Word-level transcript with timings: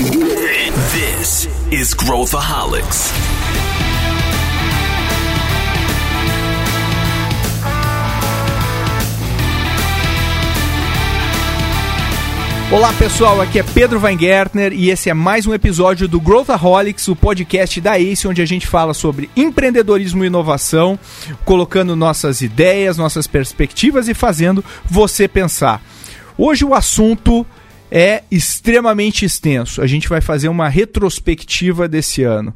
This 0.00 1.46
is 1.70 1.92
Growthaholics. 1.92 3.12
Olá 12.72 12.94
pessoal, 12.94 13.42
aqui 13.42 13.58
é 13.58 13.62
Pedro 13.62 14.00
Weingärtner 14.00 14.72
e 14.72 14.88
esse 14.88 15.10
é 15.10 15.14
mais 15.14 15.46
um 15.46 15.52
episódio 15.52 16.08
do 16.08 16.18
Growthaholics, 16.18 17.06
o 17.08 17.14
podcast 17.14 17.78
da 17.82 17.98
ACE, 17.98 18.26
onde 18.26 18.40
a 18.40 18.46
gente 18.46 18.66
fala 18.66 18.94
sobre 18.94 19.28
empreendedorismo 19.36 20.24
e 20.24 20.28
inovação, 20.28 20.98
colocando 21.44 21.94
nossas 21.94 22.40
ideias, 22.40 22.96
nossas 22.96 23.26
perspectivas 23.26 24.08
e 24.08 24.14
fazendo 24.14 24.64
você 24.82 25.28
pensar. 25.28 25.82
Hoje 26.38 26.64
o 26.64 26.72
assunto 26.72 27.46
é 27.90 28.22
extremamente 28.30 29.24
extenso. 29.24 29.82
A 29.82 29.86
gente 29.86 30.08
vai 30.08 30.20
fazer 30.20 30.48
uma 30.48 30.68
retrospectiva 30.68 31.88
desse 31.88 32.22
ano 32.22 32.54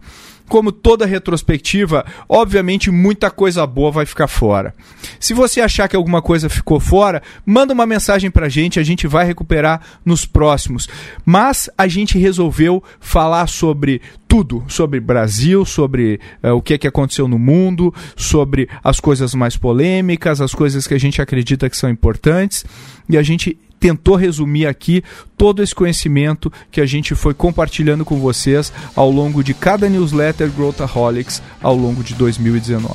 como 0.48 0.70
toda 0.70 1.06
retrospectiva, 1.06 2.04
obviamente 2.28 2.90
muita 2.90 3.30
coisa 3.30 3.66
boa 3.66 3.90
vai 3.90 4.06
ficar 4.06 4.28
fora. 4.28 4.74
Se 5.18 5.32
você 5.32 5.60
achar 5.60 5.88
que 5.88 5.96
alguma 5.96 6.20
coisa 6.20 6.48
ficou 6.48 6.78
fora, 6.78 7.22
manda 7.46 7.72
uma 7.72 7.86
mensagem 7.86 8.30
pra 8.30 8.48
gente, 8.48 8.78
a 8.78 8.82
gente 8.82 9.06
vai 9.06 9.24
recuperar 9.24 9.80
nos 10.04 10.26
próximos. 10.26 10.88
Mas 11.24 11.70
a 11.78 11.88
gente 11.88 12.18
resolveu 12.18 12.82
falar 13.00 13.46
sobre 13.46 14.02
tudo, 14.28 14.64
sobre 14.68 15.00
Brasil, 15.00 15.64
sobre 15.64 16.20
uh, 16.42 16.50
o 16.50 16.62
que 16.62 16.74
é 16.74 16.78
que 16.78 16.88
aconteceu 16.88 17.26
no 17.26 17.38
mundo, 17.38 17.94
sobre 18.16 18.68
as 18.82 19.00
coisas 19.00 19.34
mais 19.34 19.56
polêmicas, 19.56 20.40
as 20.40 20.54
coisas 20.54 20.86
que 20.86 20.94
a 20.94 21.00
gente 21.00 21.22
acredita 21.22 21.70
que 21.70 21.76
são 21.76 21.88
importantes, 21.88 22.64
e 23.08 23.16
a 23.16 23.22
gente 23.22 23.56
tentou 23.84 24.16
resumir 24.16 24.66
aqui 24.66 25.04
todo 25.36 25.62
esse 25.62 25.74
conhecimento 25.74 26.50
que 26.70 26.80
a 26.80 26.86
gente 26.86 27.14
foi 27.14 27.34
compartilhando 27.34 28.02
com 28.02 28.18
vocês 28.18 28.72
ao 28.96 29.10
longo 29.10 29.44
de 29.44 29.52
cada 29.52 29.90
newsletter 29.90 30.50
Growthaholics 30.50 31.42
ao 31.60 31.76
longo 31.76 32.02
de 32.02 32.14
2019. 32.14 32.94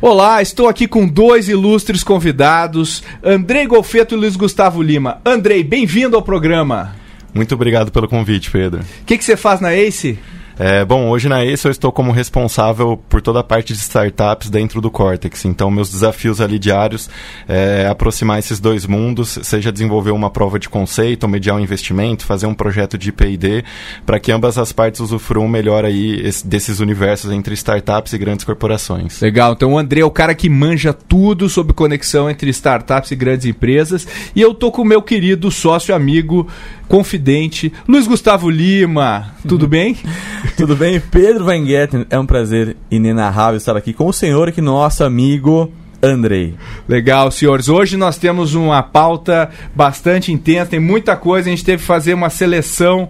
Olá, 0.00 0.40
estou 0.40 0.68
aqui 0.68 0.88
com 0.88 1.06
dois 1.06 1.50
ilustres 1.50 2.02
convidados, 2.02 3.02
Andrei 3.22 3.66
Golfeto 3.66 4.14
e 4.14 4.16
Luiz 4.16 4.36
Gustavo 4.36 4.80
Lima. 4.80 5.20
Andrei, 5.22 5.62
bem-vindo 5.62 6.16
ao 6.16 6.22
programa. 6.22 7.03
Muito 7.34 7.54
obrigado 7.54 7.90
pelo 7.90 8.08
convite, 8.08 8.50
Pedro. 8.50 8.80
O 8.80 9.04
que, 9.04 9.18
que 9.18 9.24
você 9.24 9.36
faz 9.36 9.60
na 9.60 9.74
ACE? 9.74 10.18
É, 10.56 10.84
bom, 10.84 11.08
hoje 11.08 11.28
na 11.28 11.44
ACE 11.44 11.64
eu 11.64 11.70
estou 11.70 11.90
como 11.90 12.12
responsável 12.12 12.96
por 13.08 13.20
toda 13.20 13.40
a 13.40 13.42
parte 13.42 13.72
de 13.72 13.78
startups 13.80 14.48
dentro 14.48 14.80
do 14.80 14.90
Cortex. 14.90 15.44
Então, 15.44 15.70
meus 15.70 15.90
desafios 15.90 16.40
ali 16.40 16.58
diários 16.58 17.10
é 17.48 17.88
aproximar 17.90 18.38
esses 18.38 18.60
dois 18.60 18.86
mundos, 18.86 19.38
seja 19.42 19.72
desenvolver 19.72 20.12
uma 20.12 20.30
prova 20.30 20.58
de 20.58 20.68
conceito, 20.68 21.26
mediar 21.26 21.56
um 21.56 21.60
investimento, 21.60 22.24
fazer 22.24 22.46
um 22.46 22.54
projeto 22.54 22.96
de 22.96 23.10
P&D, 23.10 23.64
para 24.06 24.20
que 24.20 24.30
ambas 24.30 24.56
as 24.56 24.72
partes 24.72 25.00
usufruam 25.00 25.48
melhor 25.48 25.84
aí 25.84 26.20
esse, 26.24 26.46
desses 26.46 26.78
universos 26.78 27.32
entre 27.32 27.54
startups 27.54 28.12
e 28.12 28.18
grandes 28.18 28.44
corporações. 28.44 29.20
Legal. 29.20 29.54
Então, 29.54 29.72
o 29.72 29.78
André 29.78 30.00
é 30.00 30.04
o 30.04 30.10
cara 30.10 30.34
que 30.34 30.48
manja 30.48 30.92
tudo 30.92 31.48
sobre 31.48 31.72
conexão 31.72 32.30
entre 32.30 32.48
startups 32.50 33.10
e 33.10 33.16
grandes 33.16 33.46
empresas. 33.46 34.06
E 34.36 34.40
eu 34.40 34.54
tô 34.54 34.70
com 34.70 34.82
o 34.82 34.84
meu 34.84 35.02
querido 35.02 35.50
sócio 35.50 35.94
amigo 35.94 36.46
confidente, 36.88 37.72
Luiz 37.88 38.06
Gustavo 38.06 38.50
Lima. 38.50 39.34
Tudo 39.46 39.66
bem? 39.66 39.96
Tudo 40.56 40.76
bem? 40.76 41.00
Pedro 41.00 41.46
Weingärten, 41.46 42.06
é 42.10 42.18
um 42.18 42.26
prazer 42.26 42.76
inenarrável 42.90 43.56
estar 43.56 43.76
aqui 43.76 43.92
com 43.92 44.06
o 44.06 44.12
senhor 44.12 44.48
aqui, 44.48 44.60
nosso 44.60 45.02
amigo 45.04 45.72
Andrei. 46.04 46.54
Legal, 46.86 47.30
senhores. 47.30 47.68
Hoje 47.68 47.96
nós 47.96 48.18
temos 48.18 48.54
uma 48.54 48.82
pauta 48.82 49.50
bastante 49.74 50.30
intensa, 50.30 50.72
tem 50.72 50.80
muita 50.80 51.16
coisa. 51.16 51.48
A 51.48 51.50
gente 51.50 51.64
teve 51.64 51.78
que 51.78 51.86
fazer 51.86 52.12
uma 52.12 52.28
seleção 52.28 53.08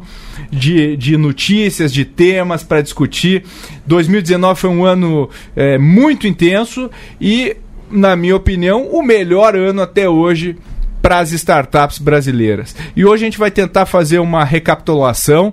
de, 0.50 0.96
de 0.96 1.16
notícias, 1.16 1.92
de 1.92 2.04
temas 2.04 2.62
para 2.62 2.80
discutir. 2.80 3.44
2019 3.84 4.60
foi 4.60 4.70
um 4.70 4.84
ano 4.84 5.28
é, 5.56 5.76
muito 5.76 6.28
intenso 6.28 6.88
e, 7.20 7.56
na 7.90 8.14
minha 8.14 8.36
opinião, 8.36 8.86
o 8.86 9.02
melhor 9.02 9.56
ano 9.56 9.82
até 9.82 10.08
hoje 10.08 10.56
para 11.04 11.18
as 11.18 11.32
startups 11.32 11.98
brasileiras. 11.98 12.74
E 12.96 13.04
hoje 13.04 13.24
a 13.24 13.26
gente 13.26 13.38
vai 13.38 13.50
tentar 13.50 13.84
fazer 13.84 14.20
uma 14.20 14.42
recapitulação. 14.42 15.52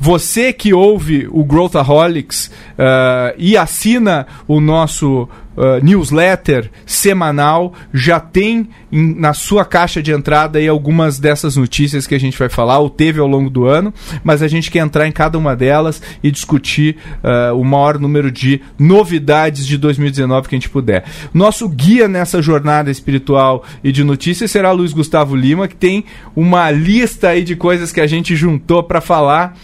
Você 0.00 0.52
que 0.52 0.74
ouve 0.74 1.28
o 1.30 1.44
Growthaholics 1.44 2.46
uh, 2.46 3.32
e 3.38 3.56
assina 3.56 4.26
o 4.48 4.60
nosso 4.60 5.28
uh, 5.58 5.84
newsletter 5.84 6.70
semanal 6.86 7.74
já 7.92 8.20
tem 8.20 8.68
em, 8.90 9.14
na 9.18 9.34
sua 9.34 9.64
caixa 9.64 10.00
de 10.00 10.12
entrada 10.12 10.58
aí 10.58 10.68
algumas 10.68 11.18
dessas 11.18 11.56
notícias 11.56 12.06
que 12.06 12.14
a 12.14 12.20
gente 12.20 12.38
vai 12.38 12.48
falar, 12.48 12.78
ou 12.78 12.88
teve 12.88 13.20
ao 13.20 13.26
longo 13.26 13.50
do 13.50 13.66
ano, 13.66 13.92
mas 14.22 14.42
a 14.42 14.48
gente 14.48 14.70
quer 14.70 14.78
entrar 14.78 15.06
em 15.06 15.12
cada 15.12 15.36
uma 15.36 15.56
delas 15.56 16.00
e 16.22 16.30
discutir 16.30 16.96
uh, 17.24 17.54
o 17.54 17.64
maior 17.64 17.98
número 17.98 18.30
de 18.30 18.60
novidades 18.78 19.66
de 19.66 19.76
2019 19.76 20.48
que 20.48 20.54
a 20.54 20.58
gente 20.58 20.70
puder. 20.70 21.04
Nosso 21.34 21.68
guia 21.68 22.06
nessa 22.06 22.40
jornada 22.40 22.90
espiritual 22.90 23.64
e 23.82 23.90
de 23.90 24.04
notícias 24.04 24.50
será 24.50 24.70
Luiz 24.70 24.92
Gustavo 24.92 25.34
Lima, 25.34 25.66
que 25.66 25.76
tem 25.76 26.04
uma 26.36 26.70
lista 26.70 27.30
aí 27.30 27.42
de 27.42 27.56
coisas 27.56 27.92
que 27.92 28.00
a 28.00 28.06
gente 28.06 28.36
juntou 28.36 28.82
para 28.82 29.00
falar. 29.00 29.56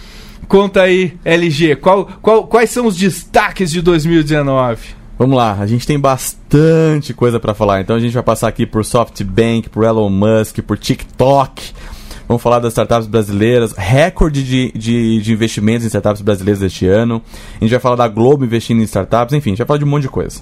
Conta 0.48 0.82
aí, 0.82 1.14
LG, 1.24 1.76
qual, 1.76 2.06
qual, 2.20 2.46
quais 2.46 2.70
são 2.70 2.86
os 2.86 2.96
destaques 2.96 3.70
de 3.70 3.80
2019? 3.80 5.03
Vamos 5.16 5.36
lá, 5.36 5.56
a 5.60 5.66
gente 5.66 5.86
tem 5.86 5.98
bastante 5.98 7.14
coisa 7.14 7.38
para 7.38 7.54
falar. 7.54 7.80
Então 7.80 7.94
a 7.94 8.00
gente 8.00 8.12
vai 8.12 8.22
passar 8.22 8.48
aqui 8.48 8.66
por 8.66 8.84
SoftBank, 8.84 9.68
por 9.68 9.84
Elon 9.84 10.10
Musk, 10.10 10.58
por 10.60 10.76
TikTok. 10.76 11.72
Vamos 12.26 12.42
falar 12.42 12.58
das 12.58 12.72
startups 12.72 13.06
brasileiras, 13.06 13.72
recorde 13.76 14.42
de, 14.42 14.72
de, 14.72 15.20
de 15.20 15.32
investimentos 15.32 15.84
em 15.84 15.88
startups 15.88 16.22
brasileiras 16.22 16.62
este 16.62 16.86
ano. 16.86 17.22
A 17.60 17.64
gente 17.64 17.70
vai 17.70 17.80
falar 17.80 17.96
da 17.96 18.08
Globo 18.08 18.44
investindo 18.44 18.80
em 18.80 18.84
startups, 18.84 19.34
enfim, 19.34 19.50
a 19.50 19.52
gente 19.52 19.58
vai 19.58 19.66
falar 19.66 19.78
de 19.78 19.84
um 19.84 19.88
monte 19.88 20.02
de 20.02 20.08
coisa. 20.08 20.40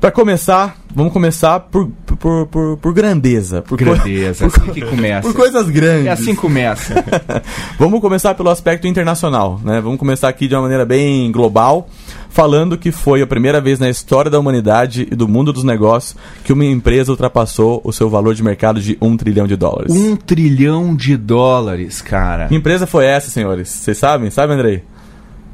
Para 0.00 0.10
começar, 0.10 0.76
vamos 0.94 1.12
começar 1.12 1.58
por, 1.58 1.88
por, 2.18 2.46
por, 2.46 2.76
por 2.76 2.92
grandeza. 2.92 3.62
Por 3.62 3.78
grandeza, 3.78 4.44
é 4.44 4.46
assim 4.46 4.72
que 4.72 4.82
começa. 4.82 5.22
Por 5.22 5.34
coisas 5.34 5.68
grandes. 5.70 6.06
É 6.06 6.10
assim 6.10 6.34
que 6.34 6.40
começa. 6.40 7.04
vamos 7.78 8.00
começar 8.00 8.34
pelo 8.34 8.50
aspecto 8.50 8.86
internacional, 8.86 9.58
né? 9.64 9.80
Vamos 9.80 9.98
começar 9.98 10.28
aqui 10.28 10.46
de 10.46 10.54
uma 10.54 10.62
maneira 10.62 10.84
bem 10.84 11.32
global, 11.32 11.88
falando 12.28 12.76
que 12.76 12.92
foi 12.92 13.22
a 13.22 13.26
primeira 13.26 13.58
vez 13.58 13.78
na 13.78 13.88
história 13.88 14.30
da 14.30 14.38
humanidade 14.38 15.08
e 15.10 15.14
do 15.14 15.26
mundo 15.26 15.50
dos 15.50 15.64
negócios 15.64 16.14
que 16.44 16.52
uma 16.52 16.64
empresa 16.64 17.10
ultrapassou 17.10 17.80
o 17.82 17.90
seu 17.90 18.10
valor 18.10 18.34
de 18.34 18.42
mercado 18.42 18.80
de 18.80 18.98
um 19.00 19.16
trilhão 19.16 19.46
de 19.46 19.56
dólares. 19.56 19.94
Um 19.94 20.14
trilhão 20.14 20.94
de 20.94 21.16
dólares, 21.16 22.02
cara. 22.02 22.48
Que 22.48 22.54
empresa 22.54 22.86
foi 22.86 23.06
essa, 23.06 23.30
senhores? 23.30 23.68
Vocês 23.68 23.96
sabem? 23.96 24.28
Sabe, 24.30 24.52
Andrei? 24.52 24.82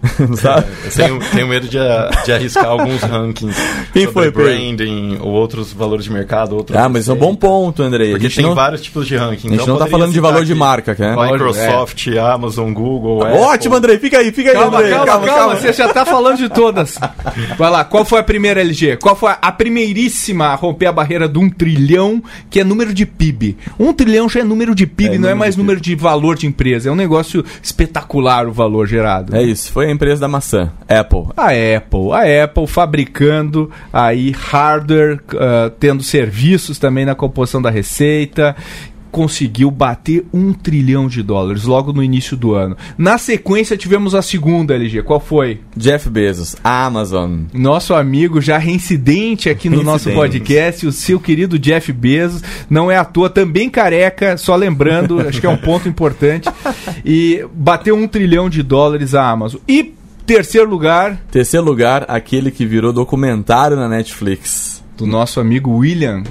Sabe? 0.36 0.66
Eu 0.84 0.90
tenho, 0.90 1.20
tenho 1.30 1.48
medo 1.48 1.68
de, 1.68 1.78
de, 2.24 2.32
arriscar 2.32 2.66
alguns 2.66 3.00
rankings. 3.02 3.56
Quem 3.92 4.06
foi, 4.08 4.30
branding, 4.30 5.18
ou 5.20 5.30
outros 5.30 5.72
valores 5.72 6.04
de 6.04 6.10
mercado. 6.10 6.56
Outros 6.56 6.76
ah, 6.76 6.88
mas 6.88 7.08
é 7.08 7.12
um 7.12 7.16
bom 7.16 7.34
ponto, 7.34 7.82
Andrei. 7.82 8.10
Porque 8.10 8.28
tem 8.28 8.44
não... 8.44 8.54
vários 8.54 8.80
tipos 8.82 9.06
de 9.06 9.16
ranking. 9.16 9.48
A 9.48 9.50
gente 9.50 9.54
então 9.54 9.66
não 9.66 9.74
está 9.74 9.86
falando 9.86 10.12
de 10.12 10.20
valor 10.20 10.44
de 10.44 10.54
marca, 10.54 10.96
né? 10.98 11.14
Microsoft, 11.14 12.08
é. 12.08 12.18
Amazon, 12.18 12.72
Google. 12.72 13.20
Tá 13.20 13.32
ótimo, 13.32 13.76
Andrei. 13.76 13.98
Fica 13.98 14.18
aí, 14.18 14.32
fica 14.32 14.52
calma, 14.52 14.78
aí, 14.78 14.84
Andrei. 14.84 14.92
Calma, 14.92 15.06
calma, 15.06 15.26
calma, 15.26 15.40
calma. 15.40 15.56
Você 15.56 15.72
já 15.72 15.86
está 15.86 16.04
falando 16.04 16.36
de 16.38 16.48
todas. 16.48 16.98
Vai 17.56 17.70
lá, 17.70 17.84
qual 17.84 18.04
foi 18.04 18.18
a 18.18 18.24
primeira 18.24 18.60
LG? 18.60 18.96
Qual 18.96 19.14
foi 19.14 19.32
a 19.40 19.52
primeiríssima 19.52 20.46
a 20.46 20.54
romper 20.54 20.86
a 20.86 20.92
barreira 20.92 21.28
de 21.28 21.38
um 21.38 21.48
trilhão, 21.48 22.22
que 22.50 22.58
é 22.58 22.64
número 22.64 22.92
de 22.92 23.06
PIB? 23.06 23.56
Um 23.78 23.92
trilhão 23.92 24.28
já 24.28 24.40
é 24.40 24.44
número 24.44 24.74
de 24.74 24.86
PIB, 24.86 25.14
é, 25.14 25.18
não 25.18 25.28
é 25.28 25.34
mais 25.34 25.56
número 25.56 25.80
de 25.80 25.94
valor 25.94 26.36
de 26.36 26.46
empresa. 26.46 26.88
É 26.88 26.92
um 26.92 26.96
negócio 26.96 27.44
espetacular 27.62 28.48
o 28.48 28.52
valor 28.52 28.86
gerado. 28.86 29.36
É 29.36 29.42
isso, 29.42 29.70
foi 29.70 29.86
a 29.86 29.91
empresa 29.92 30.20
da 30.20 30.28
maçã. 30.28 30.72
Apple. 30.88 31.26
A 31.36 31.48
Apple. 31.76 32.12
A 32.12 32.44
Apple 32.44 32.66
fabricando 32.66 33.70
aí 33.92 34.30
hardware, 34.30 35.20
uh, 35.34 35.70
tendo 35.78 36.02
serviços 36.02 36.78
também 36.78 37.04
na 37.04 37.14
composição 37.14 37.60
da 37.60 37.70
receita 37.70 38.56
conseguiu 39.12 39.70
bater 39.70 40.24
um 40.32 40.54
trilhão 40.54 41.06
de 41.06 41.22
dólares 41.22 41.64
logo 41.64 41.92
no 41.92 42.02
início 42.02 42.36
do 42.36 42.54
ano. 42.54 42.76
Na 42.96 43.18
sequência 43.18 43.76
tivemos 43.76 44.14
a 44.14 44.22
segunda 44.22 44.74
LG. 44.74 45.02
Qual 45.02 45.20
foi? 45.20 45.60
Jeff 45.76 46.08
Bezos, 46.08 46.56
Amazon. 46.64 47.42
Nosso 47.52 47.94
amigo 47.94 48.40
já 48.40 48.56
reincidente 48.56 49.50
aqui 49.50 49.68
no 49.68 49.82
nosso 49.82 50.10
podcast, 50.10 50.86
o 50.86 50.92
seu 50.92 51.20
querido 51.20 51.58
Jeff 51.58 51.92
Bezos. 51.92 52.42
Não 52.70 52.90
é 52.90 52.96
à 52.96 53.04
toa, 53.04 53.28
também 53.28 53.68
careca, 53.68 54.38
só 54.38 54.56
lembrando, 54.56 55.20
acho 55.20 55.40
que 55.40 55.46
é 55.46 55.50
um 55.50 55.58
ponto 55.58 55.86
importante. 55.88 56.48
E 57.04 57.44
bateu 57.54 57.94
um 57.94 58.08
trilhão 58.08 58.48
de 58.48 58.62
dólares 58.62 59.14
a 59.14 59.28
Amazon. 59.28 59.60
E 59.68 59.94
Terceiro 60.24 60.70
lugar. 60.70 61.20
Terceiro 61.32 61.66
lugar, 61.66 62.04
aquele 62.08 62.50
que 62.52 62.64
virou 62.64 62.92
documentário 62.92 63.76
na 63.76 63.88
Netflix. 63.88 64.81
Do 65.02 65.06
nosso 65.06 65.40
amigo 65.40 65.70
William. 65.78 66.22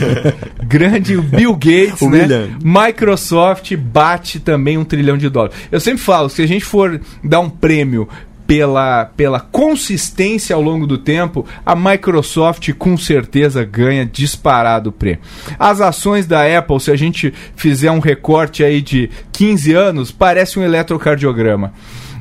Grande 0.62 1.16
Bill 1.16 1.54
Gates, 1.54 2.02
né? 2.02 2.22
William. 2.22 2.48
Microsoft 2.62 3.74
bate 3.76 4.38
também 4.38 4.76
um 4.76 4.84
trilhão 4.84 5.16
de 5.16 5.28
dólares. 5.28 5.56
Eu 5.70 5.80
sempre 5.80 6.02
falo, 6.02 6.28
se 6.28 6.42
a 6.42 6.46
gente 6.46 6.64
for 6.64 7.00
dar 7.24 7.40
um 7.40 7.48
prêmio 7.48 8.06
pela, 8.46 9.06
pela 9.06 9.40
consistência 9.40 10.54
ao 10.54 10.60
longo 10.60 10.86
do 10.86 10.98
tempo, 10.98 11.46
a 11.64 11.74
Microsoft 11.74 12.70
com 12.74 12.98
certeza 12.98 13.64
ganha 13.64 14.04
disparado 14.04 14.90
o 14.90 14.92
prêmio. 14.92 15.20
As 15.58 15.80
ações 15.80 16.26
da 16.26 16.58
Apple, 16.58 16.78
se 16.78 16.90
a 16.90 16.96
gente 16.96 17.32
fizer 17.56 17.90
um 17.90 17.98
recorte 17.98 18.62
aí 18.62 18.82
de 18.82 19.08
15 19.32 19.72
anos, 19.72 20.10
parece 20.10 20.58
um 20.58 20.62
eletrocardiograma. 20.62 21.72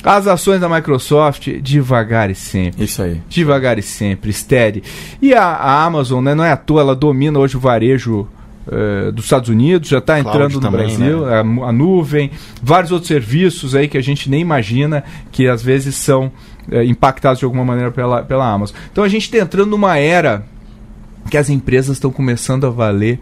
As 0.04 0.26
ações 0.28 0.60
da 0.60 0.68
Microsoft, 0.68 1.48
devagar 1.62 2.30
e 2.32 2.36
sempre. 2.36 2.84
Isso 2.86 3.02
aí. 3.04 3.22
Devagar 3.30 3.78
e 3.78 3.82
sempre, 3.82 4.34
steady. 4.34 4.82
E 5.22 5.34
a, 5.34 5.44
a 5.44 5.84
Amazon, 5.86 6.24
né, 6.24 6.34
não 6.34 6.44
é 6.44 6.52
à 6.52 6.58
toa, 6.58 6.82
ela 6.82 6.96
domina 6.96 7.38
hoje 7.38 7.56
o 7.56 7.60
varejo 7.60 8.28
eh, 8.68 9.12
dos 9.12 9.26
Estados 9.26 9.50
Unidos, 9.50 9.90
já 9.90 10.00
está 10.00 10.20
entrando 10.20 10.54
no 10.56 10.60
também, 10.60 10.88
Brasil, 10.88 11.26
né? 11.26 11.40
a, 11.40 11.44
nu- 11.44 11.64
a 11.66 11.72
nuvem, 11.72 12.32
vários 12.64 12.92
outros 12.92 13.08
serviços 13.08 13.76
aí 13.76 13.88
que 13.88 13.98
a 13.98 14.02
gente 14.02 14.30
nem 14.30 14.42
imagina 14.42 15.04
que 15.32 15.48
às 15.48 15.62
vezes 15.62 15.96
são 15.96 16.32
eh, 16.72 16.84
impactados 16.86 17.40
de 17.40 17.46
alguma 17.46 17.64
maneira 17.66 17.92
pela, 17.92 18.24
pela 18.24 18.52
Amazon. 18.52 18.76
Então 18.92 19.04
a 19.04 19.08
gente 19.08 19.24
está 19.24 19.38
entrando 19.38 19.70
numa 19.70 19.98
era 19.98 20.44
que 21.30 21.38
as 21.38 21.50
empresas 21.50 21.98
estão 21.98 22.12
começando 22.12 22.66
a 22.66 22.70
valer 22.72 23.20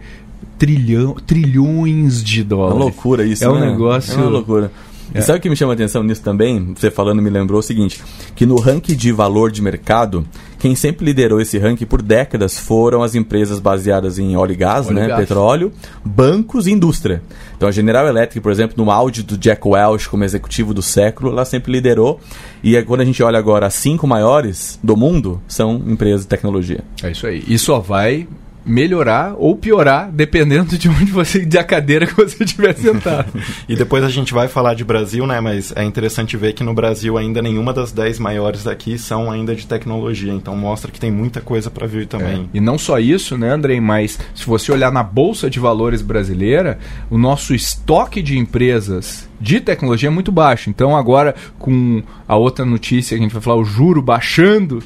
trilhão, 0.58 1.14
trilhões 1.26 2.22
de 2.22 2.40
É 2.40 2.44
dólares. 2.44 2.74
uma 2.76 2.84
loucura 2.84 3.24
isso, 3.24 3.44
É 3.44 3.48
um 3.48 3.58
né? 3.58 3.70
negócio- 3.70 4.14
É 4.14 4.16
uma 4.16 4.30
loucura. 4.30 4.70
É. 5.14 5.18
E 5.18 5.22
sabe 5.22 5.38
o 5.38 5.42
que 5.42 5.50
me 5.50 5.56
chama 5.56 5.72
a 5.72 5.74
atenção 5.74 6.02
nisso 6.02 6.22
também? 6.22 6.72
Você 6.74 6.90
falando 6.90 7.20
me 7.20 7.30
lembrou 7.30 7.60
o 7.60 7.62
seguinte: 7.62 8.02
que 8.34 8.46
no 8.46 8.56
ranking 8.58 8.94
de 8.94 9.12
valor 9.12 9.50
de 9.50 9.62
mercado, 9.62 10.26
quem 10.58 10.74
sempre 10.74 11.06
liderou 11.06 11.40
esse 11.40 11.58
ranking 11.58 11.86
por 11.86 12.02
décadas 12.02 12.58
foram 12.58 13.02
as 13.02 13.14
empresas 13.14 13.58
baseadas 13.58 14.18
em 14.18 14.36
óleo 14.36 14.52
e 14.52 14.56
gás, 14.56 14.86
Óleo 14.86 14.96
né? 14.96 15.08
gás. 15.08 15.20
Petróleo, 15.20 15.72
bancos 16.04 16.66
e 16.66 16.72
indústria. 16.72 17.22
Então 17.56 17.68
a 17.68 17.72
General 17.72 18.06
Electric, 18.06 18.40
por 18.40 18.52
exemplo, 18.52 18.82
no 18.82 18.90
áudio 18.90 19.24
do 19.24 19.36
Jack 19.36 19.66
Welch 19.66 20.08
como 20.08 20.24
executivo 20.24 20.72
do 20.74 20.82
século, 20.82 21.32
ela 21.32 21.44
sempre 21.44 21.72
liderou. 21.72 22.20
E 22.62 22.76
aí, 22.76 22.84
quando 22.84 23.00
a 23.00 23.04
gente 23.04 23.22
olha 23.22 23.38
agora 23.38 23.66
as 23.66 23.74
cinco 23.74 24.06
maiores 24.06 24.78
do 24.82 24.96
mundo, 24.96 25.40
são 25.48 25.82
empresas 25.86 26.22
de 26.22 26.28
tecnologia. 26.28 26.84
É 27.02 27.10
isso 27.10 27.26
aí. 27.26 27.42
E 27.46 27.58
só 27.58 27.80
vai 27.80 28.28
melhorar 28.70 29.34
ou 29.36 29.56
piorar 29.56 30.10
dependendo 30.10 30.78
de 30.78 30.88
onde 30.88 31.10
você 31.10 31.44
da 31.44 31.64
cadeira 31.64 32.06
que 32.06 32.14
você 32.14 32.44
estiver 32.44 32.74
sentado. 32.74 33.30
E 33.68 33.76
depois 33.76 34.02
a 34.02 34.08
gente 34.08 34.32
vai 34.32 34.48
falar 34.48 34.74
de 34.74 34.84
Brasil, 34.84 35.26
né? 35.26 35.40
Mas 35.40 35.72
é 35.76 35.84
interessante 35.84 36.36
ver 36.36 36.52
que 36.52 36.62
no 36.62 36.74
Brasil 36.74 37.16
ainda 37.16 37.40
nenhuma 37.42 37.72
das 37.72 37.92
10 37.92 38.18
maiores 38.18 38.64
daqui 38.64 38.98
são 38.98 39.30
ainda 39.30 39.54
de 39.54 39.66
tecnologia. 39.66 40.32
Então 40.32 40.56
mostra 40.56 40.90
que 40.90 40.98
tem 40.98 41.10
muita 41.10 41.40
coisa 41.40 41.70
para 41.70 41.86
vir 41.86 42.06
também. 42.06 42.48
E 42.52 42.60
não 42.60 42.78
só 42.78 42.98
isso, 42.98 43.36
né, 43.36 43.50
Andrei? 43.50 43.80
Mas 43.80 44.18
se 44.34 44.46
você 44.46 44.72
olhar 44.72 44.92
na 44.92 45.02
Bolsa 45.02 45.48
de 45.48 45.60
Valores 45.60 46.02
brasileira, 46.02 46.78
o 47.08 47.18
nosso 47.18 47.54
estoque 47.54 48.22
de 48.22 48.38
empresas 48.38 49.28
de 49.40 49.60
tecnologia 49.60 50.08
é 50.08 50.10
muito 50.10 50.30
baixo. 50.30 50.68
Então, 50.68 50.96
agora, 50.96 51.34
com 51.58 52.02
a 52.28 52.36
outra 52.36 52.64
notícia 52.64 53.16
que 53.16 53.22
a 53.22 53.24
gente 53.24 53.32
vai 53.32 53.42
falar, 53.42 53.56
o 53.56 53.64
juro 53.64 54.02
baixando 54.02 54.82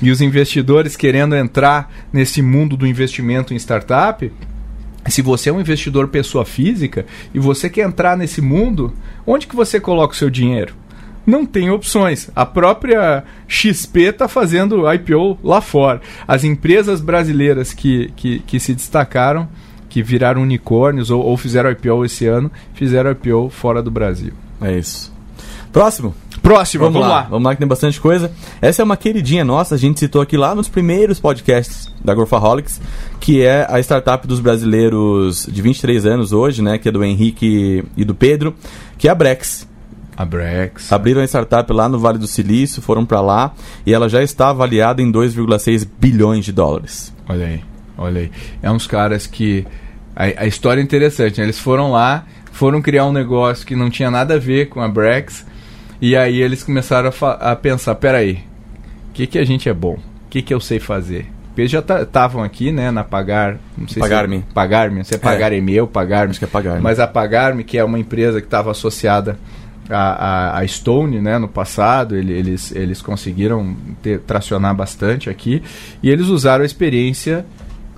e 0.00 0.10
os 0.10 0.20
investidores 0.20 0.96
querendo 0.96 1.34
entrar 1.34 1.92
nesse 2.12 2.40
mundo 2.42 2.76
do 2.76 2.86
investimento 2.86 3.52
em 3.52 3.56
startup. 3.56 4.30
Se 5.06 5.22
você 5.22 5.50
é 5.50 5.52
um 5.52 5.60
investidor 5.60 6.08
pessoa 6.08 6.44
física 6.44 7.06
e 7.32 7.38
você 7.38 7.70
quer 7.70 7.86
entrar 7.86 8.16
nesse 8.16 8.40
mundo, 8.40 8.92
onde 9.26 9.46
que 9.46 9.56
você 9.56 9.80
coloca 9.80 10.14
o 10.14 10.16
seu 10.16 10.28
dinheiro? 10.28 10.74
não 11.28 11.44
tem 11.44 11.68
opções. 11.68 12.30
A 12.34 12.46
própria 12.46 13.22
XP 13.46 14.00
está 14.04 14.26
fazendo 14.26 14.90
IPO 14.90 15.38
lá 15.44 15.60
fora. 15.60 16.00
As 16.26 16.42
empresas 16.42 17.02
brasileiras 17.02 17.74
que, 17.74 18.10
que, 18.16 18.38
que 18.38 18.58
se 18.58 18.74
destacaram, 18.74 19.46
que 19.90 20.02
viraram 20.02 20.40
unicórnios 20.40 21.10
ou, 21.10 21.22
ou 21.22 21.36
fizeram 21.36 21.70
IPO 21.70 22.06
esse 22.06 22.26
ano, 22.26 22.50
fizeram 22.72 23.10
IPO 23.10 23.50
fora 23.50 23.82
do 23.82 23.90
Brasil. 23.90 24.32
É 24.58 24.78
isso. 24.78 25.17
Próximo. 25.72 26.14
Próximo, 26.42 26.84
vamos, 26.84 27.00
lá. 27.00 27.22
Vamos 27.22 27.44
lá 27.44 27.54
que 27.54 27.58
tem 27.58 27.68
bastante 27.68 28.00
coisa. 28.00 28.30
Essa 28.62 28.82
é 28.82 28.84
uma 28.84 28.96
queridinha 28.96 29.44
nossa, 29.44 29.74
a 29.74 29.78
gente 29.78 30.00
citou 30.00 30.22
aqui 30.22 30.36
lá 30.36 30.54
nos 30.54 30.68
primeiros 30.68 31.20
podcasts 31.20 31.92
da 32.02 32.14
Growthaholics, 32.14 32.80
que 33.20 33.42
é 33.42 33.66
a 33.68 33.78
startup 33.80 34.26
dos 34.26 34.40
brasileiros 34.40 35.46
de 35.50 35.60
23 35.60 36.06
anos 36.06 36.32
hoje, 36.32 36.62
né, 36.62 36.78
que 36.78 36.88
é 36.88 36.92
do 36.92 37.04
Henrique 37.04 37.84
e 37.96 38.04
do 38.04 38.14
Pedro, 38.14 38.54
que 38.96 39.08
é 39.08 39.10
a 39.10 39.14
Brex. 39.14 39.68
A 40.16 40.24
Brex. 40.24 40.92
Abriram 40.92 41.20
a 41.20 41.24
startup 41.24 41.72
lá 41.72 41.88
no 41.88 41.98
Vale 41.98 42.18
do 42.18 42.26
Silício, 42.26 42.82
foram 42.82 43.06
para 43.06 43.20
lá 43.20 43.54
e 43.86 43.94
ela 43.94 44.08
já 44.08 44.22
está 44.22 44.48
avaliada 44.48 45.00
em 45.00 45.12
2,6 45.12 45.86
bilhões 45.98 46.44
de 46.44 46.52
dólares. 46.52 47.14
Olha 47.28 47.46
aí, 47.46 47.60
olha 47.96 48.20
aí. 48.22 48.30
É 48.60 48.70
uns 48.70 48.86
caras 48.86 49.26
que. 49.26 49.64
A, 50.16 50.24
a 50.42 50.46
história 50.46 50.80
é 50.80 50.82
interessante, 50.82 51.38
né? 51.38 51.44
Eles 51.44 51.60
foram 51.60 51.92
lá, 51.92 52.26
foram 52.50 52.82
criar 52.82 53.06
um 53.06 53.12
negócio 53.12 53.64
que 53.64 53.76
não 53.76 53.88
tinha 53.88 54.10
nada 54.10 54.34
a 54.34 54.38
ver 54.38 54.68
com 54.68 54.80
a 54.80 54.88
Brex, 54.88 55.46
e 56.00 56.16
aí 56.16 56.40
eles 56.40 56.62
começaram 56.62 57.10
a, 57.20 57.52
a 57.52 57.56
pensar: 57.56 57.94
peraí, 57.96 58.40
o 59.10 59.12
que, 59.14 59.26
que 59.26 59.38
a 59.38 59.44
gente 59.44 59.68
é 59.68 59.74
bom? 59.74 59.94
O 59.94 60.28
que, 60.30 60.42
que 60.42 60.52
eu 60.54 60.60
sei 60.60 60.78
fazer? 60.78 61.26
Porque 61.48 61.62
eles 61.62 61.70
já 61.72 61.80
estavam 61.80 62.42
aqui, 62.44 62.70
né, 62.70 62.90
na 62.90 63.02
Pagar. 63.02 63.56
Não 63.76 63.88
sei 63.88 64.00
Pagar-me. 64.00 64.38
Se, 64.38 64.44
Pagar-me, 64.54 64.94
sei 64.96 65.04
se 65.04 65.14
é 65.14 65.18
Pagar-me 65.18 65.80
ou 65.80 65.86
Pagar-me. 65.88 66.30
Acho 66.30 66.38
que 66.38 66.44
é 66.44 66.48
Pagar-me. 66.48 66.80
Mas 66.80 67.00
a 67.00 67.06
Pagar-me, 67.06 67.64
que 67.64 67.76
é 67.76 67.82
uma 67.82 67.98
empresa 67.98 68.40
que 68.40 68.46
estava 68.46 68.70
associada 68.70 69.36
a, 69.90 69.96
a, 69.96 70.58
a 70.60 70.66
Stone, 70.68 71.18
né, 71.20 71.36
no 71.38 71.48
passado, 71.48 72.14
ele- 72.14 72.32
eles, 72.32 72.70
eles 72.76 73.00
conseguiram 73.02 73.74
ter, 74.02 74.20
tracionar 74.20 74.74
bastante 74.74 75.28
aqui 75.30 75.62
e 76.02 76.10
eles 76.10 76.26
usaram 76.28 76.62
a 76.62 76.66
experiência 76.66 77.44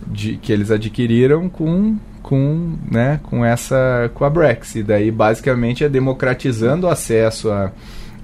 de, 0.07 0.37
que 0.39 0.53
eles 0.53 0.71
adquiriram 0.71 1.49
com 1.49 1.99
com, 2.31 2.77
né, 2.89 3.19
com 3.25 3.45
essa 3.45 4.09
com 4.15 4.25
a 4.25 4.31
Brex 4.31 4.77
e 4.77 4.85
daí 4.85 5.11
basicamente 5.11 5.83
é 5.83 5.89
democratizando 5.89 6.87
o 6.87 6.89
acesso 6.89 7.51
a, 7.51 7.73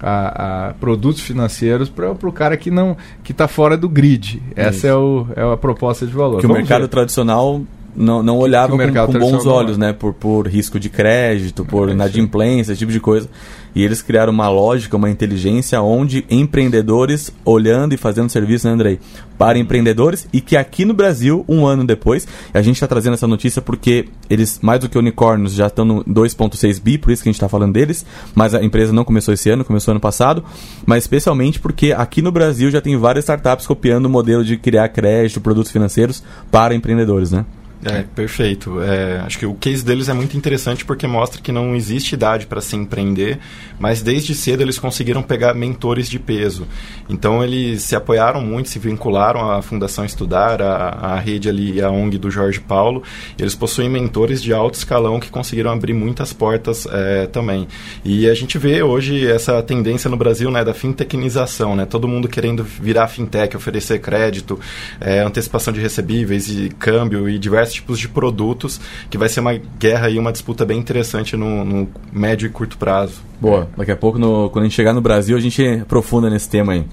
a, 0.01 0.69
a 0.69 0.75
produtos 0.75 1.23
financeiros 1.23 1.89
para 1.89 2.13
o 2.13 2.33
cara 2.33 2.57
que 2.57 2.71
não 2.71 2.97
que 3.25 3.33
está 3.33 3.49
fora 3.49 3.77
do 3.77 3.89
grid. 3.89 4.41
Essa 4.55 4.87
é, 4.87 4.95
o, 4.95 5.27
é 5.35 5.53
a 5.53 5.57
proposta 5.57 6.07
de 6.07 6.13
valor. 6.13 6.39
Que 6.39 6.47
o 6.47 6.49
Vamos 6.49 6.63
mercado 6.63 6.83
ver. 6.83 6.89
tradicional 6.89 7.61
não, 7.97 8.23
não 8.23 8.37
olhava 8.39 8.77
que 8.77 8.85
o 8.85 9.07
com, 9.07 9.13
com 9.13 9.19
bons 9.19 9.47
olhos, 9.47 9.79
né? 9.79 9.93
Por, 9.93 10.13
por 10.13 10.47
risco 10.47 10.79
de 10.79 10.89
crédito, 10.89 11.65
por 11.65 11.89
É, 11.89 11.93
inadimplência, 11.93 12.73
esse 12.73 12.79
tipo 12.79 12.93
de 12.93 13.01
coisa. 13.01 13.29
E 13.75 13.85
eles 13.85 14.01
criaram 14.01 14.33
uma 14.33 14.49
lógica, 14.49 14.97
uma 14.97 15.11
inteligência 15.11 15.83
onde 15.83 16.25
empreendedores 16.31 17.31
olhando 17.45 17.93
e 17.93 17.99
fazendo 17.99 18.31
serviço, 18.31 18.67
né, 18.67 18.73
Andrei? 18.73 18.99
Para 19.37 19.59
empreendedores 19.59 20.27
e 20.33 20.41
que 20.41 20.57
aqui 20.57 20.87
no 20.87 20.95
Brasil, 20.95 21.45
um 21.47 21.67
ano 21.67 21.85
depois, 21.85 22.27
a 22.55 22.63
gente 22.63 22.77
está 22.77 22.87
trazendo 22.87 23.15
essa 23.15 23.27
notícia 23.27 23.61
porque 23.61 24.09
eles, 24.31 24.61
mais 24.63 24.81
do 24.81 24.89
que 24.89 24.97
unicórnios, 24.97 25.53
já 25.53 25.67
estão 25.67 25.85
no 25.85 26.03
2,6 26.05 26.81
bi, 26.81 26.97
por 26.97 27.13
isso 27.13 27.23
que 27.23 27.29
a 27.29 27.31
gente 27.33 27.37
está 27.37 27.51
falando 27.51 27.75
deles. 27.75 28.07
Mas 28.35 28.55
a 28.55 28.65
empresa 28.65 28.95
não 28.95 29.05
começou 29.05 29.35
esse 29.35 29.51
ano, 29.51 29.63
começou 29.63 29.93
ano 29.93 30.01
passado. 30.01 30.43
Mas 30.87 31.05
especialmente 31.05 31.61
porque 31.61 31.93
aqui 31.93 32.23
no 32.23 32.33
Brasil 32.33 32.71
já 32.71 32.81
tem 32.81 32.97
várias 32.97 33.25
startups 33.25 33.67
copiando 33.67 34.07
o 34.07 34.11
modelo 34.11 34.43
de 34.43 34.57
criar 34.57 34.89
crédito, 34.89 35.39
produtos 35.39 35.71
financeiros 35.71 36.23
para 36.51 36.75
empreendedores, 36.75 37.31
né? 37.31 37.45
É, 37.85 38.03
perfeito. 38.03 38.81
É, 38.81 39.21
acho 39.21 39.39
que 39.39 39.47
o 39.47 39.55
case 39.55 39.85
deles 39.85 40.09
é 40.09 40.15
muito 40.15 40.37
interessante 40.37 40.85
porque 40.85 41.07
mostra 41.07 41.41
que 41.41 41.53
não 41.53 41.75
existe 41.75 42.15
idade 42.15 42.47
para 42.47 42.61
se 42.61 42.75
empreender, 42.75 43.39
mas 43.79 44.03
desde 44.03 44.35
cedo 44.35 44.63
eles 44.63 44.79
conseguiram 44.79 45.23
pegar 45.23 45.55
mentores 45.55 46.09
de 46.09 46.19
peso. 46.19 46.67
Então 47.09 47.45
eles 47.45 47.83
se 47.83 47.95
apoiaram 47.95 48.41
muito, 48.41 48.69
se 48.69 48.79
vincularam 48.79 49.51
à 49.51 49.61
Fundação 49.61 50.05
Estudar, 50.05 50.63
à, 50.63 50.89
à 50.89 51.19
rede 51.19 51.49
ali, 51.49 51.81
à 51.81 51.91
ONG 51.91 52.19
do 52.19 52.31
Jorge 52.31 52.61
Paulo. 52.61 53.03
Eles 53.39 53.55
possuem 53.55 53.89
mentores 53.89 54.43
de 54.43 54.53
alto 54.53 54.75
escalão 54.75 55.21
que 55.21 55.31
conseguiram 55.31 55.71
abrir 55.71 55.93
muitas 55.93 56.33
portas 56.33 56.87
é, 56.91 57.27
também. 57.27 57.69
E 58.05 58.29
a 58.29 58.35
gente 58.35 58.59
vê 58.59 58.83
hoje 58.83 59.27
essa 59.27 59.63
tendência 59.63 60.09
no 60.09 60.17
Brasil 60.17 60.51
né, 60.51 60.65
da 60.65 60.73
fintechnização, 60.73 61.77
né? 61.77 61.85
Todo 61.85 62.09
mundo 62.09 62.27
querendo 62.27 62.65
virar 62.65 63.09
fintech, 63.09 63.57
oferecer 63.57 64.01
crédito, 64.01 64.59
é, 65.01 65.21
antecipação 65.21 65.73
de 65.73 65.81
recebíveis 65.81 66.49
e 66.49 66.71
câmbio 66.71 67.29
e 67.29 67.39
diversos 67.67 67.75
tipos 67.75 67.99
de 67.99 68.09
produtos, 68.09 68.81
que 69.11 69.19
vai 69.19 69.29
ser 69.29 69.41
uma 69.41 69.55
guerra 69.79 70.09
e 70.11 70.19
uma 70.19 70.33
disputa 70.33 70.65
bem 70.65 70.79
interessante 70.79 71.37
no, 71.37 71.65
no 71.65 71.89
médio 72.13 72.47
e 72.47 72.51
curto 72.51 72.79
prazo. 72.79 73.15
Boa. 73.41 73.69
Daqui 73.77 73.91
a 73.93 73.97
pouco, 73.97 74.19
no- 74.19 74.49
quando 74.51 74.65
a 74.65 74.69
gente 74.69 74.75
chegar 74.77 74.93
no 74.95 75.01
Brasil, 75.01 75.37
a 75.37 75.41
gente 75.41 75.63
aprofunda 75.83 76.31
nesse 76.31 76.49
tema 76.49 76.73
aí. 76.73 76.85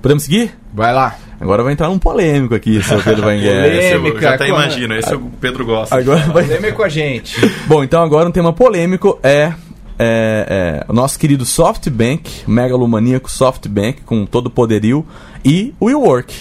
Podemos 0.00 0.22
seguir? 0.22 0.52
Vai 0.72 0.92
lá. 0.92 1.16
Agora 1.40 1.62
vai 1.62 1.72
entrar 1.72 1.88
um 1.88 1.98
polêmico 1.98 2.54
aqui, 2.54 2.82
seu 2.82 3.00
Pedro 3.02 3.22
Vanguer. 3.24 3.64
Esse 3.74 3.92
eu 3.94 3.98
Polêmica, 4.00 4.20
já 4.22 4.34
até 4.34 4.46
como- 4.48 4.58
imagino, 4.60 4.94
esse 4.94 5.14
o 5.14 5.20
Pedro 5.40 5.64
gosta. 5.64 5.96
Agora 5.96 6.20
vai... 6.26 6.72
Com 6.72 6.82
a 6.82 6.88
gente. 6.88 7.36
Bom, 7.66 7.82
então 7.82 8.02
agora 8.02 8.28
um 8.28 8.32
tema 8.32 8.52
polêmico 8.52 9.18
é, 9.22 9.52
é, 9.98 10.74
é, 10.78 10.84
o 10.88 10.92
nosso 10.92 11.18
querido 11.18 11.44
SoftBank, 11.44 12.42
megalomaníaco 12.46 13.30
SoftBank, 13.30 14.02
com 14.02 14.24
todo 14.26 14.46
o 14.46 14.50
poderio, 14.50 15.04
e 15.44 15.72
o 15.80 15.86
WeWork. 15.86 16.34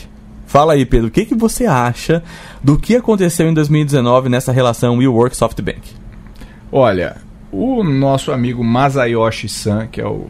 Fala 0.57 0.73
aí, 0.73 0.87
Pedro, 0.87 1.09
o 1.09 1.11
que, 1.11 1.23
que 1.23 1.35
você 1.35 1.67
acha 1.67 2.23
do 2.63 2.79
que 2.79 2.95
aconteceu 2.95 3.47
em 3.47 3.53
2019 3.53 4.27
nessa 4.27 4.51
relação 4.51 4.97
WeWork-SoftBank? 4.97 5.81
Olha, 6.71 7.17
o 7.51 7.83
nosso 7.83 8.31
amigo 8.31 8.63
Masayoshi-san, 8.63 9.85
que 9.85 10.01
é 10.01 10.07
o 10.07 10.25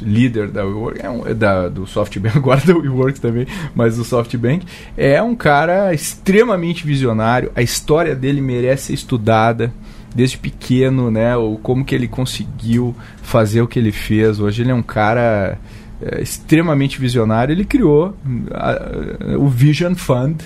líder 0.00 0.52
da 0.52 0.64
WeWork, 0.64 1.00
é 1.04 1.10
um, 1.10 1.26
é 1.26 1.34
da, 1.34 1.68
do 1.68 1.84
SoftBank, 1.84 2.38
agora 2.38 2.60
da 2.64 2.76
WeWork 2.76 3.20
também, 3.20 3.44
mas 3.74 3.96
do 3.96 4.04
SoftBank, 4.04 4.64
é 4.96 5.20
um 5.20 5.34
cara 5.34 5.92
extremamente 5.92 6.86
visionário. 6.86 7.50
A 7.56 7.60
história 7.60 8.14
dele 8.14 8.40
merece 8.40 8.84
ser 8.84 8.92
estudada 8.92 9.72
desde 10.14 10.38
pequeno, 10.38 11.10
né? 11.10 11.36
O, 11.36 11.58
como 11.60 11.84
que 11.84 11.92
ele 11.92 12.06
conseguiu 12.06 12.94
fazer 13.20 13.62
o 13.62 13.66
que 13.66 13.80
ele 13.80 13.90
fez. 13.90 14.38
Hoje 14.38 14.62
ele 14.62 14.70
é 14.70 14.74
um 14.74 14.80
cara 14.80 15.58
é, 16.02 16.20
extremamente 16.20 17.00
visionário, 17.00 17.52
ele 17.52 17.64
criou 17.64 18.16
a, 18.52 19.36
o 19.38 19.48
Vision 19.48 19.94
Fund, 19.94 20.42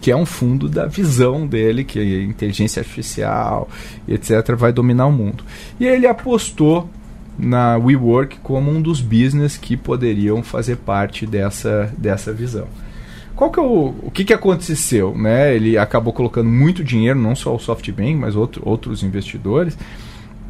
que 0.00 0.10
é 0.10 0.16
um 0.16 0.24
fundo 0.24 0.68
da 0.68 0.86
visão 0.86 1.46
dele, 1.46 1.84
que 1.84 1.98
a 1.98 2.22
inteligência 2.22 2.80
artificial, 2.80 3.68
etc., 4.08 4.54
vai 4.56 4.72
dominar 4.72 5.06
o 5.06 5.12
mundo. 5.12 5.44
E 5.78 5.86
ele 5.86 6.06
apostou 6.06 6.88
na 7.38 7.76
WeWork 7.76 8.38
como 8.42 8.70
um 8.70 8.80
dos 8.80 9.00
business 9.00 9.56
que 9.56 9.76
poderiam 9.76 10.42
fazer 10.42 10.76
parte 10.76 11.26
dessa, 11.26 11.92
dessa 11.96 12.32
visão. 12.32 12.66
Qual 13.36 13.50
que 13.50 13.58
é 13.58 13.62
o, 13.62 13.94
o 14.02 14.10
que, 14.10 14.24
que 14.24 14.34
aconteceu? 14.34 15.16
Né? 15.16 15.54
Ele 15.54 15.78
acabou 15.78 16.12
colocando 16.12 16.48
muito 16.48 16.84
dinheiro, 16.84 17.18
não 17.18 17.34
só 17.34 17.54
o 17.54 17.58
SoftBank, 17.58 18.14
mas 18.14 18.36
outro, 18.36 18.62
outros 18.64 19.02
investidores, 19.02 19.78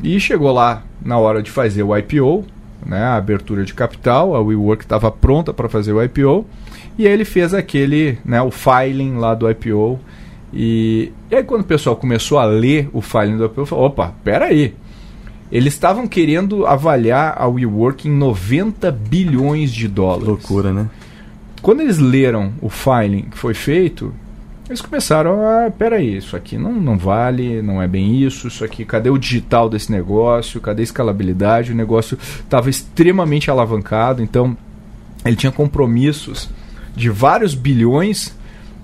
e 0.03 0.19
chegou 0.19 0.53
lá 0.53 0.83
na 1.01 1.19
hora 1.19 1.43
de 1.43 1.51
fazer 1.51 1.83
o 1.83 1.97
IPO, 1.97 2.45
né, 2.85 3.03
a 3.03 3.17
abertura 3.17 3.65
de 3.65 3.75
capital, 3.75 4.35
a 4.35 4.41
WeWork 4.41 4.85
estava 4.85 5.11
pronta 5.11 5.53
para 5.53 5.69
fazer 5.69 5.93
o 5.93 6.03
IPO, 6.03 6.47
e 6.99 7.07
aí 7.07 7.13
ele 7.13 7.25
fez 7.25 7.55
aquele, 7.55 8.19
né, 8.25 8.41
o 8.43 8.51
filing 8.51 9.17
lá 9.17 9.35
do 9.35 9.51
IPO, 9.51 9.99
e, 10.53 11.13
e 11.31 11.35
aí 11.35 11.45
quando 11.45 11.63
o 11.63 11.65
pessoal 11.67 11.97
começou 11.97 12.39
a 12.39 12.45
ler 12.45 12.89
o 12.93 13.01
filing 13.01 13.37
do 13.37 13.45
IPO, 13.45 13.67
falou, 13.67 13.87
opa, 13.87 14.15
peraí, 14.25 14.75
eles 15.51 15.75
estavam 15.75 16.07
querendo 16.07 16.67
avaliar 16.67 17.35
a 17.37 17.47
WeWork 17.47 18.09
em 18.09 18.13
90 18.13 18.91
bilhões 18.93 19.73
de 19.73 19.89
dólares. 19.89 20.29
Loucura, 20.29 20.73
né? 20.73 20.89
Quando 21.61 21.81
eles 21.81 21.99
leram 21.99 22.53
o 22.63 22.69
filing 22.69 23.23
que 23.23 23.37
foi 23.37 23.53
feito, 23.53 24.15
eles 24.71 24.81
começaram 24.81 25.45
a, 25.45 25.71
peraí, 25.71 26.17
isso 26.17 26.37
aqui 26.37 26.57
não, 26.57 26.73
não 26.73 26.97
vale, 26.97 27.61
não 27.61 27.83
é 27.83 27.89
bem 27.89 28.23
isso, 28.23 28.47
isso 28.47 28.65
aqui, 28.65 28.85
cadê 28.85 29.11
o 29.11 29.19
digital 29.19 29.69
desse 29.69 29.91
negócio, 29.91 30.61
cadê 30.61 30.83
a 30.83 30.85
escalabilidade? 30.85 31.73
O 31.73 31.75
negócio 31.75 32.17
estava 32.17 32.71
extremamente 32.71 33.51
alavancado, 33.51 34.23
então 34.23 34.57
ele 35.25 35.35
tinha 35.35 35.51
compromissos 35.51 36.49
de 36.95 37.11
vários 37.11 37.55
bilhões 37.55 38.37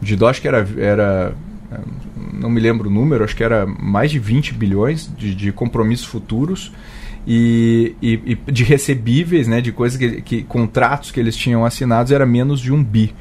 de 0.02 0.16
dólares, 0.16 0.40
que 0.40 0.48
era, 0.48 0.66
era 0.76 1.34
não 2.32 2.50
me 2.50 2.60
lembro 2.60 2.88
o 2.88 2.92
número, 2.92 3.24
acho 3.24 3.36
que 3.36 3.44
era 3.44 3.66
mais 3.66 4.10
de 4.10 4.18
20 4.18 4.54
bilhões 4.54 5.10
de, 5.16 5.34
de 5.34 5.52
compromissos 5.52 6.06
futuros 6.06 6.72
e, 7.26 7.94
e, 8.02 8.38
e, 8.46 8.52
de 8.52 8.64
recebíveis, 8.64 9.48
né, 9.48 9.60
de 9.60 9.72
coisas 9.72 9.98
que, 9.98 10.20
que 10.20 10.42
contratos 10.42 11.10
que 11.10 11.18
eles 11.18 11.36
tinham 11.36 11.64
assinados 11.64 12.12
era 12.12 12.26
menos 12.26 12.60
de 12.60 12.72
um 12.72 12.82
bi. 12.82 13.14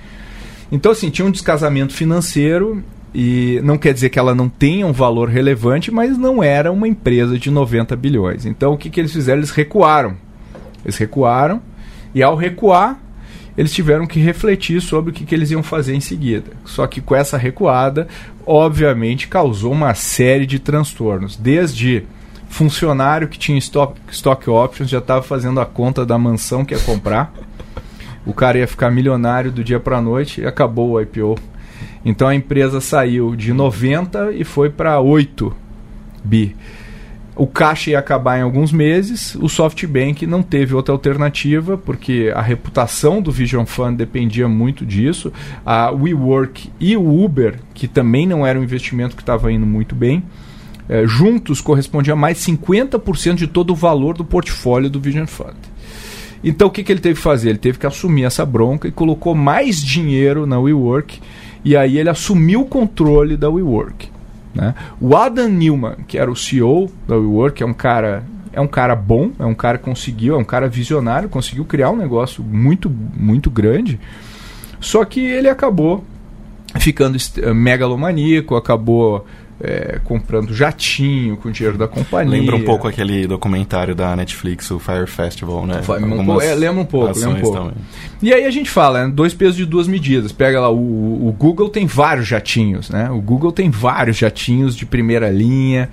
Então 0.72 0.92
assim 0.92 1.10
tinha 1.10 1.26
um 1.26 1.32
descasamento 1.32 1.94
financeiro 1.94 2.84
e 3.14 3.62
não 3.64 3.78
quer 3.78 3.94
dizer 3.94 4.10
que 4.10 4.20
ela 4.20 4.36
não 4.36 4.50
tenha 4.50 4.86
um 4.86 4.92
valor 4.92 5.30
relevante, 5.30 5.92
mas 5.92 6.18
não 6.18 6.44
era 6.44 6.72
uma 6.72 6.88
empresa 6.88 7.38
de 7.40 7.50
90 7.50 7.96
bilhões. 7.96 8.46
Então 8.46 8.74
o 8.74 8.78
que, 8.78 8.90
que 8.90 9.00
eles 9.00 9.14
fizeram? 9.14 9.40
Eles 9.40 9.52
recuaram. 9.52 10.18
Eles 10.84 10.98
recuaram 10.98 11.62
e 12.14 12.22
ao 12.22 12.36
recuar 12.36 13.00
eles 13.58 13.74
tiveram 13.74 14.06
que 14.06 14.20
refletir 14.20 14.82
sobre 14.82 15.12
o 15.12 15.14
que, 15.14 15.24
que 15.24 15.34
eles 15.34 15.50
iam 15.50 15.64
fazer 15.64 15.96
em 15.96 16.02
seguida. 16.02 16.52
Só 16.66 16.86
que 16.88 17.00
com 17.00 17.16
essa 17.16 17.38
recuada, 17.38 18.08
obviamente 18.46 19.28
causou 19.28 19.72
uma 19.72 19.94
série 19.94 20.46
de 20.46 20.60
transtornos, 20.60 21.38
desde 21.38 22.04
funcionário 22.50 23.28
que 23.28 23.40
tinha 23.40 23.58
stock, 23.58 24.00
stock 24.12 24.50
options 24.50 24.90
já 24.90 25.00
estava 25.00 25.22
fazendo 25.22 25.60
a 25.60 25.66
conta 25.66 26.06
da 26.06 26.18
mansão 26.18 26.64
que 26.64 26.74
ia 26.74 26.80
comprar. 26.82 27.34
O 28.26 28.34
cara 28.34 28.58
ia 28.58 28.68
ficar 28.68 28.90
milionário 28.90 29.52
do 29.52 29.64
dia 29.64 29.80
para 29.80 29.98
a 29.98 30.02
noite 30.02 30.42
e 30.42 30.46
acabou 30.46 30.92
o 30.92 31.02
IPO. 31.02 31.38
Então 32.04 32.28
a 32.28 32.36
empresa 32.36 32.82
saiu 32.82 33.36
de 33.36 33.54
90 33.54 34.32
e 34.34 34.44
foi 34.44 34.70
para 34.70 35.00
8 35.00 35.56
bi 36.24 36.56
o 37.36 37.46
caixa 37.46 37.92
ia 37.92 38.00
acabar 38.00 38.40
em 38.40 38.42
alguns 38.42 38.72
meses, 38.72 39.36
o 39.36 39.50
SoftBank 39.50 40.26
não 40.26 40.42
teve 40.42 40.74
outra 40.74 40.94
alternativa, 40.94 41.78
porque 41.78 42.32
a 42.34 42.42
reputação 42.42 43.22
do 43.22 43.32
Vision 43.32 43.66
Fund 43.66 43.98
dependia 43.98 44.48
muito 44.48 44.86
disso. 44.86 45.34
A 45.66 45.92
WeWork 45.92 46.72
e 46.80 46.96
o 46.96 47.24
Uber, 47.24 47.60
que 47.74 47.88
também 47.88 48.26
não 48.26 48.48
era 48.48 48.58
um 48.58 48.64
investimento 48.64 49.16
que 49.16 49.22
estava 49.22 49.52
indo 49.52 49.66
muito 49.66 49.94
bem, 49.94 50.24
eh, 50.88 51.06
juntos 51.06 51.60
correspondiam 51.60 52.14
a 52.14 52.20
mais 52.20 52.38
50% 52.38 53.36
de 53.36 53.48
todo 53.48 53.72
o 53.72 53.76
valor 53.76 54.16
do 54.16 54.24
portfólio 54.24 54.90
do 54.90 55.00
Vision 55.00 55.26
Fund. 55.26 55.58
Então 56.46 56.68
o 56.68 56.72
que, 56.72 56.84
que 56.84 56.92
ele 56.92 57.02
teve 57.02 57.16
que 57.16 57.22
fazer? 57.22 57.50
Ele 57.50 57.58
teve 57.58 57.80
que 57.80 57.88
assumir 57.88 58.24
essa 58.24 58.46
bronca 58.46 58.88
e 58.88 58.92
colocou 58.92 59.34
mais 59.34 59.82
dinheiro 59.84 60.46
na 60.46 60.60
WeWork, 60.60 61.20
e 61.64 61.76
aí 61.76 61.98
ele 61.98 62.10
assumiu 62.10 62.62
o 62.62 62.66
controle 62.66 63.36
da 63.36 63.50
WeWork. 63.50 64.12
Né? 64.54 64.76
O 65.02 65.18
Adam 65.18 65.50
Newman, 65.50 65.96
que 66.08 66.20
era 66.20 66.30
o 66.30 66.36
CEO 66.36 66.90
da 67.08 67.16
WeWork, 67.18 67.64
é 67.64 67.66
um 67.66 67.74
cara 67.74 68.24
é 68.54 68.62
um 68.62 68.68
cara 68.68 68.96
bom, 68.96 69.32
é 69.38 69.46
um 69.46 69.56
cara 69.56 69.78
que 69.78 69.84
conseguiu, 69.84 70.36
é 70.36 70.38
um 70.38 70.46
cara 70.46 70.70
visionário, 70.70 71.28
conseguiu 71.28 71.66
criar 71.66 71.90
um 71.90 71.98
negócio 71.98 72.42
muito 72.42 72.90
muito 72.90 73.50
grande. 73.50 74.00
Só 74.80 75.04
que 75.04 75.20
ele 75.20 75.50
acabou 75.50 76.06
ficando 76.80 77.18
megalomaníaco, 77.54 78.56
acabou 78.56 79.26
é, 79.60 80.00
comprando 80.04 80.54
jatinho 80.54 81.38
com 81.38 81.50
o 81.50 81.52
dinheiro 81.52 81.78
da 81.78 81.88
companhia. 81.88 82.40
Lembra 82.40 82.56
um 82.56 82.64
pouco 82.64 82.88
aquele 82.88 83.26
documentário 83.26 83.96
da 83.96 84.16
Netflix, 84.16 84.70
o 84.72 84.80
Fire 84.80 85.08
Festival, 85.08 85.66
né? 85.66 85.82
Um 85.88 86.42
é, 86.42 86.54
lembra 86.54 86.82
um 86.82 86.86
pouco, 86.86 87.18
lembra 87.18 87.30
um 87.30 87.42
pouco. 87.42 87.58
Também. 87.58 87.74
E 88.22 88.34
aí 88.34 88.46
a 88.46 88.52
gente 88.52 88.70
fala, 88.70 89.06
né, 89.06 89.14
dois 89.14 89.34
pesos 89.34 89.56
de 89.56 89.66
duas 89.66 89.88
medidas. 89.88 90.32
Pega 90.32 90.60
lá, 90.60 90.70
o, 90.70 91.28
o 91.28 91.32
Google 91.32 91.70
tem 91.70 91.86
vários 91.86 92.28
jatinhos, 92.28 92.90
né? 92.90 93.10
O 93.10 93.22
Google 93.22 93.52
tem 93.52 93.70
vários 93.70 94.18
jatinhos 94.18 94.76
de 94.76 94.86
primeira 94.86 95.30
linha 95.30 95.90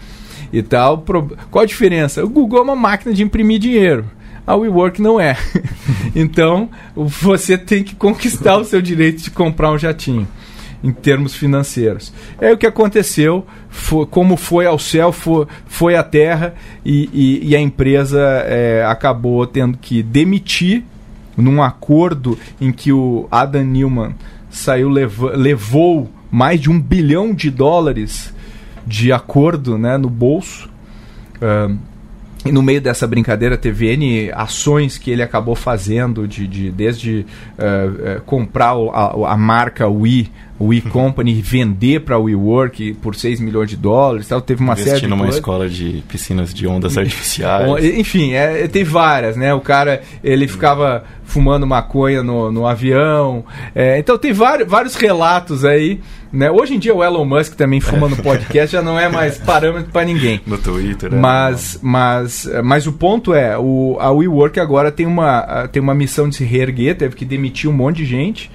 e 0.53 0.63
tal. 0.63 1.05
Qual 1.51 1.63
a 1.63 1.67
diferença? 1.67 2.25
O 2.25 2.29
Google 2.29 2.59
é 2.59 2.63
uma 2.63 2.77
máquina 2.77 3.15
de 3.15 3.23
imprimir 3.23 3.59
dinheiro. 3.59 4.05
A 4.45 4.57
WeWork 4.57 5.01
não 5.01 5.21
é. 5.21 5.37
então, 6.17 6.69
você 6.97 7.57
tem 7.57 7.85
que 7.85 7.95
conquistar 7.95 8.57
o 8.57 8.65
seu 8.65 8.83
direito 8.83 9.23
de 9.23 9.31
comprar 9.31 9.71
um 9.71 9.79
jatinho 9.79 10.27
em 10.83 10.93
termos 10.93 11.35
financeiros. 11.35 12.13
É 12.41 12.53
o 12.53 12.59
que 12.59 12.67
aconteceu, 12.67 13.47
foi, 13.69 14.07
como 14.07 14.37
foi 14.37 14.67
ao 14.67 14.79
céu, 14.79 15.13
foi, 15.13 15.47
foi 15.67 15.97
à 15.97 16.03
terra 16.03 16.55
e, 16.85 17.09
e, 17.13 17.51
e 17.51 17.57
a 17.57 17.61
empresa 17.61 18.21
é, 18.47 18.85
acabou 18.87 19.47
tendo 19.47 19.79
que 19.79 20.03
demitir 20.03 20.85
num 21.37 21.63
acordo 21.63 22.39
em 22.61 22.73
que 22.73 22.93
o 22.93 23.27
Adam 23.31 23.65
Newman 23.65 24.15
saiu 24.51 24.89
levou 24.89 26.11
mais 26.31 26.61
de 26.61 26.71
um 26.71 26.79
bilhão 26.81 27.33
de 27.33 27.51
dólares 27.51 28.35
de 28.87 29.13
acordo 29.13 29.79
né, 29.79 29.97
no 29.97 30.11
bolso. 30.11 30.71
E 32.45 32.51
no 32.51 32.61
meio 32.61 32.81
dessa 32.81 33.07
brincadeira 33.07 33.57
teve 33.57 33.87
N 33.93 34.33
ações 34.33 34.99
que 34.99 35.11
ele 35.11 35.23
acabou 35.23 35.55
fazendo, 35.55 36.27
de, 36.27 36.49
de 36.49 36.71
desde 36.73 37.25
uh, 37.57 38.21
comprar 38.23 38.73
a, 38.73 39.33
a, 39.33 39.37
marca 39.37 39.87
Wii, 39.89 40.31
Wii 40.67 40.83
Company, 40.83 41.41
vender 41.41 42.01
para 42.01 42.17
a 42.17 42.19
WeWork 42.19 42.95
por 42.95 43.15
6 43.15 43.41
milhões 43.41 43.71
de 43.71 43.77
dólares. 43.77 44.29
Tal. 44.29 44.41
Teve 44.41 44.63
uma 44.63 44.77
série 44.77 45.01
de 45.01 45.07
numa 45.07 45.29
escola 45.29 45.69
de 45.69 46.03
piscinas 46.09 46.53
de 46.53 46.67
ondas 46.67 46.97
artificiais. 46.99 47.85
Enfim, 47.97 48.33
é, 48.33 48.67
teve 48.69 48.91
várias, 48.91 49.37
né? 49.37 49.53
O 49.55 49.61
cara, 49.61 50.03
ele 50.23 50.47
ficava 50.47 51.05
fumando 51.25 51.67
maconha 51.67 52.23
no, 52.23 52.53
no 52.53 52.67
avião. 52.67 53.45
É, 53.75 53.99
então 53.99 54.19
tem 54.19 54.33
vários, 54.33 54.69
vários 54.69 54.95
relatos 54.95 55.65
aí 55.65 56.01
né? 56.33 56.51
Hoje 56.51 56.75
em 56.75 56.79
dia 56.79 56.95
o 56.95 57.05
Elon 57.05 57.27
Musk 57.27 57.55
também 57.55 57.79
fuma 57.79 58.09
no 58.09 58.17
podcast, 58.17 58.73
já 58.73 58.81
não 58.81 58.99
é 58.99 59.09
mais 59.09 59.37
parâmetro 59.45 59.93
para 59.93 60.07
ninguém. 60.07 60.41
No 60.47 60.57
Twitter, 60.57 61.13
né? 61.13 61.19
Mas, 61.21 61.79
mas, 61.83 62.49
mas 62.65 62.87
o 62.87 62.93
ponto 62.93 63.35
é, 63.35 63.59
o, 63.59 63.99
a 64.01 64.11
WeWork 64.11 64.59
agora 64.59 64.91
tem 64.91 65.05
uma, 65.05 65.69
tem 65.71 65.83
uma 65.83 65.95
missão 65.95 66.29
de 66.29 66.37
se 66.37 66.45
reerguer, 66.45 66.97
teve 66.97 67.15
que 67.15 67.27
demitir 67.27 67.69
um 67.69 67.73
monte 67.73 67.99
de 67.99 68.07
gente. 68.07 68.51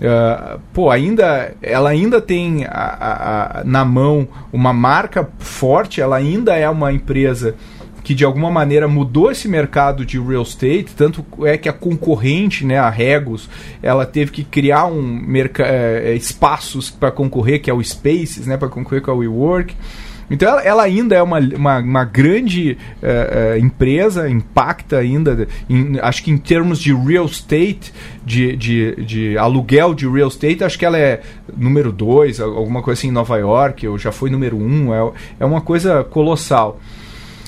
Uh, 0.00 0.60
pô, 0.72 0.90
ainda, 0.90 1.54
ela 1.62 1.90
ainda 1.90 2.20
tem 2.20 2.64
a, 2.64 3.60
a, 3.60 3.64
na 3.64 3.84
mão 3.84 4.26
uma 4.52 4.72
marca 4.72 5.28
forte, 5.38 6.00
ela 6.00 6.16
ainda 6.16 6.56
é 6.56 6.68
uma 6.68 6.92
empresa 6.92 7.54
que 8.02 8.14
de 8.14 8.24
alguma 8.24 8.50
maneira 8.50 8.88
mudou 8.88 9.30
esse 9.30 9.46
mercado 9.48 10.04
de 10.04 10.18
real 10.18 10.42
estate, 10.42 10.94
tanto 10.96 11.24
é 11.44 11.56
que 11.56 11.68
a 11.68 11.72
concorrente, 11.72 12.66
né, 12.66 12.78
a 12.78 12.90
Regos, 12.90 13.48
ela 13.82 14.04
teve 14.04 14.32
que 14.32 14.44
criar 14.44 14.86
um 14.86 15.22
é, 15.60 16.14
espaços 16.14 16.90
para 16.90 17.10
concorrer, 17.10 17.62
que 17.62 17.70
é 17.70 17.74
o 17.74 17.82
Spaces, 17.82 18.46
né, 18.46 18.56
para 18.56 18.68
concorrer 18.68 19.02
com 19.02 19.10
a 19.10 19.14
WeWork. 19.14 19.74
Então 20.32 20.48
ela, 20.48 20.62
ela, 20.62 20.82
ainda 20.82 21.14
é 21.14 21.22
uma, 21.22 21.38
uma, 21.38 21.78
uma 21.78 22.04
grande 22.04 22.78
uh, 23.02 23.58
empresa, 23.58 24.30
impacta 24.30 24.96
ainda, 24.96 25.46
em, 25.68 25.98
acho 26.00 26.24
que 26.24 26.30
em 26.30 26.38
termos 26.38 26.80
de 26.80 26.94
real 26.94 27.26
estate, 27.26 27.92
de, 28.24 28.56
de, 28.56 29.04
de 29.04 29.38
aluguel 29.38 29.92
de 29.92 30.08
real 30.08 30.28
estate, 30.28 30.64
acho 30.64 30.78
que 30.78 30.86
ela 30.86 30.98
é 30.98 31.20
número 31.54 31.92
2, 31.92 32.40
alguma 32.40 32.80
coisa 32.80 32.98
assim 32.98 33.08
em 33.08 33.12
Nova 33.12 33.36
York, 33.36 33.86
ou 33.86 33.98
já 33.98 34.10
foi 34.10 34.30
número 34.30 34.56
1, 34.56 34.60
um, 34.62 34.94
é, 34.94 35.12
é 35.40 35.44
uma 35.44 35.60
coisa 35.60 36.02
colossal. 36.02 36.80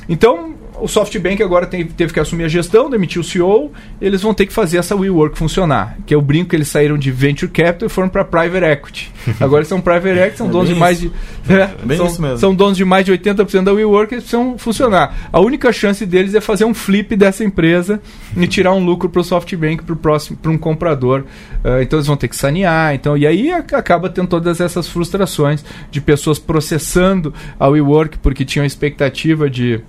Então, 0.06 0.53
o 0.84 0.88
SoftBank 0.88 1.42
agora 1.42 1.66
tem, 1.66 1.84
teve 1.86 2.12
que 2.12 2.20
assumir 2.20 2.44
a 2.44 2.48
gestão, 2.48 2.88
demitiu 2.90 3.22
o 3.22 3.24
CEO, 3.24 3.72
eles 4.00 4.22
vão 4.22 4.34
ter 4.34 4.46
que 4.46 4.52
fazer 4.52 4.78
essa 4.78 4.94
WeWork 4.94 5.36
funcionar. 5.38 5.96
Que 6.06 6.14
é 6.14 6.16
o 6.16 6.22
brinco 6.22 6.50
que 6.50 6.56
eles 6.56 6.68
saíram 6.68 6.96
de 6.98 7.10
Venture 7.10 7.50
Capital 7.50 7.86
e 7.86 7.90
foram 7.90 8.08
para 8.08 8.24
Private 8.24 8.64
Equity. 8.64 9.12
Agora 9.40 9.60
eles 9.60 9.68
são 9.68 9.80
Private 9.80 10.18
Equity, 10.18 10.36
são 10.38 10.46
É 10.48 10.50
donos 10.50 10.68
de 10.68 10.74
mais 10.74 11.00
de. 11.00 11.10
É, 11.48 11.68
Bem 11.84 11.96
são, 11.96 12.06
isso 12.06 12.22
mesmo. 12.22 12.38
são 12.38 12.54
donos 12.54 12.76
de 12.76 12.84
mais 12.84 13.04
de 13.04 13.12
80% 13.12 13.64
da 13.64 13.72
WeWork 13.72 14.12
e 14.12 14.14
eles 14.16 14.24
precisam 14.24 14.56
funcionar. 14.58 15.28
A 15.32 15.40
única 15.40 15.72
chance 15.72 16.04
deles 16.06 16.34
é 16.34 16.40
fazer 16.40 16.64
um 16.64 16.74
flip 16.74 17.16
dessa 17.16 17.42
empresa 17.44 18.00
e 18.36 18.46
tirar 18.46 18.72
um 18.72 18.84
lucro 18.84 19.08
para 19.08 19.20
o 19.20 19.24
SoftBank 19.24 19.82
para 19.84 19.96
próximo 19.96 20.36
para 20.36 20.50
um 20.50 20.58
comprador. 20.58 21.24
Ah, 21.64 21.82
então 21.82 21.98
eles 21.98 22.06
vão 22.06 22.16
ter 22.16 22.28
que 22.28 22.36
sanear. 22.36 22.94
Então, 22.94 23.16
e 23.16 23.26
aí 23.26 23.50
ac- 23.50 23.74
acaba 23.74 24.08
tendo 24.10 24.28
todas 24.28 24.60
essas 24.60 24.86
frustrações 24.88 25.64
de 25.90 26.00
pessoas 26.00 26.38
processando 26.38 27.32
a 27.58 27.66
WeWork 27.68 28.18
porque 28.18 28.44
tinham 28.44 28.64
a 28.64 28.66
expectativa 28.66 29.48
de, 29.48 29.80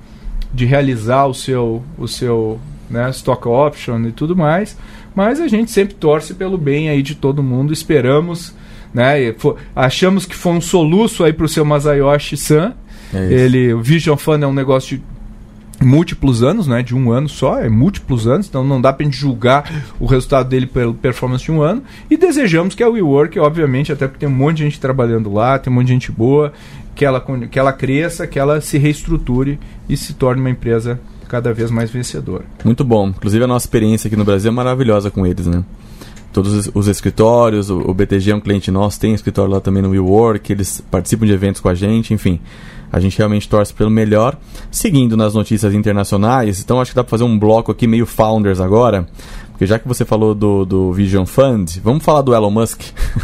de 0.54 0.66
realizar 0.66 1.25
o 1.25 1.34
seu, 1.34 1.84
o 1.98 2.08
seu 2.08 2.60
né, 2.90 3.10
stock 3.10 3.48
option 3.48 4.00
e 4.08 4.12
tudo 4.12 4.36
mais. 4.36 4.78
Mas 5.16 5.40
a 5.40 5.48
gente 5.48 5.72
sempre 5.72 5.94
torce 5.96 6.34
pelo 6.34 6.58
bem 6.58 6.90
aí 6.90 7.02
de 7.02 7.16
todo 7.16 7.42
mundo. 7.44 7.72
Esperamos. 7.74 8.54
Né, 8.94 9.22
e 9.22 9.34
fo- 9.34 9.58
achamos 9.75 10.25
que 10.25 10.34
foi 10.36 10.54
um 10.54 10.62
soluço 10.62 11.24
aí 11.25 11.34
para 11.34 11.46
o 11.46 11.50
seu 11.50 11.66
Masayoshi 11.66 12.38
San. 12.38 12.74
É. 13.14 13.32
Ele, 13.34 13.74
o 13.74 13.82
Vision 13.82 14.16
Fund 14.16 14.42
é 14.42 14.48
um 14.48 14.54
negócio 14.54 14.98
de 14.98 15.04
múltiplos 15.86 16.42
anos, 16.42 16.68
né? 16.68 16.82
De 16.82 16.96
um 16.96 17.12
ano 17.12 17.28
só, 17.28 17.60
é 17.60 17.68
múltiplos 17.68 18.25
anos, 18.28 18.48
então 18.48 18.64
não 18.64 18.80
dá 18.80 18.94
pra 18.94 19.04
gente 19.04 19.18
julgar 19.18 19.70
o 20.00 20.06
resultado 20.06 20.48
dele 20.48 20.66
pela 20.66 20.94
performance 20.94 21.44
de 21.44 21.52
um 21.52 21.62
ano. 21.62 21.84
E 22.10 22.16
desejamos 22.16 22.74
que 22.74 22.82
a 22.84 22.88
WeWork, 22.88 23.38
obviamente, 23.40 23.92
até 23.92 24.08
porque 24.08 24.25
tem 24.25 24.30
um 24.34 24.38
monte 24.38 24.58
de 24.58 24.64
gente 24.64 24.80
trabalhando 24.80 25.32
lá, 25.32 25.60
tem 25.60 25.72
um 25.72 25.75
monte 25.75 25.88
de 25.88 25.94
gente 25.94 26.12
boa, 26.12 26.54
que 26.96 27.04
ela, 27.04 27.24
que 27.52 27.60
ela 27.60 27.74
cresça, 27.74 28.25
que 28.25 28.40
ela 28.40 28.62
se 28.62 28.78
reestruture 28.78 29.60
e 29.88 29.98
se 29.98 30.14
torne 30.14 30.42
uma 30.42 30.50
empresa 30.50 31.00
cada 31.28 31.54
vez 31.54 31.70
mais 31.70 31.92
vencedora. 31.92 32.46
Muito 32.64 32.84
bom. 32.84 33.10
Inclusive 33.10 33.44
a 33.44 33.48
nossa 33.48 33.66
experiência 33.66 34.08
aqui 34.08 34.16
no 34.16 34.24
Brasil 34.24 34.50
é 34.50 34.54
maravilhosa 34.54 35.12
com 35.12 35.28
eles, 35.28 35.46
né? 35.46 35.64
Todos 36.32 36.54
os, 36.54 36.72
os 36.74 36.88
escritórios, 36.88 37.70
o, 37.70 37.94
BTG 37.94 38.32
é 38.32 38.36
um 38.36 38.42
cliente 38.42 38.70
nosso, 38.70 39.00
tem 39.00 39.14
escritório 39.14 39.52
lá 39.52 39.62
também 39.62 39.82
no 39.82 39.90
WeWork, 39.90 40.52
eles 40.52 40.82
participam 40.92 41.25
de 41.25 41.32
eventos 41.32 41.62
com 41.62 41.70
a 41.70 41.74
gente, 41.74 42.14
enfim. 42.14 42.42
A 42.92 43.00
gente 43.00 43.18
realmente 43.18 43.48
torce 43.48 43.74
pelo 43.74 43.90
melhor. 43.90 44.38
Seguindo 44.70 45.18
nas 45.18 45.34
notícias 45.34 45.74
internacionais, 45.74 46.62
então 46.62 46.80
acho 46.80 46.92
que 46.92 46.96
dá 46.96 47.04
pra 47.04 47.12
fazer 47.12 47.24
um 47.24 47.40
bloco 47.40 47.72
aqui 47.72 47.88
meio 47.88 48.06
founders 48.06 48.60
agora. 48.60 49.08
Porque 49.56 49.66
já 49.66 49.80
que 49.80 49.88
você 49.88 50.04
falou 50.04 50.36
do, 50.36 50.66
do 50.66 50.92
Vision 50.92 51.26
Fund, 51.26 51.80
vamos 51.82 52.04
falar 52.04 52.22
do 52.22 52.36
Elon 52.36 52.52
Musk. 52.52 52.82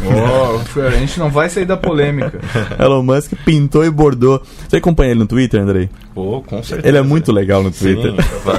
a 0.86 0.90
gente 0.98 1.18
não 1.20 1.28
vai 1.30 1.50
sair 1.50 1.66
da 1.66 1.76
polêmica. 1.76 2.40
Elon 2.80 3.02
Musk 3.02 3.32
pintou 3.44 3.84
e 3.84 3.90
bordou. 3.90 4.40
Você 4.66 4.76
acompanha 4.76 5.10
ele 5.10 5.20
no 5.20 5.26
Twitter, 5.26 5.60
Andrei? 5.60 5.90
Pô, 6.14 6.40
com 6.40 6.62
certeza. 6.62 6.88
Ele 6.88 6.96
é 6.96 7.02
muito 7.02 7.30
legal 7.32 7.62
no 7.62 7.70
Sim, 7.70 7.94
Twitter. 7.94 8.14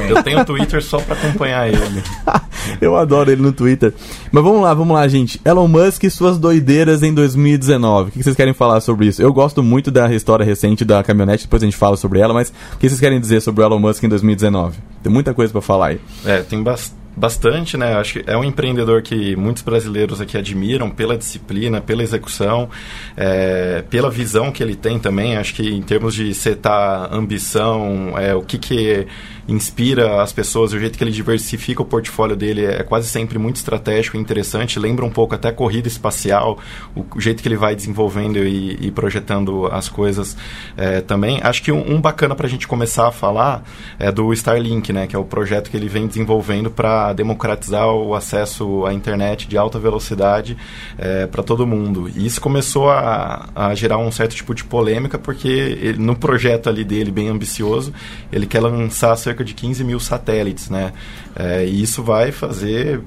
eu 0.08 0.22
tenho 0.22 0.46
Twitter 0.46 0.84
só 0.84 1.00
pra 1.00 1.16
acompanhar 1.16 1.68
ele. 1.68 1.80
Eu 2.80 2.96
adoro 2.96 3.30
ele 3.30 3.42
no 3.42 3.52
Twitter. 3.52 3.94
Mas 4.32 4.44
vamos 4.44 4.62
lá, 4.62 4.74
vamos 4.74 4.94
lá, 4.96 5.06
gente. 5.08 5.40
Elon 5.44 5.68
Musk 5.68 6.04
e 6.04 6.10
suas 6.10 6.38
doideiras 6.38 7.04
em 7.04 7.14
2019. 7.14 8.10
O 8.10 8.12
que 8.14 8.24
vocês 8.24 8.36
querem 8.36 8.54
falar 8.54 8.80
sobre 8.82 9.08
isso? 9.08 9.22
Eu 9.22 9.34
gosto 9.34 9.62
muito 9.62 9.92
da 9.92 10.12
história 10.14 10.46
recente 10.46 10.86
da 10.86 11.04
caminhonete, 11.04 11.44
depois 11.44 11.62
a 11.62 11.66
gente 11.66 11.76
fala 11.76 11.98
sobre 11.98 12.20
ela, 12.20 12.34
mas 12.34 12.54
o 12.74 12.78
que 12.78 12.88
vocês 12.88 13.02
querem 13.02 13.20
dizer 13.20 13.42
sobre 13.42 13.62
o 13.64 13.66
Elon 13.66 13.80
Musk 13.80 14.04
em 14.04 14.10
2019? 14.10 14.78
Tem 15.04 15.12
muita 15.12 15.34
coisa 15.34 15.52
pra 15.52 15.62
falar 15.62 15.88
aí. 15.88 16.00
É, 16.26 16.38
tem 16.42 16.64
bas- 16.64 16.96
bastante, 17.16 17.78
né? 17.78 17.96
Acho 17.96 18.20
que 18.20 18.24
é 18.30 18.36
um 18.36 18.44
empreendedor 18.44 19.02
que 19.02 19.36
muitos 19.36 19.64
brasileiros 19.64 20.20
aqui 20.20 20.38
admiram 20.38 20.90
pela 20.90 21.18
disciplina, 21.18 21.80
pela 21.80 22.04
execução, 22.04 22.70
é, 23.16 23.84
pela 23.90 24.10
visão 24.10 24.52
que 24.52 24.64
ele 24.64 24.76
tem 24.76 25.00
também. 25.00 25.38
Acho 25.38 25.54
que 25.54 25.70
em 25.70 25.82
termos 25.82 26.16
de 26.16 26.34
setar 26.34 27.14
ambição, 27.14 28.18
é, 28.18 28.34
o 28.34 28.42
que 28.42 28.58
que 28.58 29.08
inspira 29.48 30.22
as 30.22 30.32
pessoas, 30.32 30.74
o 30.74 30.80
jeito 30.80 30.98
que 30.98 31.04
ele 31.04 31.12
diversifica 31.12 31.82
o 31.82 31.86
portfólio 31.86 32.36
dele 32.36 32.66
é 32.66 32.84
quase 32.84 33.08
sempre 33.08 33.38
muito 33.38 33.58
estratégico 33.58 34.18
e 34.18 34.20
interessante. 34.20 34.80
Lembra 34.80 35.06
um 35.06 35.10
pouco 35.10 35.36
até 35.36 35.52
corrida 35.52 35.88
espacial, 35.88 36.60
o, 36.96 37.06
o 37.16 37.22
jeito 37.22 37.42
que 37.42 37.48
ele 37.48 37.58
vai 37.58 37.76
desenvolvendo 37.76 38.38
e, 38.38 38.78
e 38.88 38.92
projetando 38.92 39.68
as 39.68 39.90
coisas 39.90 40.38
é, 40.78 41.02
também. 41.02 41.40
Acho 41.44 41.62
que 41.64 41.72
um, 41.72 41.96
um 41.96 42.00
bacana 42.00 42.36
para 42.36 42.48
a 42.48 42.50
gente 42.50 42.68
começar 42.68 43.08
a 43.08 43.12
falar 43.12 43.64
é 44.00 44.12
do 44.12 44.32
Starlink, 44.34 44.94
né, 44.94 45.08
que 45.08 45.16
é 45.16 45.20
o 45.20 45.26
projeto 45.26 45.70
que 45.70 45.78
ele 45.78 45.88
vem 45.88 46.08
desenvolvendo 46.08 46.72
para 46.72 47.14
democratizar 47.14 47.88
o 47.88 48.16
acesso 48.16 48.86
à 48.86 48.94
internet 48.94 49.48
de 49.48 49.58
alta 49.58 49.80
velocidade 49.80 50.58
é, 50.98 51.28
para 51.28 51.44
todo 51.44 51.68
mundo. 51.68 52.10
E 52.16 52.26
isso 52.26 52.40
começou 52.40 52.90
a, 52.90 53.50
a 53.56 53.76
gerar 53.76 53.98
um 53.98 54.12
certo 54.12 54.36
tipo 54.36 54.54
de 54.54 54.64
polêmica, 54.64 55.18
porque 55.18 55.48
ele, 55.48 55.98
no 55.98 56.16
projeto 56.16 56.70
ali 56.70 56.84
dele, 56.84 57.12
bem 57.12 57.30
ambicioso, 57.30 57.94
ele 58.32 58.46
quer 58.46 58.62
lançar 58.62 59.16
cerca 59.16 59.33
de 59.42 59.54
15 59.54 59.86
mil 59.86 60.02
satélites, 60.02 60.70
né? 60.70 60.92
É, 61.34 61.66
e 61.66 61.82
isso 61.82 62.04
vai 62.04 62.34
fazer 62.34 63.02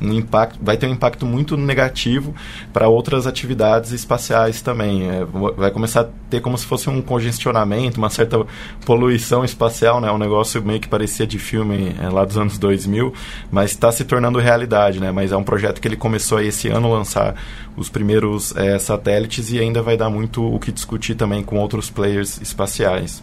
um 0.00 0.12
impacto, 0.12 0.58
vai 0.62 0.76
ter 0.76 0.86
um 0.86 0.92
impacto 0.92 1.26
muito 1.26 1.56
negativo 1.56 2.34
para 2.72 2.88
outras 2.88 3.26
atividades 3.26 3.92
espaciais 3.92 4.62
também. 4.62 5.08
É, 5.08 5.24
vai 5.56 5.70
começar 5.70 6.02
a 6.02 6.08
ter 6.30 6.40
como 6.40 6.56
se 6.56 6.66
fosse 6.66 6.88
um 6.88 7.02
congestionamento, 7.02 7.98
uma 7.98 8.10
certa 8.10 8.44
poluição 8.84 9.44
espacial, 9.44 10.00
né? 10.00 10.10
Um 10.10 10.18
negócio 10.18 10.62
meio 10.62 10.80
que 10.80 10.88
parecia 10.88 11.26
de 11.26 11.38
filme 11.38 11.94
é, 12.00 12.08
lá 12.08 12.24
dos 12.24 12.36
anos 12.36 12.58
2000, 12.58 13.12
mas 13.50 13.70
está 13.70 13.90
se 13.90 14.04
tornando 14.04 14.38
realidade, 14.38 15.00
né? 15.00 15.10
Mas 15.10 15.32
é 15.32 15.36
um 15.36 15.44
projeto 15.44 15.80
que 15.80 15.88
ele 15.88 15.96
começou 15.96 16.40
esse 16.40 16.68
ano 16.68 16.90
lançar 16.90 17.34
os 17.76 17.88
primeiros 17.88 18.54
é, 18.56 18.78
satélites 18.78 19.50
e 19.50 19.58
ainda 19.58 19.82
vai 19.82 19.96
dar 19.96 20.10
muito 20.10 20.44
o 20.44 20.58
que 20.58 20.72
discutir 20.72 21.14
também 21.14 21.42
com 21.42 21.56
outros 21.56 21.90
players 21.90 22.40
espaciais. 22.40 23.22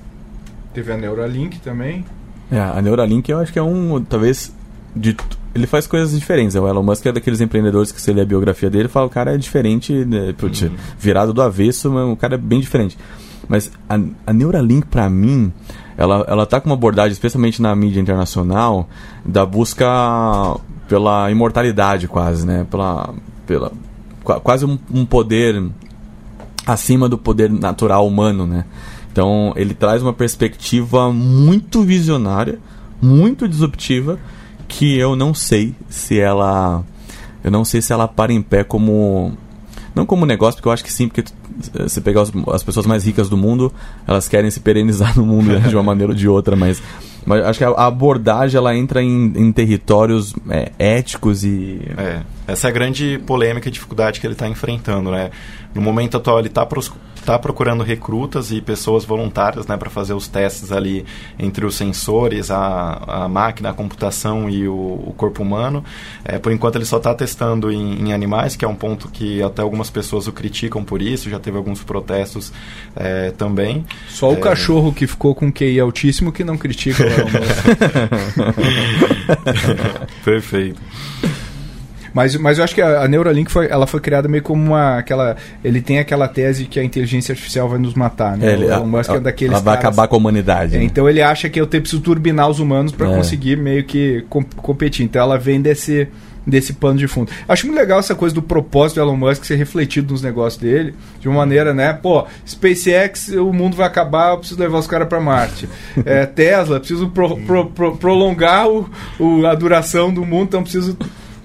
Teve 0.73 0.91
a 0.91 0.97
Neuralink 0.97 1.60
também. 1.60 2.05
É, 2.51 2.60
a 2.60 2.81
Neuralink 2.81 3.29
eu 3.31 3.39
acho 3.39 3.51
que 3.51 3.60
é 3.60 3.63
um, 3.63 4.03
talvez, 4.03 4.53
de, 4.95 5.15
ele 5.53 5.65
faz 5.65 5.88
coisas 5.88 6.12
diferentes. 6.17 6.53
né? 6.55 6.62
O 6.62 6.67
Elon 6.67 6.84
Musk 6.84 7.05
é 7.05 7.12
daqueles 7.12 7.41
empreendedores 7.41 7.91
que 7.91 7.99
você 8.01 8.13
lê 8.13 8.21
a 8.21 8.25
biografia 8.25 8.69
dele 8.69 8.86
e 8.86 8.88
fala, 8.89 9.08
o 9.08 9.10
cara 9.10 9.34
é 9.34 9.38
diferente, 9.38 9.93
né, 10.05 10.34
putz, 10.38 10.69
virado 10.99 11.34
do 11.34 11.41
avesso, 11.41 11.89
mas 11.91 12.08
o 12.08 12.15
cara 12.15 12.36
é 12.36 12.38
bem 12.38 12.60
diferente. 12.60 12.97
Mas 13.47 13.71
a, 13.89 13.99
a 14.27 14.34
Neuralink, 14.34 14.88
pra 14.88 15.10
mim, 15.10 15.51
ela, 15.97 16.25
ela 16.27 16.45
tá 16.45 16.60
com 16.60 16.69
uma 16.69 16.75
abordagem, 16.75 17.12
especialmente 17.13 17.62
na 17.62 17.75
mídia 17.75 17.99
internacional, 17.99 18.88
da 19.23 19.45
busca 19.45 19.86
pela 20.88 21.29
imortalidade 21.31 22.08
quase, 22.08 22.45
né? 22.45 22.65
Pela, 22.69 23.13
pela, 23.47 23.71
qua- 24.23 24.39
quase 24.39 24.65
um, 24.65 24.77
um 24.93 25.05
poder 25.05 25.63
acima 26.65 27.08
do 27.08 27.17
poder 27.17 27.51
natural 27.51 28.08
humano, 28.08 28.45
né? 28.47 28.65
Então 29.15 29.54
ele 29.56 29.73
traz 29.73 30.01
uma 30.01 30.12
perspectiva 30.12 31.10
muito 31.10 31.82
visionária, 31.84 32.60
muito 33.01 33.47
disruptiva, 33.47 34.19
que 34.67 34.97
eu 34.97 35.15
não 35.15 35.34
sei 35.34 35.73
se 35.88 36.19
ela, 36.19 36.84
eu 37.41 37.49
não 37.49 37.63
sei 37.63 37.82
se 37.82 37.93
ela 37.93 38.10
para 38.10 38.34
em 38.34 38.41
pé 38.41 38.65
como 38.65 39.32
não 39.95 40.06
como 40.06 40.25
negócio, 40.25 40.56
porque 40.58 40.67
eu 40.67 40.73
acho 40.73 40.84
que 40.84 40.91
sim, 40.91 41.08
porque 41.08 41.21
tu- 41.21 41.34
se 41.88 42.01
pegar 42.01 42.23
as 42.51 42.62
pessoas 42.62 42.86
mais 42.86 43.06
ricas 43.06 43.30
do 43.30 43.38
mundo, 43.38 43.71
elas 44.06 44.28
querem 44.28 44.51
se 44.51 44.60
perenizar 44.60 45.15
no 45.17 45.25
mundo 45.25 45.47
né, 45.47 45.60
de 45.69 45.73
uma 45.78 45.84
maneira 45.84 46.12
ou 46.12 46.17
de 46.17 46.28
outra, 46.28 46.54
mas, 46.58 46.84
mas 47.25 47.43
acho 47.45 47.59
que 47.59 47.65
a 47.65 47.69
abordagem 47.85 48.57
ela 48.57 48.75
entra 48.75 49.01
em, 49.01 49.33
em 49.35 49.51
territórios 49.51 50.33
é, 50.49 50.71
éticos 50.77 51.43
e 51.43 51.81
É, 51.97 52.21
essa 52.47 52.67
é 52.67 52.69
a 52.69 52.73
grande 52.73 53.19
polêmica 53.25 53.67
e 53.67 53.71
dificuldade 53.71 54.19
que 54.19 54.27
ele 54.27 54.33
está 54.33 54.47
enfrentando, 54.47 55.11
né? 55.11 55.31
No 55.73 55.81
momento 55.81 56.15
atual, 56.17 56.39
ele 56.39 56.47
está 56.47 56.65
tá 57.25 57.39
procurando 57.39 57.83
recrutas 57.83 58.51
e 58.51 58.61
pessoas 58.61 59.03
voluntárias, 59.03 59.65
né, 59.65 59.75
para 59.75 59.89
fazer 59.89 60.13
os 60.13 60.27
testes 60.27 60.71
ali 60.71 61.03
entre 61.39 61.65
os 61.65 61.73
sensores, 61.75 62.51
a, 62.51 63.01
a 63.07 63.27
máquina, 63.27 63.71
a 63.71 63.73
computação 63.73 64.47
e 64.47 64.67
o, 64.67 64.73
o 64.73 65.13
corpo 65.17 65.41
humano. 65.41 65.83
É, 66.23 66.38
por 66.38 66.51
enquanto, 66.51 66.75
ele 66.75 66.85
só 66.85 66.97
está 66.97 67.13
testando 67.15 67.71
em, 67.71 68.07
em 68.09 68.13
animais, 68.13 68.55
que 68.55 68.63
é 68.63 68.67
um 68.67 68.75
ponto 68.75 69.09
que 69.09 69.41
até 69.41 69.63
algumas 69.63 69.89
pessoas 69.89 70.27
o 70.27 70.31
criticam 70.31 70.83
por 70.83 71.01
isso. 71.01 71.29
Já 71.29 71.39
teve 71.39 71.57
alguns 71.57 71.83
protestos 71.83 72.53
é, 72.95 73.31
também. 73.31 73.83
Só 74.07 74.29
o 74.29 74.33
É. 74.33 74.39
cachorro 74.39 74.93
que 74.93 75.07
ficou 75.07 75.33
com 75.33 75.51
QI 75.51 75.79
altíssimo 75.79 76.31
que 76.31 76.43
não 76.43 76.57
critica 76.57 77.03
Musk. 77.03 77.14
Perfeito. 80.23 80.80
Mas, 82.13 82.34
mas 82.38 82.58
eu 82.58 82.63
acho 82.63 82.73
que 82.73 82.82
a, 82.82 83.01
a 83.01 83.08
Neuralink 83.10 83.51
foi, 83.51 83.67
ela 83.67 83.86
foi 83.86 83.99
criada 83.99 84.30
meio 84.30 84.41
como 84.41 84.63
uma. 84.63 84.97
Aquela, 84.99 85.36
ele 85.62 85.82
tem 85.82 85.99
aquela 85.99 86.30
tese 86.30 86.63
que 86.65 86.80
a 86.80 86.84
inteligência 86.84 87.34
artificial 87.34 87.67
vai 87.67 87.78
nos 87.78 87.93
matar, 87.93 88.38
né? 88.38 88.51
É, 88.51 88.54
ele- 88.54 88.65
o 88.67 88.71
Elon 88.71 88.86
Musk 88.86 89.10
a- 89.12 89.15
é 89.15 89.19
daqueles. 89.19 89.51
ela 89.54 89.62
vai 89.62 89.75
caras- 89.75 89.89
acabar 89.89 90.08
com 90.08 90.15
a 90.15 90.19
humanidade. 90.19 90.75
É, 90.75 90.80
né? 90.80 90.86
então 90.86 91.10
ele 91.10 91.21
acha 91.21 91.49
que 91.49 91.60
eu 91.60 91.67
tenho 91.67 91.82
preciso 91.84 92.01
turbinar 92.01 92.49
os 92.49 92.60
humanos 92.60 92.93
para 92.93 93.12
É. 93.12 93.15
conseguir 93.15 93.58
meio 93.58 93.84
que 93.84 94.23
com- 94.30 94.43
competir. 94.43 95.04
Então 95.04 95.21
ela 95.21 95.38
vem 95.38 95.60
desse 95.62 96.08
desse 96.45 96.73
pano 96.73 96.97
de 96.99 97.08
fundo. 97.08 97.31
Acho 97.47 97.65
muito 97.65 97.79
legal 97.79 97.99
essa 97.99 98.13
coisa 98.13 98.34
do 98.36 98.41
propósito 98.41 98.95
do 98.97 99.01
Elon 99.01 99.15
Musk 99.17 99.43
ser 99.45 99.55
refletido 99.55 100.12
nos 100.13 100.21
negócios 100.21 100.62
dele, 100.62 100.93
de 101.19 101.27
uma 101.27 101.38
maneira, 101.38 101.73
né? 101.73 101.91
Pô, 101.93 102.25
SpaceX, 102.47 103.29
o 103.29 103.51
mundo 103.51 103.75
vai 103.75 103.88
acabar, 103.88 104.31
eu 104.34 104.38
preciso 104.38 104.60
levar 104.60 104.77
os 104.79 104.88
caras 104.88 105.08
para 105.08 105.19
Marte. 105.19 105.67
É, 106.05 106.25
Tesla, 106.25 106.77
preciso 106.79 107.10
pro- 107.10 107.38
pro- 107.38 107.65
pro- 107.67 107.97
prolongar 107.97 108.67
o, 108.69 108.89
o- 109.19 109.45
a 109.47 109.55
duração 109.55 110.13
do 110.13 110.23
mundo, 110.25 110.43
então 110.49 110.62
preciso 110.63 110.97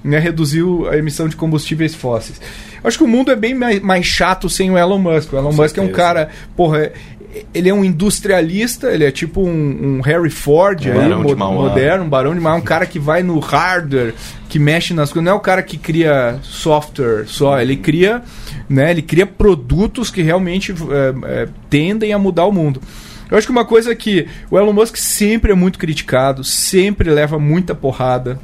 né, 0.04 0.18
reduzir 0.18 0.62
a 0.90 0.96
emissão 0.96 1.28
de 1.28 1.36
combustíveis 1.36 1.94
fósseis. 1.94 2.40
Acho 2.82 2.98
que 2.98 3.04
o 3.04 3.08
mundo 3.08 3.30
é 3.30 3.36
bem 3.36 3.54
mais, 3.54 3.80
mais 3.80 4.04
chato 4.06 4.48
sem 4.48 4.70
o 4.70 4.76
Elon 4.78 4.98
Musk. 4.98 5.32
O 5.32 5.36
Elon 5.36 5.52
Musk 5.52 5.60
é 5.78 5.80
um 5.82 5.84
certeza. 5.86 5.92
cara, 5.92 6.28
porra, 6.56 6.78
é- 6.78 6.92
ele 7.54 7.68
é 7.68 7.74
um 7.74 7.84
industrialista, 7.84 8.88
ele 8.90 9.04
é 9.04 9.10
tipo 9.10 9.42
um, 9.42 9.98
um 9.98 10.00
Harry 10.00 10.30
Ford 10.30 10.84
Um 10.86 10.90
aí, 10.92 10.96
barão 10.98 11.24
de 11.24 11.34
mo- 11.34 11.52
moderno, 11.52 12.04
um 12.04 12.08
barão 12.08 12.34
de 12.34 12.40
Mauá, 12.40 12.56
um 12.56 12.60
cara 12.60 12.86
que 12.86 12.98
vai 12.98 13.22
no 13.22 13.38
hardware, 13.38 14.14
que 14.50 14.58
mexe 14.58 14.92
nas 14.92 15.12
coisas, 15.12 15.24
não 15.24 15.32
é 15.32 15.34
o 15.34 15.40
cara 15.40 15.62
que 15.62 15.78
cria 15.78 16.40
software 16.42 17.24
só, 17.28 17.60
ele 17.60 17.76
cria, 17.76 18.20
né, 18.68 18.90
ele 18.90 19.00
cria 19.00 19.24
produtos 19.24 20.10
que 20.10 20.22
realmente 20.22 20.72
é, 20.72 21.42
é, 21.42 21.48
tendem 21.70 22.12
a 22.12 22.18
mudar 22.18 22.46
o 22.46 22.52
mundo. 22.52 22.82
Eu 23.30 23.38
acho 23.38 23.46
que 23.46 23.52
uma 23.52 23.64
coisa 23.64 23.94
que 23.94 24.26
o 24.50 24.58
Elon 24.58 24.72
Musk 24.72 24.96
sempre 24.96 25.52
é 25.52 25.54
muito 25.54 25.78
criticado, 25.78 26.42
sempre 26.42 27.08
leva 27.10 27.38
muita 27.38 27.76
porrada, 27.76 28.40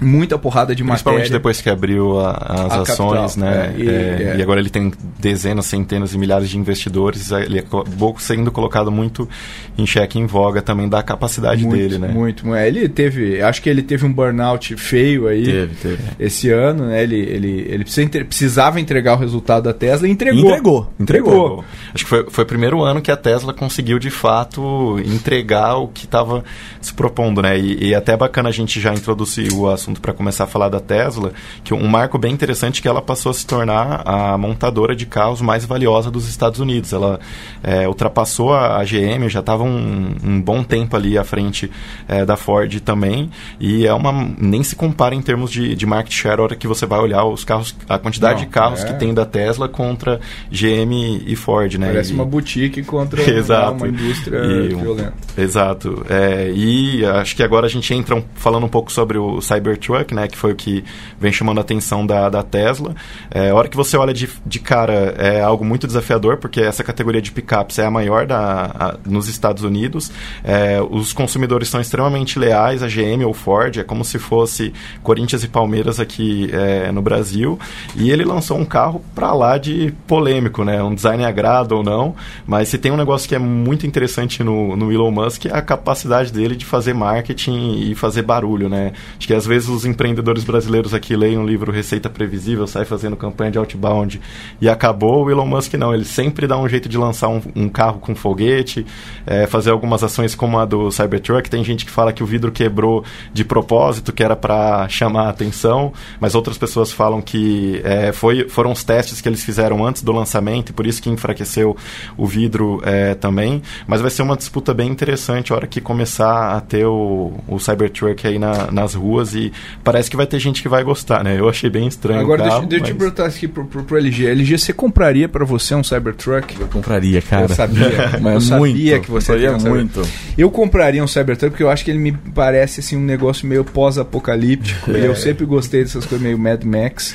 muita 0.00 0.38
porrada 0.38 0.74
de 0.74 0.82
Principalmente 0.84 1.20
matéria. 1.22 1.38
depois 1.38 1.60
que 1.60 1.68
abriu 1.68 2.18
a- 2.20 2.30
as 2.32 2.72
A 2.72 2.80
ações, 2.82 3.34
capital, 3.34 3.36
né? 3.38 3.74
é, 3.76 3.80
e- 3.80 3.88
É, 3.88 3.92
é. 3.92 4.36
e 4.38 4.42
agora 4.42 4.60
ele 4.60 4.70
tem 4.70 4.92
dezenas, 5.18 5.66
centenas 5.66 6.14
e 6.14 6.18
milhares 6.18 6.48
de 6.48 6.56
investidores. 6.58 7.30
Ele 7.32 7.58
acabou 7.58 8.14
sendo 8.18 8.50
colocado 8.52 8.90
muito 8.90 9.28
em 9.76 9.86
xeque, 9.86 10.18
em 10.18 10.26
voga 10.26 10.62
também 10.62 10.88
da 10.88 11.02
capacidade 11.02 11.64
muito, 11.64 11.76
dele, 11.80 11.98
né? 11.98 12.08
Muito, 12.08 12.46
muito. 12.46 12.58
Ele 12.60 12.88
teve, 12.88 13.40
acho 13.42 13.60
que 13.62 13.68
ele 13.68 13.82
teve 13.82 14.04
um 14.06 14.12
burnout 14.12 14.76
feio 14.76 15.26
aí 15.26 15.44
Teve, 15.44 15.74
teve. 15.76 15.98
esse 16.20 16.50
ano, 16.50 16.86
né? 16.86 17.02
Ele, 17.02 17.16
ele, 17.18 17.66
ele 17.68 17.84
precisava 18.24 18.80
entregar 18.80 19.14
o 19.14 19.18
resultado 19.18 19.64
da 19.64 19.72
Tesla 19.72 20.06
e 20.06 20.10
entregou. 20.10 20.48
Entregou, 20.50 20.92
entregou. 21.00 21.64
Acho 21.94 22.04
que 22.04 22.10
foi, 22.10 22.26
foi 22.30 22.44
o 22.44 22.46
primeiro 22.46 22.82
ano 22.82 23.00
que 23.00 23.10
a 23.10 23.16
Tesla 23.16 23.52
conseguiu 23.52 23.98
de 23.98 24.10
fato 24.10 24.98
entregar 25.04 25.76
o 25.76 25.88
que 25.88 26.04
estava 26.04 26.44
se 26.80 26.92
propondo, 26.92 27.40
né? 27.42 27.58
E, 27.58 27.88
e 27.88 27.94
até 27.94 28.12
é 28.12 28.16
bacana 28.16 28.48
a 28.48 28.52
gente 28.52 28.80
já 28.80 28.92
introduzir 28.92 29.52
o 29.52 29.68
assunto 29.68 29.87
para 29.94 30.12
começar 30.12 30.44
a 30.44 30.46
falar 30.46 30.68
da 30.68 30.80
Tesla, 30.80 31.32
que 31.64 31.72
um 31.74 31.86
marco 31.86 32.18
bem 32.18 32.32
interessante 32.32 32.80
é 32.80 32.82
que 32.82 32.88
ela 32.88 33.00
passou 33.02 33.30
a 33.30 33.34
se 33.34 33.46
tornar 33.46 34.02
a 34.06 34.36
montadora 34.38 34.94
de 34.94 35.06
carros 35.06 35.40
mais 35.40 35.64
valiosa 35.64 36.10
dos 36.10 36.28
Estados 36.28 36.60
Unidos. 36.60 36.92
Ela 36.92 37.18
é, 37.62 37.88
ultrapassou 37.88 38.52
a, 38.52 38.78
a 38.78 38.84
GM, 38.84 39.28
já 39.28 39.40
estava 39.40 39.62
um, 39.64 40.14
um 40.24 40.40
bom 40.40 40.62
tempo 40.62 40.96
ali 40.96 41.16
à 41.16 41.24
frente 41.24 41.70
é, 42.06 42.24
da 42.24 42.36
Ford 42.36 42.80
também. 42.80 43.30
E 43.60 43.86
é 43.86 43.94
uma 43.94 44.12
nem 44.38 44.62
se 44.62 44.76
compara 44.76 45.14
em 45.14 45.22
termos 45.22 45.50
de, 45.50 45.74
de 45.74 45.86
market 45.86 46.12
share 46.12 46.40
a 46.40 46.42
hora 46.44 46.56
que 46.56 46.66
você 46.66 46.86
vai 46.86 46.98
olhar 47.00 47.24
os 47.24 47.44
carros, 47.44 47.74
a 47.88 47.98
quantidade 47.98 48.40
Não, 48.40 48.46
de 48.46 48.46
carros 48.50 48.84
é. 48.84 48.86
que 48.86 48.94
tem 48.98 49.12
da 49.14 49.24
Tesla 49.24 49.68
contra 49.68 50.20
GM 50.50 51.22
e 51.26 51.36
Ford, 51.36 51.74
né? 51.76 51.86
Parece 51.88 52.12
E- 52.12 52.14
uma 52.14 52.24
boutique 52.24 52.82
contra 52.82 53.22
Exato. 53.28 53.72
uma 53.72 53.88
indústria 53.88 54.38
E 54.44 54.68
violenta. 54.74 55.14
Exato. 55.36 56.04
É, 56.08 56.50
e 56.54 57.04
acho 57.04 57.36
que 57.36 57.42
agora 57.42 57.66
a 57.66 57.68
gente 57.70 57.92
entra 57.94 58.14
um- 58.16 58.22
falando 58.34 58.64
um 58.64 58.68
pouco 58.68 58.90
sobre 58.92 59.18
o 59.18 59.40
Cybertruck, 59.78 60.14
né? 60.14 60.28
Que 60.28 60.36
foi 60.36 60.52
o 60.52 60.56
que 60.56 60.84
vem 61.20 61.32
chamando 61.32 61.58
a 61.58 61.60
atenção 61.60 62.04
da, 62.06 62.28
da 62.28 62.42
Tesla. 62.42 62.94
É, 63.30 63.50
a 63.50 63.54
hora 63.54 63.68
que 63.68 63.76
você 63.76 63.96
olha 63.96 64.12
de, 64.12 64.28
de 64.44 64.58
cara, 64.58 65.14
é 65.18 65.40
algo 65.40 65.64
muito 65.64 65.86
desafiador, 65.86 66.36
porque 66.38 66.60
essa 66.60 66.82
categoria 66.84 67.22
de 67.22 67.30
pickups 67.30 67.78
é 67.78 67.86
a 67.86 67.90
maior 67.90 68.26
da, 68.26 68.70
a- 68.78 68.96
nos 69.06 69.28
Estados 69.28 69.62
Unidos. 69.62 70.10
É, 70.44 70.80
os 70.90 71.12
consumidores 71.12 71.68
são 71.68 71.80
extremamente 71.80 72.38
leais 72.38 72.82
a 72.82 72.86
GM 72.88 73.24
ou 73.24 73.32
Ford, 73.32 73.76
é 73.78 73.84
como 73.84 74.04
se 74.04 74.18
fosse 74.18 74.72
Corinthians 75.02 75.44
e 75.44 75.48
Palmeiras 75.48 76.00
aqui 76.00 76.50
é, 76.52 76.90
no 76.92 77.00
Brasil. 77.02 77.58
E 77.96 78.10
ele 78.10 78.24
lançou 78.24 78.58
um 78.58 78.64
carro 78.64 79.02
pra 79.14 79.32
lá 79.32 79.58
de 79.58 79.92
polêmico, 80.06 80.64
né? 80.64 80.82
Um 80.82 80.94
design 80.94 81.24
agrada 81.24 81.74
ou 81.74 81.82
não, 81.82 82.14
mas 82.46 82.68
se 82.68 82.78
tem 82.78 82.90
um 82.92 82.96
negócio 82.96 83.28
que 83.28 83.34
é 83.34 83.38
muito 83.38 83.86
interessante 83.86 84.42
no, 84.42 84.76
no 84.76 84.92
Elon 84.92 85.10
Musk 85.10 85.46
é 85.46 85.54
a 85.56 85.62
capacidade 85.62 86.32
dele 86.32 86.56
de 86.56 86.64
fazer 86.64 86.94
marketing 86.94 87.78
e 87.90 87.94
fazer 87.94 88.22
barulho, 88.22 88.68
né? 88.68 88.92
Acho 89.18 89.26
que 89.26 89.34
às 89.34 89.46
vezes 89.46 89.67
os 89.68 89.84
empreendedores 89.84 90.44
brasileiros 90.44 90.92
aqui 90.94 91.14
leem 91.16 91.38
um 91.38 91.46
livro 91.46 91.70
Receita 91.70 92.08
Previsível, 92.10 92.66
sai 92.66 92.84
fazendo 92.84 93.16
campanha 93.16 93.50
de 93.50 93.58
outbound 93.58 94.20
e 94.60 94.68
acabou. 94.68 95.24
O 95.24 95.30
Elon 95.30 95.46
Musk 95.46 95.74
não, 95.74 95.94
ele 95.94 96.04
sempre 96.04 96.46
dá 96.46 96.58
um 96.58 96.68
jeito 96.68 96.88
de 96.88 96.96
lançar 96.98 97.28
um, 97.28 97.40
um 97.54 97.68
carro 97.68 97.98
com 97.98 98.14
foguete, 98.14 98.86
é, 99.26 99.46
fazer 99.46 99.70
algumas 99.70 100.02
ações 100.02 100.34
como 100.34 100.58
a 100.58 100.64
do 100.64 100.90
Cybertruck. 100.90 101.48
Tem 101.48 101.62
gente 101.62 101.84
que 101.84 101.90
fala 101.90 102.12
que 102.12 102.22
o 102.22 102.26
vidro 102.26 102.50
quebrou 102.50 103.04
de 103.32 103.44
propósito, 103.44 104.12
que 104.12 104.22
era 104.22 104.34
para 104.36 104.88
chamar 104.88 105.26
a 105.26 105.28
atenção, 105.30 105.92
mas 106.20 106.34
outras 106.34 106.58
pessoas 106.58 106.90
falam 106.92 107.20
que 107.20 107.80
é, 107.84 108.12
foi, 108.12 108.48
foram 108.48 108.72
os 108.72 108.82
testes 108.84 109.20
que 109.20 109.28
eles 109.28 109.42
fizeram 109.44 109.84
antes 109.86 110.02
do 110.02 110.12
lançamento 110.12 110.70
e 110.70 110.72
por 110.72 110.86
isso 110.86 111.02
que 111.02 111.10
enfraqueceu 111.10 111.76
o 112.16 112.26
vidro 112.26 112.80
é, 112.84 113.14
também. 113.14 113.62
Mas 113.86 114.00
vai 114.00 114.10
ser 114.10 114.22
uma 114.22 114.36
disputa 114.36 114.72
bem 114.72 114.88
interessante 114.90 115.52
a 115.52 115.56
hora 115.56 115.66
que 115.66 115.80
começar 115.80 116.56
a 116.56 116.60
ter 116.60 116.86
o, 116.86 117.32
o 117.46 117.58
Cybertruck 117.58 118.26
aí 118.26 118.38
na- 118.38 118.70
nas 118.70 118.94
ruas 118.94 119.34
e 119.34 119.52
parece 119.84 120.10
que 120.10 120.16
vai 120.16 120.26
ter 120.26 120.38
gente 120.38 120.62
que 120.62 120.68
vai 120.68 120.82
gostar, 120.84 121.22
né? 121.24 121.38
Eu 121.38 121.48
achei 121.48 121.68
bem 121.70 121.86
estranho. 121.86 122.20
Agora 122.20 122.40
o 122.40 122.42
deixa, 122.44 122.56
carro, 122.56 122.68
deixa 122.68 122.82
eu 122.84 122.86
te 122.86 122.92
mas- 122.92 122.98
perguntar 122.98 123.26
aqui 123.26 123.48
pro, 123.48 123.64
pro, 123.66 123.84
pro 123.84 123.96
LG. 123.96 124.26
LG, 124.26 124.58
você 124.58 124.72
compraria 124.72 125.28
pra 125.28 125.44
você 125.44 125.74
um 125.74 125.82
Cybertruck? 125.84 126.60
Eu 126.60 126.68
compraria, 126.68 127.20
cara. 127.22 127.44
Eu 127.44 127.48
sabia. 127.48 127.88
Mas 128.20 128.50
eu 128.50 128.58
muito. 128.58 128.72
sabia 128.76 129.00
que 129.00 129.10
você 129.10 129.26
compraria 129.32 129.52
queria 129.52 129.70
um 129.70 129.74
muito. 129.74 130.02
Eu 130.36 130.50
compraria 130.50 131.02
um 131.04 131.08
Cybertruck 131.08 131.50
porque 131.50 131.62
eu 131.62 131.70
acho 131.70 131.84
que 131.84 131.90
ele 131.90 131.98
me 131.98 132.12
parece 132.12 132.80
assim 132.80 132.96
um 132.96 133.04
negócio 133.04 133.46
meio 133.46 133.64
pós-apocalíptico. 133.64 134.90
E 134.92 134.98
eu 135.04 135.14
sempre 135.16 135.44
gostei 135.46 135.82
dessas 135.82 136.04
coisas 136.04 136.24
meio 136.24 136.38
Mad 136.38 136.62
Max. 136.64 137.14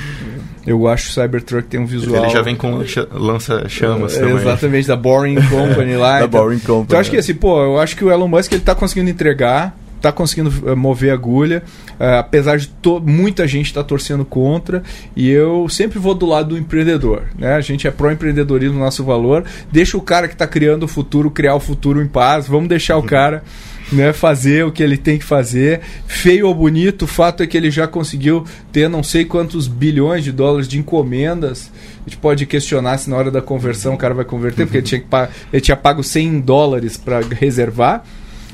Eu 0.65 0.87
acho 0.87 1.05
que 1.05 1.19
o 1.19 1.21
Cybertruck 1.23 1.67
tem 1.67 1.79
um 1.79 1.85
visual. 1.85 2.23
Ele 2.23 2.31
já 2.33 2.41
vem 2.41 2.55
com 2.55 2.85
cha- 2.85 3.07
lança-chamas 3.11 4.15
É, 4.15 4.19
também. 4.21 4.35
Exatamente, 4.37 4.87
da 4.87 4.95
Boring 4.95 5.35
Company 5.49 5.95
lá. 5.97 6.19
Da 6.23 6.25
então, 6.25 6.41
Boring 6.41 6.59
Company, 6.59 6.83
Então 6.85 6.99
acho 6.99 7.09
que 7.09 7.17
é. 7.17 7.19
assim, 7.19 7.33
pô, 7.33 7.61
eu 7.63 7.79
acho 7.79 7.95
que 7.97 8.05
o 8.05 8.11
Elon 8.11 8.27
Musk 8.27 8.51
ele 8.51 8.61
tá 8.61 8.73
conseguindo 8.75 9.09
entregar, 9.09 9.75
tá 10.03 10.11
conseguindo 10.11 10.51
eh, 10.69 10.75
mover 10.75 11.11
a 11.11 11.13
agulha, 11.13 11.63
eh, 11.97 12.17
apesar 12.17 12.57
de 12.57 12.69
muita 13.05 13.47
gente 13.47 13.73
tá 13.73 13.81
torcendo 13.81 14.25
contra, 14.25 14.83
e 15.15 15.29
eu 15.29 15.69
sempre 15.69 15.97
vou 15.97 16.13
do 16.13 16.25
lado 16.25 16.49
do 16.49 16.57
empreendedor, 16.57 17.23
né? 17.39 17.55
A 17.55 17.61
gente 17.61 17.87
é 17.87 17.91
pró-empreendedorismo, 17.91 18.77
nosso 18.77 19.01
valor, 19.01 19.45
deixa 19.71 19.97
o 19.97 20.01
cara 20.01 20.27
que 20.27 20.35
tá 20.35 20.45
criando 20.45 20.83
o 20.83 20.89
futuro 20.89 21.31
criar 21.31 21.55
o 21.55 21.59
futuro 21.59 22.01
em 22.01 22.07
paz, 22.07 22.49
vamos 22.49 22.67
deixar 22.67 22.97
o 22.97 23.03
cara 23.03 23.43
né, 23.93 24.11
fazer 24.11 24.65
o 24.65 24.73
que 24.73 24.83
ele 24.83 24.97
tem 24.97 25.17
que 25.17 25.23
fazer, 25.23 25.79
feio 26.05 26.47
ou 26.47 26.53
bonito, 26.53 27.03
o 27.03 27.07
fato 27.07 27.41
é 27.41 27.47
que 27.47 27.55
ele 27.55 27.71
já 27.71 27.87
conseguiu 27.87 28.43
ter 28.73 28.89
não 28.89 29.03
sei 29.03 29.23
quantos 29.23 29.69
bilhões 29.69 30.25
de 30.25 30.33
dólares 30.33 30.67
de 30.67 30.77
encomendas. 30.77 31.71
A 32.05 32.09
gente 32.09 32.17
pode 32.17 32.45
questionar 32.45 32.97
se 32.97 33.09
na 33.09 33.15
hora 33.15 33.31
da 33.31 33.41
conversão 33.41 33.93
o 33.93 33.97
cara 33.97 34.13
vai 34.13 34.25
converter, 34.25 34.65
porque 34.65 34.79
ele 34.79 34.85
tinha, 34.85 34.99
que 34.99 35.07
ele 35.53 35.61
tinha 35.61 35.77
pago 35.77 36.03
100 36.03 36.41
dólares 36.41 36.97
para 36.97 37.21
reservar. 37.21 38.03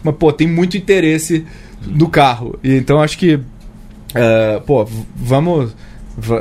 Mas, 0.03 0.15
pô, 0.15 0.31
tem 0.33 0.47
muito 0.47 0.77
interesse 0.77 1.45
no 1.85 2.07
carro. 2.09 2.57
E, 2.63 2.75
então, 2.75 3.01
acho 3.01 3.17
que, 3.17 3.39
é, 4.13 4.59
pô, 4.65 4.88
vamos. 5.15 5.75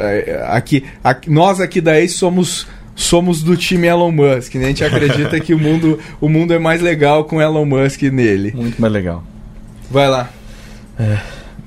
é, 0.00 0.44
Aqui, 0.48 0.84
aqui- 1.02 1.30
nós 1.30 1.60
aqui 1.60 1.80
da 1.80 2.00
Ace 2.00 2.14
somos 2.14 2.66
somos 2.94 3.44
do 3.44 3.56
time 3.56 3.86
Elon 3.86 4.10
Musk, 4.10 4.56
né? 4.56 4.64
A 4.64 4.68
gente 4.68 4.82
acredita 4.84 5.38
que 5.38 5.54
o 5.54 5.58
mundo, 5.58 6.00
o 6.20 6.28
mundo 6.28 6.52
é 6.52 6.58
mais 6.58 6.80
legal 6.82 7.22
com 7.24 7.40
Elon 7.40 7.64
Musk 7.64 8.02
nele. 8.02 8.52
Muito 8.56 8.80
mais 8.80 8.92
legal. 8.92 9.22
Vai 9.88 10.08
lá. 10.08 10.28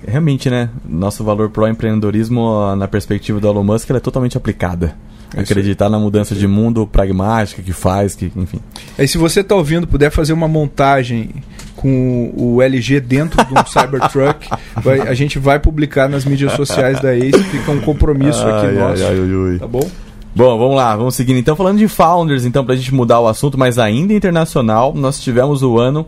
Realmente, 0.06 0.50
né? 0.50 0.70
Nosso 0.86 1.24
valor 1.24 1.50
pro 1.50 1.68
empreendedorismo, 1.68 2.76
na 2.76 2.88
perspectiva 2.88 3.40
do 3.40 3.48
Elon 3.48 3.64
Musk, 3.64 3.90
é 3.92 4.00
totalmente 4.00 4.36
aplicada. 4.36 4.96
É 5.36 5.42
Acreditar 5.42 5.90
na 5.90 5.98
mudança 5.98 6.36
de 6.36 6.48
mundo 6.48 6.86
pragmática 6.86 7.62
que 7.62 7.72
faz, 7.72 8.16
que, 8.16 8.32
enfim. 8.36 8.60
Aí, 8.98 9.08
se 9.08 9.18
você 9.18 9.44
tá 9.44 9.56
ouvindo, 9.56 9.88
puder 9.88 10.10
fazer 10.12 10.34
uma 10.34 10.48
montagem 10.48 11.30
com 11.76 12.32
o 12.36 12.62
LG 12.62 13.00
dentro 13.00 13.44
de 13.46 13.54
um 13.54 13.64
Cybertruck, 13.66 14.50
vai- 14.84 15.02
a 15.02 15.14
gente 15.14 15.40
vai 15.40 15.58
publicar 15.60 16.10
nas 16.10 16.26
mídias 16.26 16.52
sociais 16.54 17.00
da 17.00 17.16
Ace. 17.16 17.44
Fica 17.46 17.72
um 17.72 17.80
compromisso 17.80 18.42
aqui 18.46 18.68
Ai, 18.68 18.74
nosso. 18.76 19.04
ai, 19.04 19.18
ai. 19.54 19.60
Tá 19.60 19.68
bom? 19.68 19.90
Bom, 20.36 20.58
vamos 20.58 20.76
lá, 20.76 20.96
vamos 20.96 21.16
seguindo. 21.16 21.38
Então, 21.40 21.56
falando 21.56 21.78
de 21.78 21.88
founders, 21.88 22.46
então, 22.46 22.66
pra 22.66 22.76
gente 22.76 22.94
mudar 22.94 23.20
o 23.20 23.28
assunto, 23.28 23.58
mas 23.58 23.78
ainda 23.80 24.14
internacional, 24.14 24.94
nós 24.94 25.20
tivemos 25.20 25.62
o 25.64 25.78
ano 25.78 26.06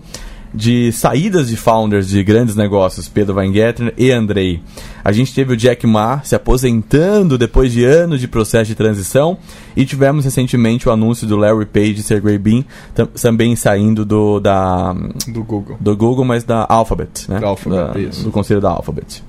de 0.54 0.92
saídas 0.92 1.50
de 1.50 1.58
founders 1.58 2.08
de 2.08 2.24
grandes 2.24 2.56
negócios, 2.56 3.08
Pedro 3.08 3.36
Weingartner 3.36 3.94
e 3.98 4.12
Andrei. 4.12 4.62
A 5.04 5.12
gente 5.12 5.34
teve 5.34 5.54
o 5.54 5.58
Jack 5.58 5.86
Ma 5.88 6.22
se 6.24 6.36
aposentando 6.36 7.38
depois 7.38 7.72
de 7.74 7.84
anos 7.84 8.20
de 8.22 8.28
processo 8.28 8.66
de 8.68 8.76
transição 8.76 9.38
e 9.76 9.86
tivemos 9.86 10.26
recentemente 10.26 10.88
o 10.88 10.92
anúncio 10.92 11.26
do 11.28 11.36
Larry 11.36 11.66
Page 11.66 11.94
e 12.00 12.04
Sergey 12.04 12.38
Brin 12.38 12.66
tam- 12.94 13.08
também 13.08 13.56
saindo 13.56 14.06
do, 14.06 14.40
da, 14.40 14.94
Do 15.28 15.44
Google. 15.44 15.78
do 15.80 15.98
Google, 15.98 16.26
mas 16.26 16.44
da 16.44 16.66
Alphabet, 16.70 17.30
né? 17.30 17.40
Da 17.40 17.48
Alphabet, 17.48 17.94
Da- 17.94 18.00
isso. 18.00 18.24
Do 18.24 18.32
conselho 18.32 18.62
da 18.62 18.70
Alphabet. 18.70 19.24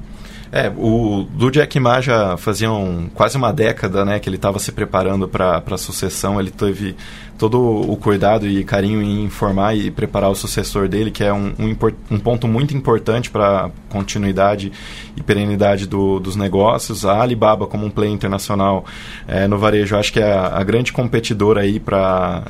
É, 0.52 0.70
o 0.76 1.26
do 1.32 1.50
Jack 1.50 1.80
Ma 1.80 2.00
já 2.00 2.36
fazia 2.36 2.70
um- 2.70 3.08
quase 3.12 3.36
uma 3.36 3.52
década, 3.52 4.04
né, 4.04 4.20
que 4.20 4.28
ele 4.28 4.36
estava 4.36 4.60
se 4.60 4.70
preparando 4.70 5.26
para 5.26 5.60
a 5.68 5.76
sucessão. 5.78 6.38
Ele 6.38 6.50
teve 6.50 6.94
todo 7.38 7.60
o 7.60 7.96
cuidado 7.96 8.46
e 8.46 8.62
carinho 8.64 9.02
em 9.02 9.24
informar 9.24 9.76
e 9.76 9.90
preparar 9.90 10.30
o 10.30 10.34
sucessor 10.34 10.88
dele, 10.88 11.10
que 11.10 11.24
é 11.24 11.32
um, 11.32 11.52
um, 11.58 11.76
um 12.12 12.18
ponto 12.18 12.46
muito 12.46 12.76
importante 12.76 13.30
para 13.30 13.70
continuidade 13.88 14.70
e 15.16 15.22
perenidade 15.22 15.86
do- 15.86 16.20
dos 16.20 16.36
negócios. 16.36 17.04
A 17.04 17.20
Alibaba, 17.22 17.66
como 17.66 17.86
um 17.86 17.90
player 17.90 18.12
internacional 18.12 18.84
é, 19.26 19.46
no 19.48 19.58
varejo, 19.58 19.96
acho 19.96 20.12
que 20.12 20.20
é 20.20 20.32
a, 20.32 20.58
a 20.58 20.62
grande 20.62 20.92
competidora 20.92 21.62
aí 21.62 21.80
para 21.80 22.44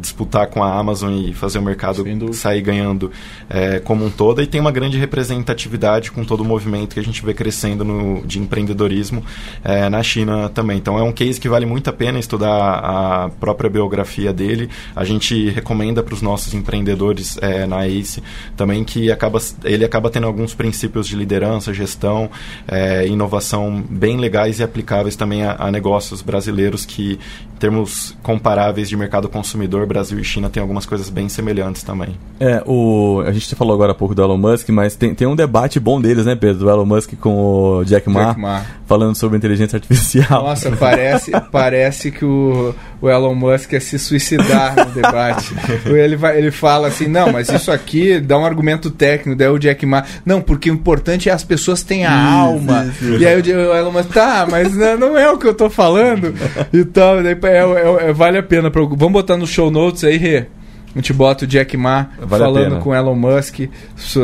disputar 0.00 0.46
com 0.46 0.62
a 0.62 0.78
Amazon 0.78 1.12
e 1.12 1.34
fazer 1.34 1.58
o 1.58 1.62
mercado 1.62 2.04
sair 2.32 2.60
ganhando 2.62 3.10
é, 3.50 3.78
como 3.80 4.04
um 4.06 4.10
todo. 4.10 4.40
E 4.40 4.46
tem 4.46 4.60
uma 4.60 4.72
grande 4.72 4.96
representatividade 4.98 6.10
com 6.10 6.24
todo 6.24 6.40
o 6.40 6.44
movimento 6.44 6.94
que 6.94 7.00
a 7.00 7.04
gente 7.04 7.24
vê 7.24 7.34
crescendo 7.34 7.84
no, 7.84 8.22
de 8.26 8.38
empreendedorismo 8.38 9.22
é, 9.62 9.88
na 9.88 10.02
China 10.02 10.48
também. 10.48 10.78
Então 10.78 10.98
é 10.98 11.02
um 11.02 11.12
case 11.12 11.40
que 11.40 11.48
vale 11.48 11.66
muito 11.66 11.90
a 11.90 11.92
pena 11.92 12.18
estudar 12.18 12.78
a 12.78 13.30
própria 13.40 13.68
biografia 13.68 14.13
dele. 14.32 14.68
A 14.94 15.04
gente 15.04 15.50
recomenda 15.50 16.02
para 16.02 16.14
os 16.14 16.22
nossos 16.22 16.54
empreendedores 16.54 17.38
é, 17.40 17.66
na 17.66 17.86
ACE 17.86 18.22
também 18.56 18.84
que 18.84 19.10
acaba, 19.10 19.40
ele 19.64 19.84
acaba 19.84 20.10
tendo 20.10 20.26
alguns 20.26 20.54
princípios 20.54 21.06
de 21.06 21.16
liderança, 21.16 21.72
gestão, 21.72 22.30
é, 22.68 23.06
inovação 23.06 23.82
bem 23.88 24.16
legais 24.18 24.60
e 24.60 24.62
aplicáveis 24.62 25.16
também 25.16 25.44
a, 25.44 25.56
a 25.58 25.70
negócios 25.70 26.22
brasileiros 26.22 26.84
que, 26.84 27.18
em 27.54 27.58
termos 27.58 28.16
comparáveis 28.22 28.88
de 28.88 28.96
mercado 28.96 29.28
consumidor, 29.28 29.86
Brasil 29.86 30.18
e 30.18 30.24
China 30.24 30.50
tem 30.50 30.60
algumas 30.60 30.86
coisas 30.86 31.08
bem 31.10 31.28
semelhantes 31.28 31.82
também. 31.82 32.16
É, 32.38 32.62
o, 32.66 33.22
a 33.26 33.32
gente 33.32 33.54
falou 33.54 33.74
agora 33.74 33.92
há 33.92 33.94
pouco 33.94 34.14
do 34.14 34.22
Elon 34.22 34.36
Musk, 34.36 34.68
mas 34.70 34.96
tem, 34.96 35.14
tem 35.14 35.26
um 35.26 35.36
debate 35.36 35.78
bom 35.80 36.00
deles, 36.00 36.26
né, 36.26 36.34
Pedro? 36.34 36.64
Do 36.64 36.70
Elon 36.70 36.84
Musk 36.84 37.14
com 37.20 37.34
o 37.78 37.84
Jack 37.84 38.08
Ma, 38.08 38.26
Jack 38.26 38.40
Ma. 38.40 38.62
falando 38.86 39.14
sobre 39.14 39.36
inteligência 39.36 39.76
artificial. 39.76 40.44
Nossa, 40.44 40.70
parece, 40.72 41.32
parece 41.50 42.10
que 42.10 42.24
o, 42.24 42.74
o 43.04 43.10
Elon 43.10 43.34
Musk 43.34 43.68
quer 43.68 43.82
se 43.82 43.98
suicidar 43.98 44.74
no 44.74 44.86
debate. 45.02 45.54
ele, 45.84 46.16
vai, 46.16 46.38
ele 46.38 46.50
fala 46.50 46.88
assim, 46.88 47.06
não, 47.06 47.30
mas 47.30 47.50
isso 47.50 47.70
aqui 47.70 48.18
dá 48.18 48.38
um 48.38 48.46
argumento 48.46 48.90
técnico, 48.90 49.36
daí 49.36 49.48
o 49.48 49.58
Jack 49.58 49.84
Ma, 49.84 50.04
não, 50.24 50.40
porque 50.40 50.70
o 50.70 50.74
importante 50.74 51.28
é 51.28 51.32
as 51.32 51.44
pessoas 51.44 51.82
têm 51.82 52.06
a 52.06 52.18
alma. 52.18 52.90
E 53.20 53.26
aí 53.26 53.38
o, 53.38 53.76
Elon 53.76 53.92
Musk, 53.92 54.10
tá, 54.10 54.48
mas 54.50 54.74
não, 54.74 55.18
é 55.18 55.30
o 55.30 55.36
que 55.36 55.46
eu 55.46 55.52
tô 55.52 55.68
falando. 55.68 56.34
Então, 56.72 57.22
daí, 57.22 57.36
é, 57.42 57.58
é, 57.58 58.08
é, 58.08 58.12
vale 58.14 58.38
a 58.38 58.42
pena. 58.42 58.70
Vamos 58.70 59.12
botar 59.12 59.36
no 59.36 59.46
show 59.46 59.70
notes 59.70 60.02
aí, 60.02 60.16
Rê. 60.16 60.46
A 60.94 60.98
gente 60.98 61.12
bota 61.12 61.44
o 61.44 61.48
Jack 61.48 61.76
Ma 61.76 62.08
Vale 62.20 62.44
falando 62.44 62.78
com 62.78 62.94
Elon 62.94 63.16
Musk, 63.16 63.60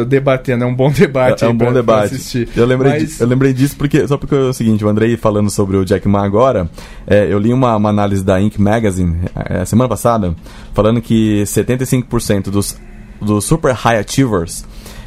debatendo. 0.06 0.62
É 0.62 0.66
um 0.66 0.74
bom 0.74 0.90
debate. 0.90 1.42
É 1.42 1.46
aí 1.48 1.52
um 1.52 1.56
bom 1.56 1.72
debate. 1.72 2.14
assistir. 2.14 2.48
Eu 2.54 2.64
lembrei, 2.64 2.92
Mas- 2.92 3.16
di- 3.16 3.20
eu 3.20 3.26
lembrei 3.26 3.52
disso 3.52 3.76
porque 3.76 4.06
só 4.06 4.16
porque 4.16 4.34
é 4.34 4.38
o 4.38 4.52
seguinte, 4.52 4.84
o 4.84 4.88
Andrei 4.88 5.16
falando 5.16 5.50
sobre 5.50 5.76
o 5.76 5.84
Jack 5.84 6.06
Ma 6.06 6.24
agora, 6.24 6.70
é, 7.06 7.26
eu 7.30 7.38
li 7.38 7.52
uma, 7.52 7.74
uma 7.76 7.88
análise 7.90 8.24
da 8.24 8.40
Inc. 8.40 8.56
Magazine 8.58 9.16
é, 9.34 9.64
semana 9.64 9.88
passada, 9.88 10.34
falando 10.72 11.00
que 11.00 11.42
75% 11.42 12.50
dos, 12.50 12.76
dos 13.20 13.44
super 13.44 13.72
high 13.74 13.98
achievers 13.98 14.64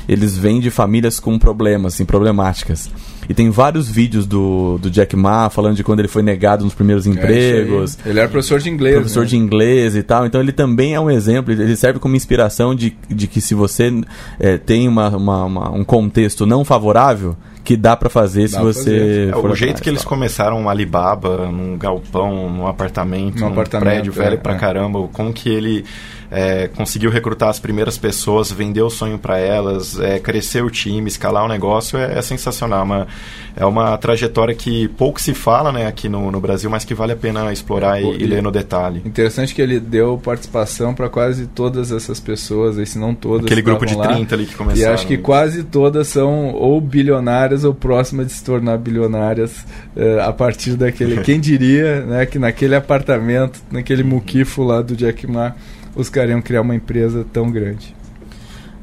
eles 0.07 0.37
vêm 0.37 0.59
de 0.59 0.69
famílias 0.69 1.19
com 1.19 1.37
problemas, 1.39 1.93
assim, 1.95 2.05
problemáticas. 2.05 2.89
E 3.29 3.33
tem 3.33 3.49
vários 3.49 3.87
vídeos 3.89 4.25
do, 4.25 4.77
do 4.79 4.89
Jack 4.91 5.15
Ma 5.15 5.49
falando 5.49 5.75
de 5.77 5.83
quando 5.83 5.99
ele 5.99 6.09
foi 6.09 6.21
negado 6.21 6.65
nos 6.65 6.73
primeiros 6.73 7.07
É 7.07 7.09
empregos, 7.09 7.97
Ele 8.05 8.19
era 8.19 8.27
professor 8.27 8.59
de 8.59 8.69
inglês. 8.69 8.95
professor 8.95 9.21
né? 9.21 9.27
de 9.27 9.37
inglês 9.37 9.95
e 9.95 10.03
tal. 10.03 10.25
Então 10.25 10.41
ele 10.41 10.51
também 10.51 10.93
é 10.93 10.99
um 10.99 11.09
exemplo, 11.09 11.53
ele 11.53 11.75
serve 11.77 11.99
como 11.99 12.15
inspiração 12.17 12.75
de, 12.75 12.95
de 13.09 13.27
que 13.27 13.39
se 13.39 13.53
você 13.55 13.91
é, 14.39 14.57
tem 14.57 14.87
uma, 14.89 15.07
uma- 15.15 15.45
uma- 15.45 15.71
um 15.71 15.83
contexto 15.85 16.45
não 16.45 16.65
favorável, 16.65 17.35
que 17.63 17.77
dá 17.77 17.95
pra 17.95 18.09
fazer 18.09 18.49
se 18.49 18.55
Dá 18.55 18.59
pra 18.59 18.73
você 18.73 18.83
fazer. 18.83 19.29
É, 19.29 19.35
o 19.37 19.55
jeito 19.55 19.81
que 19.81 19.89
eles 19.89 20.03
começaram 20.03 20.59
um 20.59 20.67
Alibaba, 20.67 21.49
num 21.49 21.77
galpão, 21.77 22.49
num 22.49 22.67
apartamento, 22.67 23.35
Num 23.39 23.45
num 23.45 23.51
apartamento, 23.53 23.89
prédio 23.93 24.11
velho 24.11 24.33
é, 24.33 24.37
pra 24.37 24.53
é. 24.55 24.57
caramba, 24.57 25.07
como 25.13 25.31
que 25.31 25.47
ele 25.47 25.85
é, 26.33 26.67
conseguiu 26.67 27.11
recrutar 27.11 27.49
as 27.49 27.59
primeiras 27.59 27.95
pessoas, 27.95 28.51
vender 28.51 28.81
o 28.81 28.89
sonho 28.89 29.19
para 29.19 29.37
elas, 29.37 29.99
é, 29.99 30.17
crescer 30.17 30.63
o 30.63 30.69
time, 30.69 31.07
escalar 31.07 31.45
o 31.45 31.47
negócio, 31.47 31.95
é, 31.99 32.17
é 32.17 32.21
sensacional. 32.23 32.79
É 32.79 32.83
uma, 32.83 33.07
é 33.55 33.65
uma 33.65 33.97
trajetória 33.99 34.55
que 34.55 34.87
pouco 34.87 35.21
se 35.21 35.35
fala 35.35 35.71
né, 35.71 35.85
aqui 35.85 36.09
no, 36.09 36.31
no 36.31 36.41
Brasil, 36.41 36.71
mas 36.71 36.83
que 36.83 36.95
vale 36.95 37.11
a 37.11 37.15
pena 37.15 37.53
explorar 37.53 38.01
e, 38.01 38.05
e 38.05 38.25
ler 38.25 38.41
no 38.41 38.51
detalhe. 38.51 39.03
Interessante 39.05 39.53
que 39.53 39.61
ele 39.61 39.79
deu 39.79 40.17
participação 40.17 40.95
para 40.95 41.07
quase 41.07 41.45
todas 41.45 41.91
essas 41.91 42.19
pessoas, 42.19 42.89
se 42.89 42.97
não 42.97 43.13
todas. 43.13 43.45
Aquele 43.45 43.61
que 43.61 43.69
grupo 43.69 43.85
de 43.85 43.91
estavam 43.91 44.11
lá. 44.11 44.17
30 44.17 44.35
ali 44.35 44.45
que 44.47 44.53
E 44.53 44.57
começaram. 44.57 44.93
acho 44.95 45.05
que 45.05 45.17
quase 45.19 45.63
todas 45.63 46.07
são 46.07 46.51
ou 46.55 46.81
bilionárias 46.81 47.63
ou 47.63 47.75
próximas 47.75 48.25
de 48.25 48.33
se 48.33 48.43
tornar 48.43 48.79
bilionárias 48.79 49.63
eh, 49.95 50.19
a 50.19 50.33
partir 50.33 50.71
daquele. 50.75 51.21
Quem 51.23 51.39
diria 51.39 52.01
né, 52.01 52.25
que 52.25 52.39
naquele 52.39 52.73
apartamento, 52.73 53.61
naquele 53.71 54.01
muquifo 54.03 54.63
lá 54.63 54.81
do 54.81 54.95
Jack 54.95 55.27
Ma, 55.27 55.53
os 55.95 56.09
caras 56.09 56.31
iam 56.31 56.41
criar 56.41 56.61
uma 56.61 56.75
empresa 56.75 57.25
tão 57.31 57.49
grande. 57.51 57.95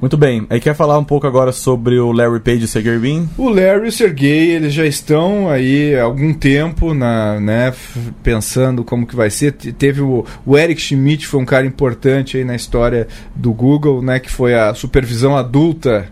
Muito 0.00 0.16
bem, 0.16 0.46
aí 0.48 0.58
quer 0.58 0.74
falar 0.74 0.98
um 0.98 1.04
pouco 1.04 1.26
agora 1.26 1.52
sobre 1.52 1.98
o 1.98 2.10
Larry 2.10 2.40
Page 2.40 2.62
e 2.62 2.64
o 2.64 2.68
Sergey 2.68 2.98
Brin? 2.98 3.28
O 3.36 3.50
Larry 3.50 3.84
e 3.84 3.88
o 3.88 3.92
Sergey, 3.92 4.50
eles 4.52 4.72
já 4.72 4.86
estão 4.86 5.50
aí 5.50 5.94
há 5.94 6.04
algum 6.04 6.32
tempo 6.32 6.94
na, 6.94 7.38
né, 7.38 7.70
pensando 8.22 8.82
como 8.82 9.06
que 9.06 9.14
vai 9.14 9.28
ser. 9.28 9.52
Te- 9.52 9.72
Teve 9.72 10.00
o, 10.00 10.24
o 10.46 10.56
Eric 10.56 10.80
Schmidt, 10.80 11.26
foi 11.26 11.38
um 11.38 11.44
cara 11.44 11.66
importante 11.66 12.38
aí 12.38 12.44
na 12.44 12.56
história 12.56 13.08
do 13.36 13.52
Google, 13.52 14.00
né, 14.00 14.18
que 14.18 14.30
foi 14.32 14.54
a 14.54 14.72
supervisão 14.72 15.36
adulta 15.36 16.06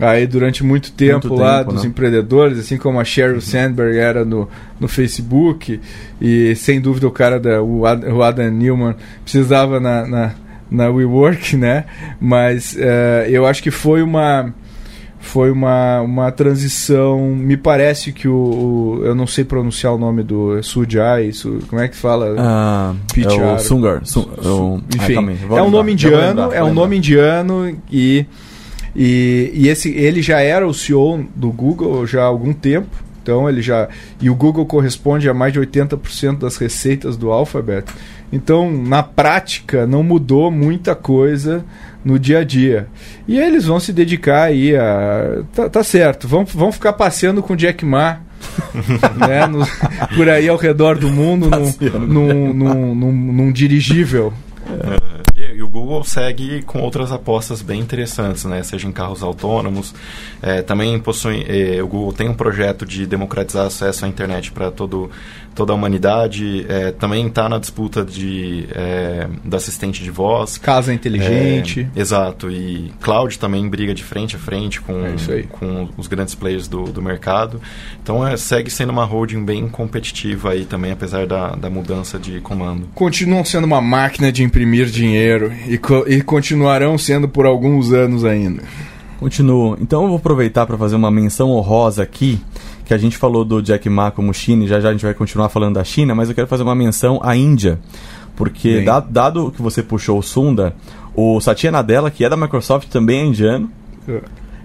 aí 0.00 0.26
durante 0.26 0.64
muito 0.64 0.90
tempo 0.92 1.28
Muito 1.28 1.40
lá 1.42 1.58
tempo, 1.58 1.72
dos 1.74 1.82
né? 1.84 1.88
empreendedores, 1.88 2.58
assim 2.58 2.76
como 2.76 2.98
a 2.98 3.04
Sheryl 3.04 3.40
Sandberg 3.40 3.96
era 3.96 4.24
no, 4.24 4.48
no 4.80 4.88
Facebook 4.88 5.80
e 6.20 6.54
sem 6.56 6.80
dúvida 6.80 7.06
o 7.06 7.10
cara 7.10 7.38
da 7.38 7.62
o 7.62 7.86
Ad- 7.86 8.06
o 8.06 8.22
Adam 8.22 8.50
Newman 8.50 8.94
precisava 9.22 9.78
na, 9.78 10.06
na, 10.06 10.32
na 10.70 10.88
WeWork, 10.90 11.56
né? 11.56 11.84
Mas 12.20 12.76
eh, 12.78 13.26
eu 13.30 13.46
acho 13.46 13.62
que 13.62 13.70
foi 13.70 14.02
uma 14.02 14.52
foi 15.20 15.50
uma, 15.50 16.02
uma 16.02 16.30
transição. 16.32 17.34
Me 17.34 17.56
parece 17.56 18.12
que 18.12 18.28
o, 18.28 18.34
o- 18.34 19.00
Eu 19.04 19.14
não 19.14 19.26
sei 19.26 19.42
pronunciar 19.42 19.94
o 19.94 19.98
nome 19.98 20.22
do 20.22 20.62
Sujai. 20.62 21.32
Su, 21.32 21.60
como 21.68 21.80
é 21.80 21.88
que 21.88 21.96
fala? 21.96 22.34
Ah, 22.38 22.94
é 23.10 23.14
Pichar. 23.14 23.54
o 23.54 23.58
Sungar. 23.58 24.02
É 24.04 24.46
o- 24.48 24.80
ah, 24.82 24.96
Enfim, 24.96 25.14
calma 25.14 25.30
aí, 25.30 25.36
vou 25.36 25.56
é 25.58 25.62
um 25.62 25.64
lembrar, 25.64 25.78
nome 25.78 25.92
indiano, 25.92 26.40
é 26.40 26.44
um 26.44 26.66
lembrar. 26.66 26.72
nome 26.74 26.96
indiano 26.98 27.76
e, 27.90 28.26
e, 28.94 29.50
e 29.54 29.68
esse, 29.68 29.90
ele 29.90 30.22
já 30.22 30.40
era 30.40 30.66
o 30.66 30.74
CEO 30.74 31.24
do 31.34 31.50
Google 31.50 32.06
já 32.06 32.22
há 32.22 32.26
algum 32.26 32.52
tempo. 32.52 32.88
Então 33.22 33.48
ele 33.48 33.62
já 33.62 33.88
e 34.20 34.28
o 34.28 34.34
Google 34.34 34.66
corresponde 34.66 35.28
a 35.30 35.34
mais 35.34 35.52
de 35.52 35.58
80% 35.60 36.38
das 36.38 36.56
receitas 36.56 37.16
do 37.16 37.30
Alphabet. 37.32 37.86
Então, 38.32 38.70
na 38.70 39.02
prática, 39.02 39.86
não 39.86 40.02
mudou 40.02 40.50
muita 40.50 40.94
coisa 40.94 41.64
no 42.04 42.18
dia 42.18 42.40
a 42.40 42.44
dia. 42.44 42.88
E 43.26 43.38
eles 43.38 43.64
vão 43.64 43.80
se 43.80 43.92
dedicar 43.92 44.42
aí 44.44 44.76
a. 44.76 45.42
Tá, 45.54 45.68
tá 45.70 45.82
certo, 45.84 46.28
vão, 46.28 46.44
vão 46.44 46.70
ficar 46.72 46.92
passeando 46.94 47.42
com 47.42 47.54
o 47.54 47.56
Jack 47.56 47.84
Ma. 47.84 48.18
né, 49.26 49.46
no- 49.46 49.66
por 50.14 50.28
aí 50.28 50.46
ao 50.48 50.56
redor 50.58 50.98
do 50.98 51.08
mundo 51.08 51.48
num, 51.48 51.72
num, 52.06 52.52
num, 52.52 52.94
num, 52.94 53.12
num 53.12 53.52
dirigível. 53.52 54.34
Google 55.74 56.04
segue 56.04 56.62
com 56.62 56.80
outras 56.80 57.10
apostas 57.10 57.60
bem 57.60 57.80
interessantes, 57.80 58.44
né? 58.44 58.62
Seja 58.62 58.86
em 58.86 58.92
carros 58.92 59.24
autônomos. 59.24 59.92
É, 60.40 60.62
também 60.62 61.00
possui. 61.00 61.44
é, 61.48 61.82
o 61.82 61.88
Google 61.88 62.12
tem 62.12 62.28
um 62.28 62.34
projeto 62.34 62.86
de 62.86 63.04
democratizar 63.04 63.66
acesso 63.66 64.04
à 64.04 64.08
internet 64.08 64.52
para 64.52 64.70
todo 64.70 65.10
toda 65.54 65.72
a 65.72 65.74
humanidade. 65.74 66.66
É, 66.68 66.90
também 66.92 67.26
está 67.26 67.48
na 67.48 67.58
disputa 67.58 68.04
de 68.04 68.66
é, 68.72 69.26
do 69.44 69.56
assistente 69.56 70.02
de 70.02 70.10
voz. 70.10 70.58
Casa 70.58 70.92
inteligente. 70.92 71.88
É, 71.94 72.00
exato. 72.00 72.50
E 72.50 72.92
cloud 73.00 73.38
também 73.38 73.68
briga 73.68 73.94
de 73.94 74.02
frente 74.02 74.36
a 74.36 74.38
frente 74.38 74.80
com, 74.80 75.06
É 75.06 75.14
isso 75.14 75.30
aí. 75.32 75.44
com 75.44 75.88
os 75.96 76.06
grandes 76.06 76.34
players 76.34 76.66
do, 76.68 76.84
do 76.84 77.00
mercado. 77.02 77.60
Então 78.02 78.26
é, 78.26 78.36
segue 78.36 78.70
sendo 78.70 78.90
uma 78.90 79.04
holding 79.04 79.44
bem 79.44 79.68
competitiva 79.68 80.50
aí 80.50 80.64
também, 80.64 80.92
apesar 80.92 81.26
da, 81.26 81.50
da 81.54 81.70
mudança 81.70 82.18
de 82.18 82.40
comando. 82.40 82.88
Continuam 82.94 83.44
sendo 83.44 83.64
uma 83.64 83.80
máquina 83.80 84.30
de 84.32 84.42
imprimir 84.42 84.86
dinheiro 84.86 85.52
e, 85.66 85.78
co- 85.78 86.04
e 86.06 86.20
continuarão 86.22 86.98
sendo 86.98 87.28
por 87.28 87.46
alguns 87.46 87.92
anos 87.92 88.24
ainda. 88.24 88.62
Continuo. 89.18 89.76
Então 89.80 90.02
eu 90.02 90.08
vou 90.08 90.16
aproveitar 90.16 90.66
para 90.66 90.76
fazer 90.76 90.96
uma 90.96 91.10
menção 91.10 91.50
honrosa 91.50 92.02
aqui, 92.02 92.40
que 92.84 92.92
a 92.94 92.98
gente 92.98 93.16
falou 93.16 93.44
do 93.44 93.62
Jack 93.62 93.88
Ma 93.88 94.10
como 94.10 94.32
China, 94.34 94.64
e 94.64 94.68
já 94.68 94.80
já 94.80 94.88
a 94.90 94.92
gente 94.92 95.04
vai 95.04 95.14
continuar 95.14 95.48
falando 95.48 95.74
da 95.74 95.84
China, 95.84 96.14
mas 96.14 96.28
eu 96.28 96.34
quero 96.34 96.46
fazer 96.46 96.62
uma 96.62 96.74
menção 96.74 97.18
à 97.22 97.34
Índia. 97.36 97.78
Porque, 98.36 98.80
da- 98.84 99.00
dado 99.00 99.50
que 99.52 99.62
você 99.62 99.82
puxou 99.82 100.18
o 100.18 100.22
Sunda, 100.22 100.74
o 101.14 101.40
Satya 101.40 101.70
Nadella, 101.70 102.10
que 102.10 102.24
é 102.24 102.28
da 102.28 102.36
Microsoft, 102.36 102.88
também 102.88 103.20
é 103.20 103.24
indiano. 103.26 103.70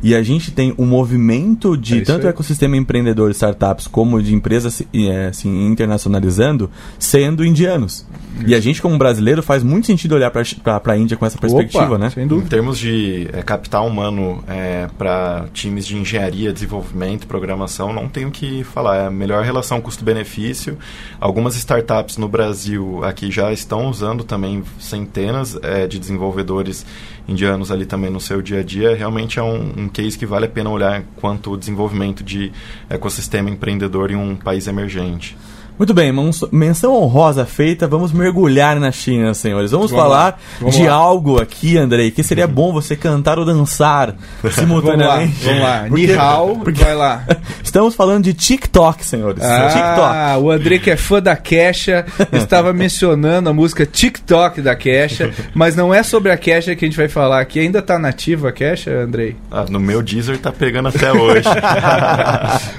E 0.02 0.16
a 0.16 0.24
gente 0.24 0.52
tem 0.52 0.74
um 0.78 0.86
movimento 0.86 1.74
É 1.74 1.78
de 1.78 1.98
isso 1.98 2.06
tanto 2.06 2.26
aí. 2.26 2.30
ecossistema 2.30 2.78
empreendedor, 2.78 3.30
startups, 3.32 3.88
como 3.88 4.22
de 4.22 4.34
empresas 4.34 4.82
é, 4.94 5.28
assim, 5.28 5.68
internacionalizando, 5.68 6.70
sendo 6.98 7.44
indianos. 7.46 8.06
E 8.46 8.56
a 8.56 8.60
gente, 8.60 8.82
como 8.82 8.98
brasileiro, 8.98 9.44
faz 9.44 9.64
muito 9.64 9.88
sentido 9.88 10.16
olhar 10.16 10.32
para 10.32 10.94
a 10.94 10.98
Índia 10.98 11.18
com 11.18 11.26
essa 11.26 11.38
perspectiva, 11.38 11.86
Opa, 11.86 11.98
né? 11.98 12.10
Sem 12.10 12.24
Em 12.24 12.28
dúvida. 12.28 12.50
termos 12.50 12.78
de 12.80 13.28
é, 13.34 13.42
capital 13.42 13.88
humano 13.88 14.44
para 14.98 15.46
times 15.54 15.86
de 15.86 15.98
engenharia, 15.98 16.54
desenvolvimento, 16.54 17.28
programação, 17.28 17.92
não 17.92 18.08
tenho 18.08 18.30
o 18.30 18.32
que 18.32 18.64
falar. 18.64 18.96
É 18.98 19.08
a 19.08 19.12
melhor 19.12 19.44
relação 19.44 19.82
custo-benefício. 19.82 20.78
Algumas 21.20 21.56
startups 21.56 22.18
no 22.18 22.28
Brasil 22.28 23.04
aqui 23.04 23.30
já 23.32 23.52
estão 23.52 23.90
usando 23.90 24.24
também 24.24 24.64
centenas 24.80 25.58
é, 25.62 25.88
de 25.88 26.00
desenvolvedores 26.00 26.86
indianos 27.30 27.72
ali 27.72 27.86
também 27.86 28.10
no 28.10 28.20
seu 28.20 28.42
dia 28.42 28.60
a 28.60 28.64
dia. 28.64 28.96
Realmente 28.96 29.40
é 29.40 29.44
um, 29.44 29.84
um 29.84 29.90
case 29.90 30.18
que 30.18 30.26
vale 30.26 30.46
a 30.46 30.50
pena 30.50 30.70
olhar 30.70 31.04
quanto 31.16 31.52
o 31.52 31.58
desenvolvimento 31.58 32.24
de 32.24 32.52
ecossistema 32.90 33.50
empreendedor 33.50 34.12
em 34.12 34.16
um 34.16 34.36
país 34.36 34.68
emergente. 34.68 35.38
Muito 35.80 35.94
bem, 35.94 36.12
menção 36.52 36.94
honrosa 36.94 37.46
feita, 37.46 37.88
vamos 37.88 38.12
mergulhar 38.12 38.78
na 38.82 38.92
China, 38.92 39.34
senhores. 39.34 39.72
Vamos, 39.72 39.90
Vamos 39.90 40.04
falar 40.06 40.38
vamos 40.60 40.76
de 40.76 40.86
lá. 40.86 40.94
algo 40.94 41.42
aqui, 41.42 41.78
Andrei, 41.78 42.12
que 42.12 42.22
seria 42.22 42.46
bom 42.48 42.74
você 42.74 42.98
cantar 42.98 43.40
ou 43.40 43.46
dançar 43.46 44.14
Vamos 44.44 44.58
lá, 44.58 44.62
simultaneamente. 44.64 45.46
vamos 45.46 45.62
lá. 45.62 45.86
Porque- 45.90 46.08
Ni 46.08 46.14
hao, 46.14 46.62
vai 46.84 46.94
lá. 46.96 47.24
Estamos 47.64 47.96
falando 47.96 48.26
de 48.26 48.34
TikTok, 48.34 49.06
senhores. 49.06 49.42
TikTok. 49.42 50.02
Ah, 50.02 50.38
o 50.38 50.52
André 50.52 50.80
que 50.80 50.92
é 50.92 50.98
fã 50.98 51.22
da 51.22 51.36
Kesha 51.38 52.06
estava 52.34 52.74
mencionando 52.74 53.50
a 53.50 53.54
música 53.54 53.86
TikTok 53.86 54.62
da 54.62 54.76
Kesha, 54.76 55.32
mas 55.54 55.76
não 55.78 55.94
é 55.94 56.04
sobre 56.04 56.32
a 56.32 56.38
Kesha 56.38 56.76
que 56.76 56.84
a 56.84 56.88
gente 56.90 56.98
vai 56.98 57.08
falar 57.08 57.40
aqui. 57.40 57.58
Ainda 57.60 57.82
tá 57.82 57.98
nativa 57.98 58.50
a 58.50 58.52
Kesha, 58.52 58.92
Andrei? 58.92 59.38
Ah, 59.50 59.66
no 59.70 59.80
meu 59.80 60.02
Deezer 60.02 60.38
tá 60.40 60.52
pegando 60.52 60.90
até 60.90 61.14
hoje. 61.14 61.48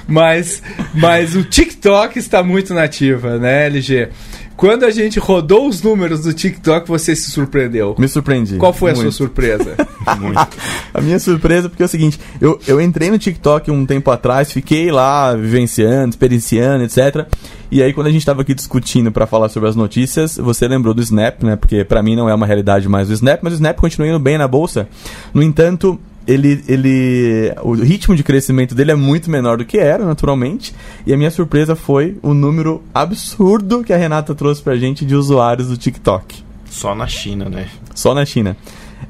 Mas, 0.07 0.61
mas 0.93 1.35
o 1.35 1.43
TikTok 1.43 2.19
está 2.19 2.43
muito 2.43 2.73
nativa, 2.91 3.37
né, 3.37 3.67
LG? 3.67 4.09
Quando 4.57 4.83
a 4.83 4.91
gente 4.91 5.17
rodou 5.17 5.67
os 5.67 5.81
números 5.81 6.21
do 6.21 6.33
TikTok, 6.33 6.87
você 6.87 7.15
se 7.15 7.31
surpreendeu. 7.31 7.95
Me 7.97 8.07
surpreendi. 8.07 8.57
Qual 8.57 8.73
foi 8.73 8.91
a 8.91 8.93
Muito. 8.93 9.11
sua 9.11 9.25
surpresa? 9.25 9.75
Muito. 10.19 10.57
A 10.93 11.01
minha 11.01 11.17
surpresa 11.17 11.69
porque 11.69 11.81
é 11.81 11.85
o 11.85 11.89
seguinte, 11.89 12.19
eu, 12.39 12.59
eu 12.67 12.79
entrei 12.79 13.09
no 13.09 13.17
TikTok 13.17 13.71
um 13.71 13.85
tempo 13.85 14.11
atrás, 14.11 14.51
fiquei 14.51 14.91
lá 14.91 15.33
vivenciando, 15.33 16.09
experienciando, 16.09 16.83
etc. 16.83 17.25
E 17.71 17.81
aí 17.81 17.93
quando 17.93 18.07
a 18.07 18.11
gente 18.11 18.25
tava 18.25 18.41
aqui 18.41 18.53
discutindo 18.53 19.11
pra 19.11 19.25
falar 19.25 19.49
sobre 19.49 19.69
as 19.69 19.75
notícias, 19.75 20.37
você 20.37 20.67
lembrou 20.67 20.93
do 20.93 21.01
Snap, 21.01 21.41
né? 21.41 21.55
Porque 21.55 21.83
pra 21.83 22.03
mim 22.03 22.15
não 22.15 22.29
é 22.29 22.33
uma 22.35 22.45
realidade 22.45 22.87
mais 22.87 23.09
o 23.09 23.13
Snap, 23.13 23.39
mas 23.41 23.53
o 23.53 23.55
Snap 23.55 23.77
continua 23.77 24.09
indo 24.09 24.19
bem 24.19 24.37
na 24.37 24.47
bolsa. 24.47 24.87
No 25.33 25.41
entanto, 25.41 25.99
ele, 26.27 26.63
ele 26.67 27.53
o 27.63 27.73
ritmo 27.73 28.15
de 28.15 28.23
crescimento 28.23 28.73
dele 28.75 28.91
é 28.91 28.95
muito 28.95 29.29
menor 29.29 29.57
do 29.57 29.65
que 29.65 29.77
era, 29.77 30.05
naturalmente. 30.05 30.73
E 31.05 31.13
a 31.13 31.17
minha 31.17 31.31
surpresa 31.31 31.75
foi 31.75 32.17
o 32.21 32.33
número 32.33 32.81
absurdo 32.93 33.83
que 33.83 33.91
a 33.93 33.97
Renata 33.97 34.33
trouxe 34.35 34.61
pra 34.61 34.75
gente 34.75 35.03
de 35.05 35.15
usuários 35.15 35.67
do 35.67 35.77
TikTok. 35.77 36.43
Só 36.69 36.95
na 36.95 37.07
China, 37.07 37.49
né? 37.49 37.67
Só 37.93 38.13
na 38.13 38.25
China. 38.25 38.55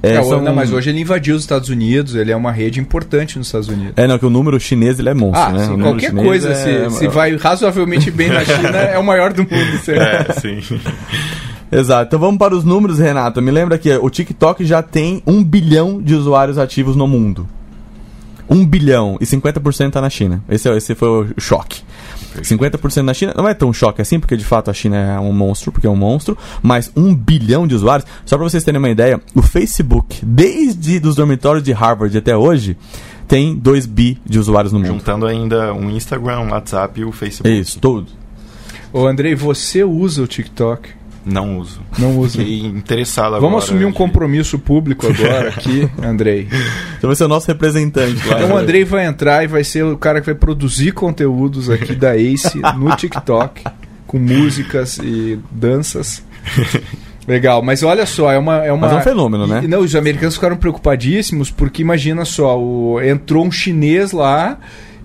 É, 0.01 0.15
É, 0.15 0.23
são- 0.23 0.41
não, 0.41 0.55
mas 0.55 0.71
hoje 0.71 0.89
ele 0.89 1.01
invadiu 1.01 1.35
os 1.35 1.41
Estados 1.43 1.69
Unidos, 1.69 2.15
ele 2.15 2.31
é 2.31 2.35
uma 2.35 2.51
rede 2.51 2.79
importante 2.79 3.37
nos 3.37 3.47
Estados 3.47 3.67
Unidos. 3.67 3.93
É, 3.97 4.07
não, 4.07 4.17
que 4.17 4.25
o 4.25 4.29
número 4.29 4.59
chinês 4.59 4.97
ele 4.97 5.09
é 5.09 5.13
monstro, 5.13 5.43
Ah, 5.43 5.51
né? 5.51 5.67
sim, 5.67 5.79
qualquer 5.79 6.11
coisa, 6.13 6.49
é- 6.51 6.89
se, 6.89 6.97
se 6.97 7.07
vai 7.09 7.35
razoavelmente 7.35 8.09
bem 8.09 8.29
na 8.29 8.43
China, 8.43 8.77
é 8.77 8.97
o 8.97 9.03
maior 9.03 9.31
do 9.33 9.43
mundo. 9.43 9.77
certo? 9.83 10.31
É, 10.31 10.33
sim. 10.39 10.61
Exato. 11.71 12.07
Então 12.07 12.19
vamos 12.19 12.37
para 12.37 12.55
os 12.55 12.63
números, 12.63 12.99
Renato. 12.99 13.41
Me 13.41 13.51
lembra 13.51 13.77
que 13.77 13.91
o 13.95 14.09
TikTok 14.09 14.65
já 14.65 14.81
tem 14.81 15.21
um 15.25 15.43
bilhão 15.43 16.01
de 16.01 16.13
usuários 16.15 16.57
ativos 16.57 16.95
no 16.95 17.07
mundo. 17.07 17.47
Um 18.49 18.65
bilhão. 18.65 19.17
E 19.21 19.25
50% 19.25 19.91
tá 19.91 20.01
na 20.01 20.09
China. 20.09 20.43
Esse, 20.49 20.67
é- 20.69 20.75
esse 20.75 20.93
foi 20.93 21.07
o 21.07 21.27
choque. 21.39 21.81
50% 22.41 23.03
na 23.03 23.13
China 23.13 23.33
não 23.35 23.47
é 23.47 23.53
tão 23.53 23.71
choque 23.73 24.01
assim, 24.01 24.19
porque 24.19 24.35
de 24.37 24.43
fato 24.45 24.69
a 24.69 24.73
China 24.73 24.97
é 24.97 25.19
um 25.19 25.33
monstro, 25.33 25.71
porque 25.71 25.87
é 25.87 25.89
um 25.89 25.95
monstro, 25.95 26.37
mas 26.61 26.91
um 26.95 27.13
bilhão 27.15 27.65
de 27.67 27.75
usuários. 27.75 28.07
Só 28.25 28.37
para 28.37 28.47
vocês 28.47 28.63
terem 28.63 28.79
uma 28.79 28.89
ideia, 28.89 29.19
o 29.35 29.41
Facebook, 29.41 30.19
desde 30.25 30.99
dos 30.99 31.15
dormitórios 31.15 31.63
de 31.63 31.71
Harvard 31.73 32.17
até 32.17 32.35
hoje, 32.35 32.77
tem 33.27 33.55
2 33.55 33.85
bi 33.85 34.17
de 34.25 34.39
usuários 34.39 34.71
no 34.73 34.79
mundo. 34.79 34.87
Juntando 34.89 35.25
ainda 35.25 35.73
o 35.73 35.89
Instagram, 35.89 36.41
o 36.41 36.49
WhatsApp 36.51 36.99
e 37.01 37.05
o 37.05 37.11
Facebook. 37.11 37.49
isso, 37.59 37.79
tudo. 37.79 38.07
Ô, 38.93 39.07
Andrei, 39.07 39.35
você 39.35 39.83
usa 39.83 40.21
o 40.21 40.27
TikTok? 40.27 40.89
Não 41.25 41.57
uso. 41.59 41.81
Não 41.99 42.17
usa. 42.17 42.39
Fiquei 42.39 42.65
interessado 42.65 43.27
agora. 43.35 43.41
Vamos 43.41 43.63
assumir 43.63 43.85
um 43.85 43.91
de- 43.91 43.97
compromisso 43.97 44.57
público 44.57 45.05
agora 45.07 45.49
aqui, 45.55 45.87
Andrei. 46.01 46.47
Então 46.97 47.07
vai 47.07 47.15
ser 47.15 47.25
o 47.25 47.27
nosso 47.27 47.47
representante 47.47 48.27
lá. 48.27 48.37
Então 48.41 48.55
o 48.55 48.57
Andrei 48.57 48.83
vai 48.83 49.05
entrar 49.05 49.43
e 49.43 49.47
vai 49.47 49.63
ser 49.63 49.83
o 49.83 49.97
cara 49.97 50.19
que 50.19 50.25
vai 50.25 50.35
produzir 50.35 50.91
conteúdos 50.93 51.69
aqui 51.69 51.93
da 51.93 52.17
Ace 52.17 52.59
no 52.77 52.93
TikTok, 52.97 53.63
com 54.07 54.17
músicas 54.17 54.97
e 54.97 55.39
danças. 55.51 56.23
Legal, 57.27 57.61
mas 57.61 57.83
olha 57.83 58.05
só, 58.05 58.31
é 58.31 58.37
uma. 58.39 58.65
É 58.65 58.71
uma 58.73 58.87
Mas 58.87 58.97
é 58.97 58.99
um 58.99 59.03
fenômeno, 59.03 59.45
né? 59.45 59.61
E, 59.63 59.67
não, 59.67 59.79
os 59.81 59.95
americanos 59.95 60.33
ficaram 60.35 60.57
preocupadíssimos 60.57 61.51
porque 61.51 61.81
imagina 61.83 62.25
só, 62.25 62.59
o, 62.59 62.99
entrou 62.99 63.45
um 63.45 63.51
chinês 63.51 64.11
lá 64.11 64.57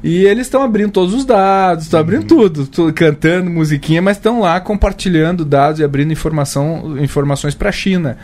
e 0.06 0.24
eles 0.24 0.46
estão 0.46 0.62
abrindo 0.62 0.92
todos 0.92 1.12
os 1.14 1.24
dados, 1.24 1.84
estão 1.84 1.98
abrindo 2.00 2.22
Uhum. 2.22 2.26
tudo, 2.28 2.66
tu- 2.66 2.92
cantando 2.92 3.50
musiquinha, 3.50 4.00
mas 4.00 4.16
estão 4.16 4.40
lá 4.40 4.60
compartilhando 4.60 5.44
dados 5.44 5.80
e 5.80 5.84
abrindo 5.84 6.12
informação, 6.12 6.96
informações 7.02 7.54
para 7.54 7.68
a 7.68 7.72
China. 7.72 8.16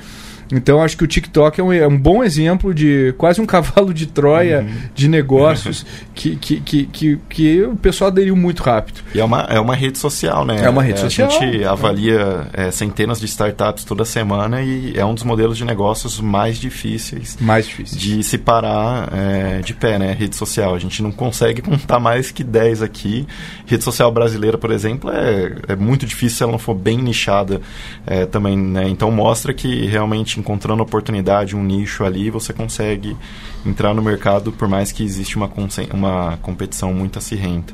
Então 0.53 0.83
acho 0.83 0.97
que 0.97 1.05
o 1.05 1.07
TikTok 1.07 1.61
é 1.61 1.65
um, 1.65 1.73
é 1.73 1.87
um 1.89 1.97
bom 1.99 2.23
exemplo 2.23 2.75
de 2.75 3.15
quase 3.19 3.41
um 3.41 3.47
cavalo 3.47 3.93
de 3.93 4.07
Troia 4.07 4.61
Uhum. 4.63 4.69
de 4.95 5.09
negócios 5.09 5.85
que, 6.15 6.37
que, 6.37 6.61
que, 6.61 6.85
que, 6.87 7.19
que 7.29 7.63
o 7.63 7.75
pessoal 7.77 8.09
aderiu 8.11 8.37
muito 8.37 8.63
rápido. 8.63 9.01
E 9.15 9.21
é 9.21 9.25
uma, 9.25 9.41
é 9.43 9.59
uma 9.59 9.75
rede 9.75 9.99
social, 9.99 10.45
né? 10.45 10.63
É 10.63 10.69
uma 10.69 10.83
rede 10.83 11.01
a 11.01 11.03
social. 11.11 11.31
gente 11.31 11.65
avalia 11.65 12.47
é, 12.53 12.71
centenas 12.71 13.19
de 13.19 13.27
startups 13.27 13.85
toda 13.85 14.05
semana 14.05 14.63
e 14.63 14.93
é 14.97 15.05
um 15.05 15.15
dos 15.15 15.23
modelos 15.25 15.57
de 15.57 15.65
negócios 15.65 16.21
mais 16.21 16.59
difíceis 16.59 17.37
Mais 17.41 17.67
difícil. 17.67 17.99
de 17.99 18.23
se 18.23 18.37
parar 18.39 19.09
é, 19.13 19.61
de 19.61 19.73
pé, 19.75 19.99
né? 19.99 20.13
Rede 20.19 20.37
social. 20.37 20.75
A 20.75 20.79
gente 20.79 21.03
não 21.03 21.11
consegue 21.13 21.63
contar 21.63 21.99
mais 21.99 22.31
que 22.31 22.45
10 22.45 22.83
aqui. 22.83 23.27
Rede 23.67 23.83
social 23.85 24.11
brasileira, 24.13 24.59
por 24.59 24.71
exemplo, 24.71 25.11
é, 25.11 25.73
é 25.73 25.77
muito 25.77 26.05
difícil 26.07 26.37
se 26.37 26.43
ela 26.43 26.53
não 26.53 26.59
for 26.59 26.75
bem 26.75 26.99
nichada 26.99 27.61
é, 28.07 28.27
também, 28.27 28.57
né? 28.57 28.89
Então 28.89 29.11
mostra 29.11 29.53
que 29.55 29.87
realmente 29.87 30.39
encontrando 30.43 30.83
oportunidade, 30.83 31.57
um 31.57 31.63
nicho 31.63 32.05
ali, 32.05 32.29
você 32.29 32.53
consegue 32.53 33.17
entrar 33.65 33.95
no 33.95 34.03
mercado, 34.03 34.51
por 34.53 34.69
mais 34.69 34.91
que 34.91 35.05
existe 35.05 35.37
uma, 35.37 35.49
uma 35.95 36.39
competição 36.43 36.93
muito 36.93 37.19
acirrenta. 37.19 37.73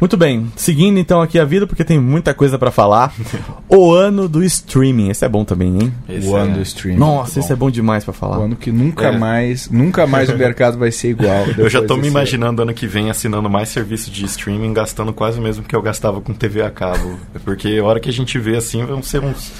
Muito 0.00 0.16
bem, 0.16 0.52
seguindo 0.56 0.98
então 0.98 1.22
aqui 1.22 1.38
a 1.38 1.44
vida, 1.44 1.66
porque 1.68 1.84
tem 1.84 2.00
muita 2.00 2.34
coisa 2.34 2.58
pra 2.58 2.70
falar. 2.72 3.14
o 3.68 3.92
ano 3.92 4.28
do 4.28 4.42
streaming, 4.42 5.08
esse 5.08 5.24
é 5.24 5.28
bom 5.28 5.44
também, 5.44 5.68
hein? 5.80 5.94
Esse 6.08 6.26
o 6.26 6.34
ano 6.36 6.50
é- 6.50 6.54
do 6.56 6.62
streaming. 6.62 6.98
Nossa, 6.98 7.38
esse 7.38 7.52
é 7.52 7.56
bom 7.56 7.70
demais 7.70 8.04
pra 8.04 8.12
falar. 8.12 8.40
O 8.40 8.42
ano 8.42 8.56
que 8.56 8.72
nunca 8.72 9.06
É. 9.06 9.16
mais, 9.16 9.70
nunca 9.70 10.06
mais 10.06 10.28
o 10.28 10.36
mercado 10.36 10.76
vai 10.78 10.90
ser 10.90 11.10
igual. 11.10 11.46
Eu 11.56 11.70
já 11.70 11.82
tô 11.82 11.96
me 11.96 12.08
imaginando 12.08 12.60
ano 12.62 12.74
que 12.74 12.86
vem 12.88 13.08
assinando 13.08 13.48
mais 13.48 13.68
serviço 13.68 14.10
de 14.10 14.24
streaming, 14.24 14.72
gastando 14.74 15.12
quase 15.12 15.38
o 15.38 15.42
mesmo 15.42 15.62
que 15.64 15.74
eu 15.76 15.80
gastava 15.80 16.20
com 16.20 16.34
TV 16.34 16.60
a 16.62 16.70
cabo. 16.70 17.16
Porque 17.44 17.78
a 17.80 17.84
hora 17.84 18.00
que 18.00 18.10
a 18.10 18.12
gente 18.12 18.38
vê 18.38 18.56
assim, 18.56 18.84
vão 18.84 19.00
ser 19.02 19.22
uns 19.22 19.52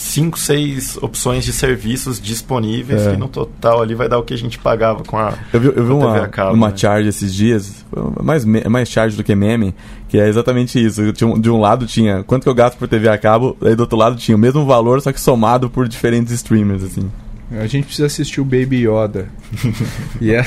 5, 0.00 0.38
6 0.38 0.96
opções 1.02 1.44
de 1.44 1.52
serviços 1.52 2.18
disponíveis 2.18 3.06
É. 3.06 3.12
e 3.12 3.16
no 3.18 3.28
total 3.28 3.82
ali 3.82 3.94
vai 3.94 4.08
dar 4.08 4.18
o 4.18 4.22
que 4.22 4.32
a 4.32 4.38
gente 4.38 4.58
pagava 4.58 5.04
com 5.04 5.18
a. 5.18 5.34
Eu 5.52 5.60
vi, 5.60 5.66
eu 5.68 5.84
vi 5.84 5.92
uma, 5.92 6.12
TV 6.14 6.24
a 6.24 6.28
cabo, 6.28 6.54
uma 6.54 6.70
né? 6.70 6.76
charge 6.76 7.08
esses 7.10 7.34
dias, 7.34 7.84
mais, 8.22 8.44
mais 8.44 8.88
charge 8.88 9.14
do 9.14 9.22
que 9.22 9.34
meme, 9.34 9.74
que 10.08 10.18
é 10.18 10.26
exatamente 10.26 10.82
isso. 10.82 11.12
Tinha 11.12 11.28
um- 11.28 11.38
de 11.38 11.50
um 11.50 11.60
lado 11.60 11.86
tinha 11.86 12.22
quanto 12.24 12.44
que 12.44 12.48
eu 12.48 12.54
gasto 12.54 12.78
por 12.78 12.88
TV 12.88 13.10
a 13.10 13.18
cabo, 13.18 13.54
aí 13.62 13.74
do 13.76 13.80
outro 13.80 13.98
lado 13.98 14.16
tinha 14.16 14.34
o 14.34 14.40
mesmo 14.40 14.64
valor, 14.64 15.02
só 15.02 15.12
que 15.12 15.20
somado 15.20 15.68
por 15.68 15.86
diferentes 15.86 16.32
streamers, 16.32 16.82
assim. 16.82 17.10
A 17.52 17.66
gente 17.66 17.84
precisa 17.84 18.06
assistir 18.06 18.40
o 18.40 18.44
Baby 18.44 18.86
Yoda. 18.88 19.28
e 20.18 20.32
é- 20.32 20.44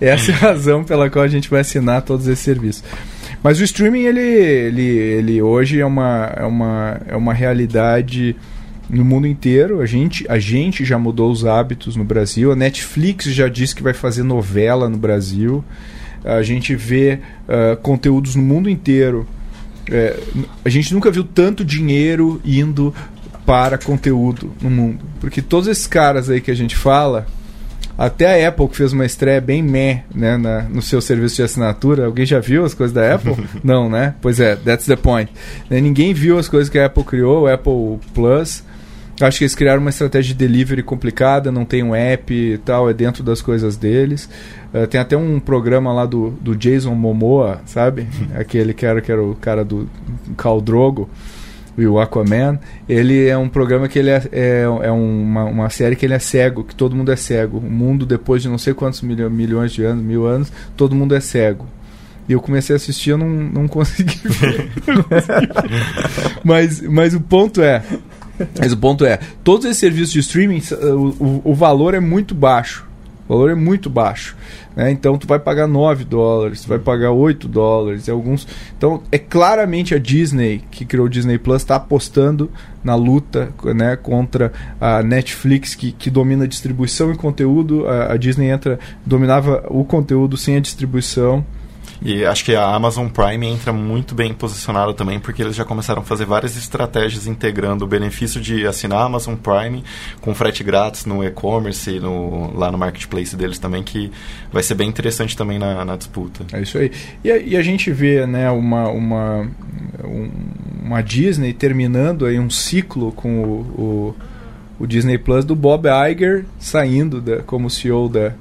essa 0.00 0.32
é 0.32 0.34
a 0.34 0.38
razão 0.38 0.82
pela 0.82 1.10
qual 1.10 1.24
a 1.24 1.28
gente 1.28 1.50
vai 1.50 1.60
assinar 1.60 2.00
todos 2.02 2.26
esses 2.26 2.42
serviços. 2.44 2.82
Mas 3.42 3.60
o 3.60 3.64
streaming, 3.64 4.04
ele, 4.04 4.20
ele, 4.20 4.82
ele 4.82 5.42
hoje 5.42 5.78
é 5.78 5.84
uma, 5.84 6.32
é, 6.34 6.44
uma, 6.46 7.00
é 7.06 7.14
uma 7.16 7.34
realidade 7.34 8.34
no 8.88 9.04
mundo 9.04 9.26
inteiro. 9.26 9.80
A 9.80 9.86
gente, 9.86 10.24
a 10.28 10.38
gente 10.38 10.84
já 10.84 10.98
mudou 10.98 11.30
os 11.30 11.44
hábitos 11.44 11.96
no 11.96 12.04
Brasil. 12.04 12.52
A 12.52 12.56
Netflix 12.56 13.26
já 13.26 13.48
disse 13.48 13.74
que 13.74 13.82
vai 13.82 13.94
fazer 13.94 14.22
novela 14.22 14.88
no 14.88 14.96
Brasil. 14.98 15.64
A 16.24 16.42
gente 16.42 16.74
vê 16.74 17.18
ah, 17.48 17.76
conteúdos 17.82 18.34
no 18.34 18.42
mundo 18.42 18.68
inteiro. 18.70 19.26
É, 19.90 20.18
a 20.64 20.68
gente 20.68 20.94
nunca 20.94 21.10
viu 21.10 21.22
tanto 21.24 21.64
dinheiro 21.64 22.40
indo 22.44 22.94
para 23.44 23.76
conteúdo 23.76 24.50
no 24.62 24.70
mundo. 24.70 25.04
Porque 25.20 25.42
todos 25.42 25.68
esses 25.68 25.86
caras 25.86 26.30
aí 26.30 26.40
que 26.40 26.50
a 26.50 26.54
gente 26.56 26.74
fala, 26.74 27.26
até 27.98 28.42
a 28.44 28.48
Apple 28.48 28.66
que 28.68 28.76
fez 28.76 28.94
uma 28.94 29.04
estreia 29.04 29.40
bem 29.42 29.62
meh 29.62 30.02
né, 30.14 30.38
na- 30.38 30.62
no 30.62 30.80
seu 30.80 31.02
serviço 31.02 31.36
de 31.36 31.42
assinatura. 31.42 32.06
Alguém 32.06 32.24
já 32.24 32.40
viu 32.40 32.64
as 32.64 32.72
coisas 32.72 32.94
da 32.94 33.14
Apple? 33.14 33.36
Não, 33.62 33.90
né? 33.90 34.14
Pois 34.22 34.40
é, 34.40 34.56
that's 34.56 34.86
the 34.86 34.96
point. 34.96 35.30
Né, 35.68 35.78
Ninguém 35.82 36.14
viu 36.14 36.38
as 36.38 36.48
coisas 36.48 36.70
que 36.70 36.78
a 36.78 36.86
Apple 36.86 37.04
criou, 37.04 37.42
o 37.42 37.46
Apple 37.46 37.98
Plus. 38.14 38.64
Acho 39.20 39.38
que 39.38 39.44
eles 39.44 39.54
criaram 39.54 39.80
uma 39.80 39.90
estratégia 39.90 40.34
de 40.34 40.38
delivery 40.38 40.82
complicada, 40.82 41.52
não 41.52 41.64
tem 41.64 41.82
um 41.82 41.94
app 41.94 42.34
e 42.34 42.58
tal, 42.58 42.90
é 42.90 42.92
dentro 42.92 43.22
das 43.22 43.40
coisas 43.40 43.76
deles. 43.76 44.28
Eh, 44.72 44.86
tem 44.86 45.00
até 45.00 45.16
um 45.16 45.38
programa 45.38 45.92
lá 45.92 46.04
do, 46.04 46.30
do 46.40 46.56
Jason 46.56 46.94
Momoa, 46.94 47.60
sabe? 47.64 48.08
Aquele 48.34 48.74
que 48.74 48.84
era, 48.84 49.00
que 49.00 49.12
era 49.12 49.22
o 49.22 49.36
cara 49.36 49.64
do 49.64 49.88
Khal 50.36 50.60
Drogo 50.60 51.08
e 51.78 51.86
o 51.86 52.00
Aquaman. 52.00 52.58
Ele 52.88 53.28
é 53.28 53.38
um 53.38 53.48
programa 53.48 53.86
que 53.88 54.00
ele 54.00 54.10
é, 54.10 54.22
é, 54.32 54.62
é 54.62 54.90
uma, 54.90 55.44
uma 55.44 55.70
série 55.70 55.94
que 55.94 56.04
ele 56.04 56.14
é 56.14 56.18
cego, 56.18 56.64
que 56.64 56.74
todo 56.74 56.96
mundo 56.96 57.12
é 57.12 57.16
cego. 57.16 57.58
O 57.58 57.70
mundo, 57.70 58.04
depois 58.04 58.42
de 58.42 58.48
não 58.48 58.58
sei 58.58 58.74
quantos 58.74 59.00
milho, 59.00 59.30
milhões 59.30 59.72
de 59.72 59.84
anos, 59.84 60.04
mil 60.04 60.26
anos, 60.26 60.52
todo 60.76 60.94
mundo 60.94 61.14
é 61.14 61.20
cego. 61.20 61.66
E 62.28 62.32
eu 62.32 62.40
comecei 62.40 62.74
a 62.74 62.78
assistir, 62.78 63.10
eu 63.10 63.18
não, 63.18 63.28
não 63.28 63.68
consegui 63.68 64.18
ver. 64.24 64.70
Não 64.86 65.02
consegui 65.02 65.46
ver. 65.46 66.40
mas, 66.42 66.80
mas 66.80 67.14
o 67.14 67.20
ponto 67.20 67.62
é. 67.62 67.82
Mas 68.58 68.72
o 68.72 68.76
ponto 68.76 69.04
é, 69.04 69.18
todos 69.42 69.64
esses 69.66 69.78
serviços 69.78 70.12
de 70.12 70.18
streaming, 70.20 70.58
s- 70.58 70.74
o, 70.74 71.08
o, 71.20 71.42
o 71.44 71.54
valor 71.54 71.94
é 71.94 72.00
muito 72.00 72.34
baixo. 72.34 72.84
O 73.26 73.32
valor 73.32 73.50
é 73.50 73.54
muito 73.54 73.88
baixo. 73.88 74.36
Né? 74.76 74.90
Então 74.90 75.16
tu 75.16 75.26
vai 75.26 75.38
pagar 75.38 75.66
9 75.66 76.04
dólares, 76.04 76.60
tu 76.62 76.68
vai 76.68 76.78
pagar 76.78 77.10
8 77.12 77.48
dólares, 77.48 78.06
alguns. 78.08 78.46
Então 78.76 79.02
é 79.10 79.18
claramente 79.18 79.94
a 79.94 79.98
Disney, 79.98 80.62
que 80.70 80.84
criou 80.84 81.06
o 81.06 81.08
Disney 81.08 81.38
Plus, 81.38 81.62
está 81.62 81.76
apostando 81.76 82.50
na 82.82 82.94
luta 82.94 83.48
né, 83.74 83.96
contra 83.96 84.52
a 84.80 85.02
Netflix, 85.02 85.74
que, 85.74 85.92
que 85.92 86.10
domina 86.10 86.46
distribuição 86.46 87.10
e 87.12 87.16
conteúdo. 87.16 87.86
A, 87.88 88.12
a 88.12 88.16
Disney 88.18 88.48
entra, 88.50 88.78
dominava 89.06 89.64
o 89.70 89.84
conteúdo 89.84 90.36
sem 90.36 90.56
a 90.56 90.60
distribuição. 90.60 91.44
E 92.04 92.22
acho 92.26 92.44
que 92.44 92.54
a 92.54 92.66
Amazon 92.66 93.08
Prime 93.08 93.46
entra 93.46 93.72
muito 93.72 94.14
bem 94.14 94.34
posicionada 94.34 94.92
também, 94.92 95.18
porque 95.18 95.40
eles 95.40 95.56
já 95.56 95.64
começaram 95.64 96.02
a 96.02 96.04
fazer 96.04 96.26
várias 96.26 96.54
estratégias 96.54 97.26
integrando 97.26 97.82
o 97.86 97.88
benefício 97.88 98.42
de 98.42 98.66
assinar 98.66 98.98
a 98.98 99.04
Amazon 99.04 99.36
Prime 99.36 99.82
com 100.20 100.34
frete 100.34 100.62
grátis 100.62 101.06
no 101.06 101.24
e-commerce, 101.24 101.98
no, 101.98 102.54
lá 102.54 102.70
no 102.70 102.76
marketplace 102.76 103.34
deles 103.34 103.58
também, 103.58 103.82
que 103.82 104.12
vai 104.52 104.62
ser 104.62 104.74
bem 104.74 104.86
interessante 104.86 105.34
também 105.34 105.58
na, 105.58 105.82
na 105.82 105.96
disputa. 105.96 106.44
É 106.52 106.60
isso 106.60 106.76
aí. 106.76 106.92
E 107.24 107.30
a, 107.30 107.38
e 107.38 107.56
a 107.56 107.62
gente 107.62 107.90
vê 107.90 108.26
né, 108.26 108.50
uma, 108.50 108.90
uma, 108.90 109.48
um, 110.04 110.30
uma 110.84 111.02
Disney 111.02 111.54
terminando 111.54 112.26
aí 112.26 112.38
um 112.38 112.50
ciclo 112.50 113.12
com 113.12 113.42
o, 113.42 113.60
o, 113.82 114.16
o 114.80 114.86
Disney 114.86 115.16
Plus 115.16 115.42
do 115.42 115.56
Bob 115.56 115.88
Iger 115.88 116.44
saindo 116.58 117.22
da, 117.22 117.42
como 117.42 117.70
CEO 117.70 118.10
da, 118.10 118.34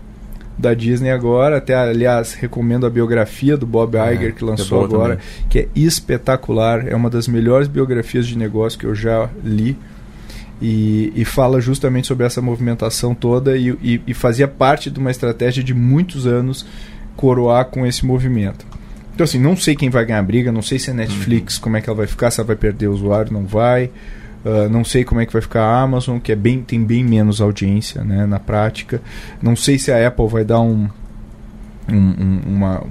da 0.57 0.73
Disney 0.73 1.11
agora. 1.11 1.57
Até, 1.57 1.75
aliás, 1.75 2.33
recomendo 2.33 2.85
a 2.85 2.89
biografia 2.89 3.57
do 3.57 3.65
Bob 3.65 3.97
é, 3.97 4.13
Iger 4.13 4.35
que 4.35 4.43
lançou 4.43 4.81
é 4.81 4.85
agora, 4.85 5.15
também. 5.15 5.47
que 5.49 5.59
é 5.59 5.67
espetacular. 5.75 6.87
É 6.87 6.95
uma 6.95 7.09
das 7.09 7.27
melhores 7.27 7.67
biografias 7.67 8.27
de 8.27 8.37
negócio 8.37 8.77
que 8.77 8.85
eu 8.85 8.95
já 8.95 9.29
li. 9.43 9.77
E, 10.61 11.11
e 11.15 11.25
fala 11.25 11.59
justamente 11.59 12.07
sobre 12.07 12.25
essa 12.25 12.41
movimentação 12.41 13.13
toda 13.13 13.57
e, 13.57 13.69
e, 13.81 14.01
e 14.07 14.13
fazia 14.13 14.47
parte 14.47 14.89
de 14.89 14.97
uma 14.97 15.11
estratégia 15.11 15.61
de 15.61 15.73
muitos 15.73 16.25
anos 16.25 16.65
coroar 17.17 17.65
com 17.65 17.85
esse 17.85 18.05
movimento. 18.05 18.65
Então, 19.13 19.25
assim, 19.25 19.39
não 19.39 19.55
sei 19.55 19.75
quem 19.75 19.89
vai 19.89 20.05
ganhar 20.05 20.19
a 20.19 20.23
briga, 20.23 20.51
não 20.51 20.61
sei 20.61 20.79
se 20.79 20.89
é 20.89 20.93
Netflix, 20.93 21.57
uhum. 21.57 21.61
como 21.63 21.77
é 21.77 21.81
que 21.81 21.89
ela 21.89 21.97
vai 21.97 22.07
ficar, 22.07 22.31
se 22.31 22.39
ela 22.39 22.47
vai 22.47 22.55
perder 22.55 22.87
o 22.87 22.93
usuário, 22.93 23.31
não 23.31 23.45
vai. 23.45 23.91
Uh, 24.45 24.69
não 24.69 24.83
sei 24.83 25.05
como 25.05 25.21
é 25.21 25.25
que 25.25 25.31
vai 25.31 25.41
ficar 25.41 25.63
a 25.63 25.81
Amazon, 25.81 26.19
que 26.19 26.31
é 26.31 26.35
bem, 26.35 26.61
tem 26.61 26.83
bem 26.83 27.03
menos 27.03 27.39
audiência 27.39 28.03
né, 28.03 28.25
na 28.25 28.39
prática. 28.39 29.01
Não 29.41 29.55
sei 29.55 29.79
se 29.79 29.91
a 29.91 30.07
Apple 30.07 30.27
vai 30.27 30.43
dar 30.43 30.59
um, 30.59 30.89
um, 31.89 31.95
um, 31.95 32.41
uma, 32.45 32.83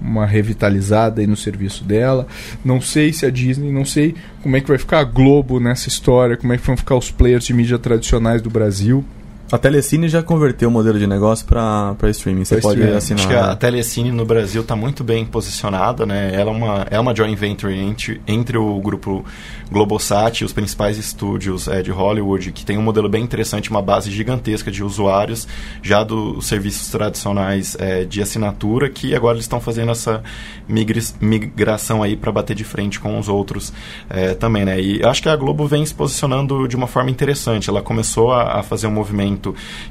uma 0.00 0.26
revitalizada 0.26 1.20
aí 1.20 1.26
no 1.26 1.36
serviço 1.36 1.84
dela. 1.84 2.26
Não 2.64 2.80
sei 2.80 3.12
se 3.12 3.26
a 3.26 3.30
Disney, 3.30 3.70
não 3.70 3.84
sei 3.84 4.14
como 4.42 4.56
é 4.56 4.60
que 4.60 4.68
vai 4.68 4.78
ficar 4.78 5.00
a 5.00 5.04
Globo 5.04 5.60
nessa 5.60 5.88
história, 5.88 6.36
como 6.36 6.52
é 6.52 6.58
que 6.58 6.66
vão 6.66 6.76
ficar 6.76 6.96
os 6.96 7.10
players 7.10 7.44
de 7.44 7.52
mídia 7.52 7.78
tradicionais 7.78 8.40
do 8.40 8.50
Brasil. 8.50 9.04
A 9.52 9.58
Telecine 9.58 10.08
já 10.08 10.22
converteu 10.22 10.68
o 10.68 10.72
modelo 10.72 10.98
de 10.98 11.06
negócio 11.06 11.46
para 11.46 11.96
streaming. 12.10 12.44
Você 12.44 12.56
pra 12.56 12.62
pode 12.62 12.80
streaming. 12.80 12.96
assinar. 12.96 13.20
Acho 13.20 13.28
que 13.28 13.34
a 13.34 13.54
Telecine 13.54 14.10
no 14.10 14.24
Brasil 14.24 14.62
está 14.62 14.74
muito 14.74 15.04
bem 15.04 15.24
posicionada, 15.24 16.06
né? 16.06 16.30
Ela 16.34 16.50
é 16.50 16.54
uma, 16.54 16.86
é 16.90 16.98
uma 16.98 17.14
joint 17.14 17.38
venture 17.38 17.72
entre, 17.78 18.20
entre 18.26 18.56
o 18.56 18.80
grupo 18.80 19.22
Globosat 19.70 20.40
e 20.40 20.44
os 20.44 20.52
principais 20.52 20.96
estúdios 20.96 21.68
é, 21.68 21.82
de 21.82 21.90
Hollywood, 21.90 22.52
que 22.52 22.64
tem 22.64 22.78
um 22.78 22.82
modelo 22.82 23.08
bem 23.08 23.22
interessante, 23.22 23.70
uma 23.70 23.82
base 23.82 24.10
gigantesca 24.10 24.70
de 24.70 24.82
usuários, 24.82 25.46
já 25.82 26.02
dos 26.02 26.46
serviços 26.46 26.88
tradicionais 26.88 27.76
é, 27.78 28.04
de 28.04 28.22
assinatura, 28.22 28.88
que 28.88 29.14
agora 29.14 29.34
eles 29.34 29.44
estão 29.44 29.60
fazendo 29.60 29.92
essa 29.92 30.22
migração 30.66 32.02
aí 32.02 32.16
para 32.16 32.32
bater 32.32 32.56
de 32.56 32.64
frente 32.64 32.98
com 32.98 33.18
os 33.18 33.28
outros 33.28 33.72
é, 34.08 34.34
também, 34.34 34.64
né? 34.64 34.80
E 34.80 35.04
acho 35.04 35.22
que 35.22 35.28
a 35.28 35.36
Globo 35.36 35.66
vem 35.66 35.84
se 35.84 35.92
posicionando 35.92 36.66
de 36.66 36.76
uma 36.76 36.86
forma 36.86 37.10
interessante. 37.10 37.68
Ela 37.68 37.82
começou 37.82 38.32
a, 38.32 38.60
a 38.60 38.62
fazer 38.62 38.86
um 38.86 38.92
movimento 38.92 39.33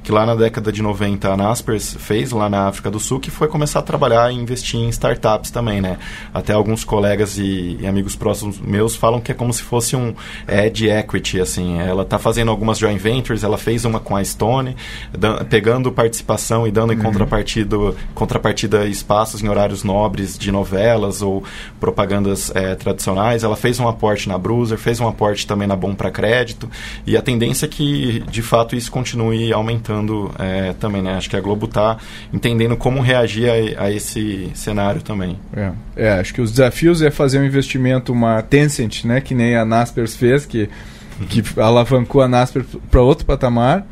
que 0.03 0.11
lá 0.11 0.25
na 0.25 0.35
década 0.35 0.71
de 0.71 0.81
90 0.81 1.29
a 1.29 1.37
Naspers 1.37 1.95
fez 1.99 2.31
lá 2.31 2.49
na 2.49 2.67
África 2.67 2.89
do 2.89 2.99
Sul, 2.99 3.19
que 3.19 3.31
foi 3.31 3.47
começar 3.47 3.79
a 3.79 3.81
trabalhar 3.81 4.31
e 4.31 4.35
investir 4.35 4.79
em 4.79 4.89
startups 4.89 5.51
também, 5.51 5.81
né? 5.81 5.97
Até 6.33 6.53
alguns 6.53 6.83
colegas 6.83 7.37
e, 7.37 7.77
e 7.79 7.87
amigos 7.87 8.15
próximos 8.15 8.59
meus 8.59 8.95
falam 8.95 9.19
que 9.19 9.31
é 9.31 9.35
como 9.35 9.53
se 9.53 9.63
fosse 9.63 9.95
um 9.95 10.13
Ed 10.47 10.87
Equity, 10.89 11.39
assim. 11.39 11.79
Ela 11.79 12.03
está 12.03 12.17
fazendo 12.19 12.51
algumas 12.51 12.77
joint 12.77 12.99
ventures, 12.99 13.43
ela 13.43 13.57
fez 13.57 13.85
uma 13.85 13.99
com 13.99 14.15
a 14.15 14.23
Stone, 14.23 14.75
pegando 15.49 15.91
participação 15.91 16.67
e 16.67 16.71
dando 16.71 16.93
em 16.93 16.97
uhum. 16.97 17.03
contrapartida, 17.03 17.77
contrapartida 18.13 18.85
espaços 18.85 19.41
em 19.41 19.49
horários 19.49 19.83
nobres 19.83 20.37
de 20.37 20.51
novelas 20.51 21.21
ou 21.21 21.43
propagandas 21.79 22.51
é, 22.55 22.75
tradicionais. 22.75 23.43
Ela 23.43 23.55
fez 23.55 23.79
um 23.79 23.87
aporte 23.87 24.27
na 24.27 24.37
Bruiser, 24.37 24.77
fez 24.77 24.99
um 24.99 25.07
aporte 25.07 25.45
também 25.47 25.67
na 25.67 25.75
Bom 25.75 25.93
para 25.93 26.11
Crédito, 26.11 26.69
e 27.05 27.17
a 27.17 27.21
tendência 27.21 27.65
é 27.65 27.69
que, 27.69 28.23
de 28.29 28.41
fato, 28.41 28.75
isso 28.75 28.91
continue 28.91 29.32
continue 29.33 29.51
aumentando 29.51 30.31
é, 30.37 30.73
também, 30.73 31.01
né? 31.01 31.15
Acho 31.15 31.29
que 31.29 31.35
a 31.35 31.41
Globo 31.41 31.65
está 31.65 31.97
entendendo 32.31 32.77
como 32.77 33.01
reagir 33.01 33.49
a, 33.49 33.85
a, 33.85 33.91
esse 33.91 34.51
cenário 34.53 35.01
também. 35.01 35.37
É. 35.55 35.71
é, 35.95 36.11
acho 36.19 36.33
que 36.33 36.41
os 36.41 36.51
desafios 36.51 37.01
é 37.01 37.09
fazer 37.09 37.39
um 37.39 37.45
investimento, 37.45 38.13
uma 38.13 38.41
Tencent, 38.41 39.03
né? 39.05 39.19
Que 39.19 39.33
nem 39.33 39.55
a 39.55 39.65
Naspers 39.65 40.15
fez, 40.15 40.45
que, 40.45 40.69
que 41.29 41.43
alavancou 41.59 42.21
a 42.21 42.27
Naspers 42.27 42.67
para 42.89 43.01
outro 43.01 43.25
patamar 43.25 43.85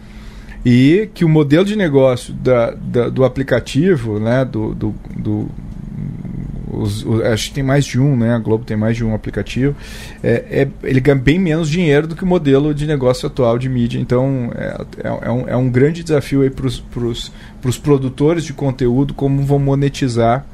e 0.64 1.10
que 1.14 1.26
o 1.26 1.30
modelo 1.30 1.66
de 1.66 1.76
negócio 1.76 2.34
da, 2.34 2.72
da, 2.72 3.10
do 3.10 3.26
aplicativo, 3.26 4.20
né, 4.20 4.46
do, 4.46 4.76
do, 4.76 4.96
do 5.18 5.50
os, 6.72 7.06
os, 7.06 7.22
acho 7.22 7.50
que 7.50 7.56
tem 7.56 7.64
mais 7.64 7.86
de 7.86 8.00
um, 8.00 8.16
né? 8.16 8.34
A 8.34 8.40
Globo 8.40 8.64
tem 8.64 8.78
mais 8.78 8.96
de 8.96 9.04
um 9.04 9.14
aplicativo. 9.14 9.76
É, 10.24 10.46
é, 10.50 10.68
ele 10.84 11.00
ganha 11.00 11.18
bem 11.18 11.38
menos 11.38 11.70
dinheiro 11.70 12.08
do 12.08 12.16
que 12.16 12.24
o 12.24 12.28
modelo 12.28 12.74
de 12.74 12.88
negócio 12.88 13.28
atual 13.28 13.58
de 13.58 13.68
mídia. 13.70 14.00
Então 14.00 14.52
é, 14.56 14.86
é, 15.04 15.08
é 15.08 15.32
um, 15.32 15.50
é 15.50 15.58
um 15.58 15.70
grande 15.70 16.04
desafio 16.04 16.50
para 16.52 17.70
os 17.70 17.78
produtores 17.78 18.44
de 18.44 18.54
conteúdo 18.54 19.14
como 19.14 19.42
vão 19.44 19.60
monetizar 19.60 20.46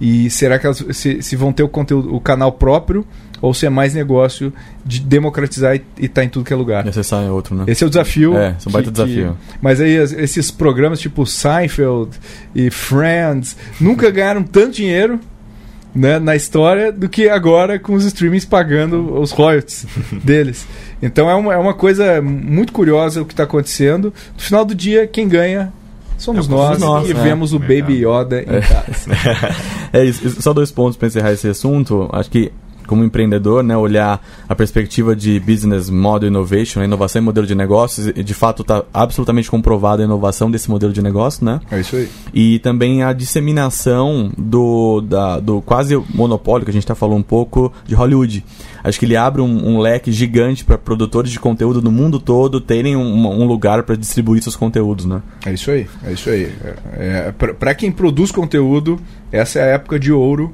e 0.00 0.28
será 0.28 0.58
que 0.58 0.66
elas, 0.66 0.84
se, 0.92 1.22
se, 1.22 1.36
vão 1.36 1.52
ter 1.52 1.62
o 1.62 1.68
conteúdo, 1.68 2.14
o 2.14 2.20
canal 2.20 2.52
próprio 2.52 3.06
ou 3.40 3.54
se 3.54 3.66
é 3.66 3.70
mais 3.70 3.94
negócio 3.94 4.52
de 4.84 5.00
democratizar 5.00 5.76
e 5.76 5.82
estar 5.98 6.20
tá 6.20 6.24
em 6.24 6.28
tudo 6.28 6.44
que 6.44 6.52
é 6.52 6.56
lugar. 6.56 6.84
Necessário 6.84 7.28
é 7.28 7.30
outro, 7.30 7.54
né? 7.54 7.64
Esse 7.66 7.84
é 7.84 7.86
o 7.86 7.90
desafio. 7.90 8.36
É, 8.36 8.48
é 8.48 8.68
um 8.68 8.72
baita 8.72 8.90
desafio. 8.90 9.32
Que, 9.32 9.58
mas 9.60 9.80
aí 9.80 9.94
esses 9.94 10.50
programas 10.50 10.98
tipo 10.98 11.26
Seinfeld 11.26 12.10
e 12.54 12.70
Friends 12.70 13.56
nunca 13.80 14.10
ganharam 14.10 14.42
tanto 14.42 14.72
dinheiro 14.72 15.20
né, 15.94 16.18
na 16.18 16.34
história 16.34 16.90
do 16.90 17.08
que 17.08 17.28
agora 17.28 17.78
com 17.78 17.94
os 17.94 18.04
streamings 18.04 18.44
pagando 18.44 19.18
os 19.20 19.30
royalties 19.30 19.86
deles. 20.24 20.66
Então 21.00 21.30
é 21.30 21.34
uma, 21.34 21.54
é 21.54 21.56
uma 21.56 21.74
coisa 21.74 22.20
muito 22.20 22.72
curiosa 22.72 23.22
o 23.22 23.24
que 23.24 23.32
está 23.32 23.44
acontecendo. 23.44 24.12
No 24.36 24.42
final 24.42 24.64
do 24.64 24.74
dia, 24.74 25.06
quem 25.06 25.28
ganha 25.28 25.72
somos 26.18 26.48
é, 26.48 26.50
nós, 26.50 26.78
nós, 26.78 27.08
e 27.08 27.14
né? 27.14 27.22
vemos 27.22 27.52
o 27.52 27.58
Baby 27.58 28.04
Yoda 28.04 28.42
em 28.42 28.56
é. 28.56 28.60
casa. 28.60 29.56
é 29.92 30.04
isso. 30.04 30.42
Só 30.42 30.52
dois 30.52 30.70
pontos 30.70 30.96
para 30.96 31.08
encerrar 31.08 31.32
esse 31.32 31.48
assunto. 31.48 32.08
Acho 32.12 32.30
que 32.30 32.50
como 32.86 33.04
empreendedor, 33.04 33.62
né, 33.62 33.76
olhar 33.76 34.20
a 34.48 34.54
perspectiva 34.54 35.14
de 35.14 35.38
business 35.40 35.90
model 35.90 36.28
innovation, 36.28 36.80
a 36.80 36.84
inovação 36.84 37.22
em 37.22 37.24
modelo 37.24 37.46
de 37.46 37.54
negócios, 37.54 38.08
e 38.08 38.22
de 38.22 38.34
fato 38.34 38.62
está 38.62 38.84
absolutamente 38.92 39.50
comprovada 39.50 40.02
a 40.02 40.04
inovação 40.04 40.50
desse 40.50 40.70
modelo 40.70 40.92
de 40.92 41.02
negócio, 41.02 41.44
né? 41.44 41.60
É 41.70 41.80
isso 41.80 41.96
aí. 41.96 42.08
E 42.32 42.58
também 42.58 43.02
a 43.02 43.12
disseminação 43.12 44.30
do, 44.36 45.00
da, 45.00 45.40
do 45.40 45.60
quase 45.62 45.96
monopólio, 46.14 46.64
que 46.64 46.70
a 46.70 46.72
gente 46.72 46.84
está 46.84 46.94
falando 46.94 47.18
um 47.18 47.22
pouco, 47.22 47.72
de 47.86 47.94
Hollywood. 47.94 48.44
Acho 48.82 48.98
que 48.98 49.06
ele 49.06 49.16
abre 49.16 49.40
um, 49.40 49.68
um 49.68 49.78
leque 49.78 50.12
gigante 50.12 50.64
para 50.64 50.76
produtores 50.76 51.30
de 51.30 51.40
conteúdo 51.40 51.80
no 51.80 51.90
mundo 51.90 52.20
todo 52.20 52.60
terem 52.60 52.96
um, 52.96 53.26
um 53.26 53.46
lugar 53.46 53.82
para 53.82 53.96
distribuir 53.96 54.42
seus 54.42 54.56
conteúdos, 54.56 55.04
né? 55.04 55.22
É 55.46 55.52
isso 55.52 55.70
aí, 55.70 55.86
é 56.04 56.12
isso 56.12 56.28
aí. 56.28 56.52
É, 56.92 57.28
é 57.28 57.32
para 57.32 57.74
quem 57.74 57.90
produz 57.90 58.30
conteúdo, 58.30 58.98
essa 59.32 59.58
é 59.58 59.62
a 59.62 59.66
época 59.66 59.98
de 59.98 60.12
ouro 60.12 60.52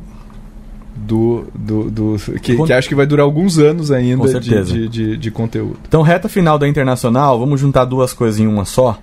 do, 1.00 1.46
do, 1.54 1.90
do 1.90 2.16
que, 2.40 2.56
que, 2.56 2.72
acho 2.72 2.88
que 2.88 2.94
vai 2.94 3.06
durar 3.06 3.24
alguns 3.24 3.58
anos 3.58 3.90
ainda 3.90 4.38
de, 4.38 4.62
de, 4.62 4.88
de, 4.88 5.16
de, 5.16 5.30
conteúdo. 5.30 5.78
Então, 5.88 6.02
reta 6.02 6.28
final 6.28 6.58
da 6.58 6.68
internacional, 6.68 7.38
vamos 7.38 7.60
juntar 7.60 7.84
duas 7.84 8.12
coisas 8.12 8.38
em 8.38 8.46
uma 8.46 8.64
só. 8.64 8.98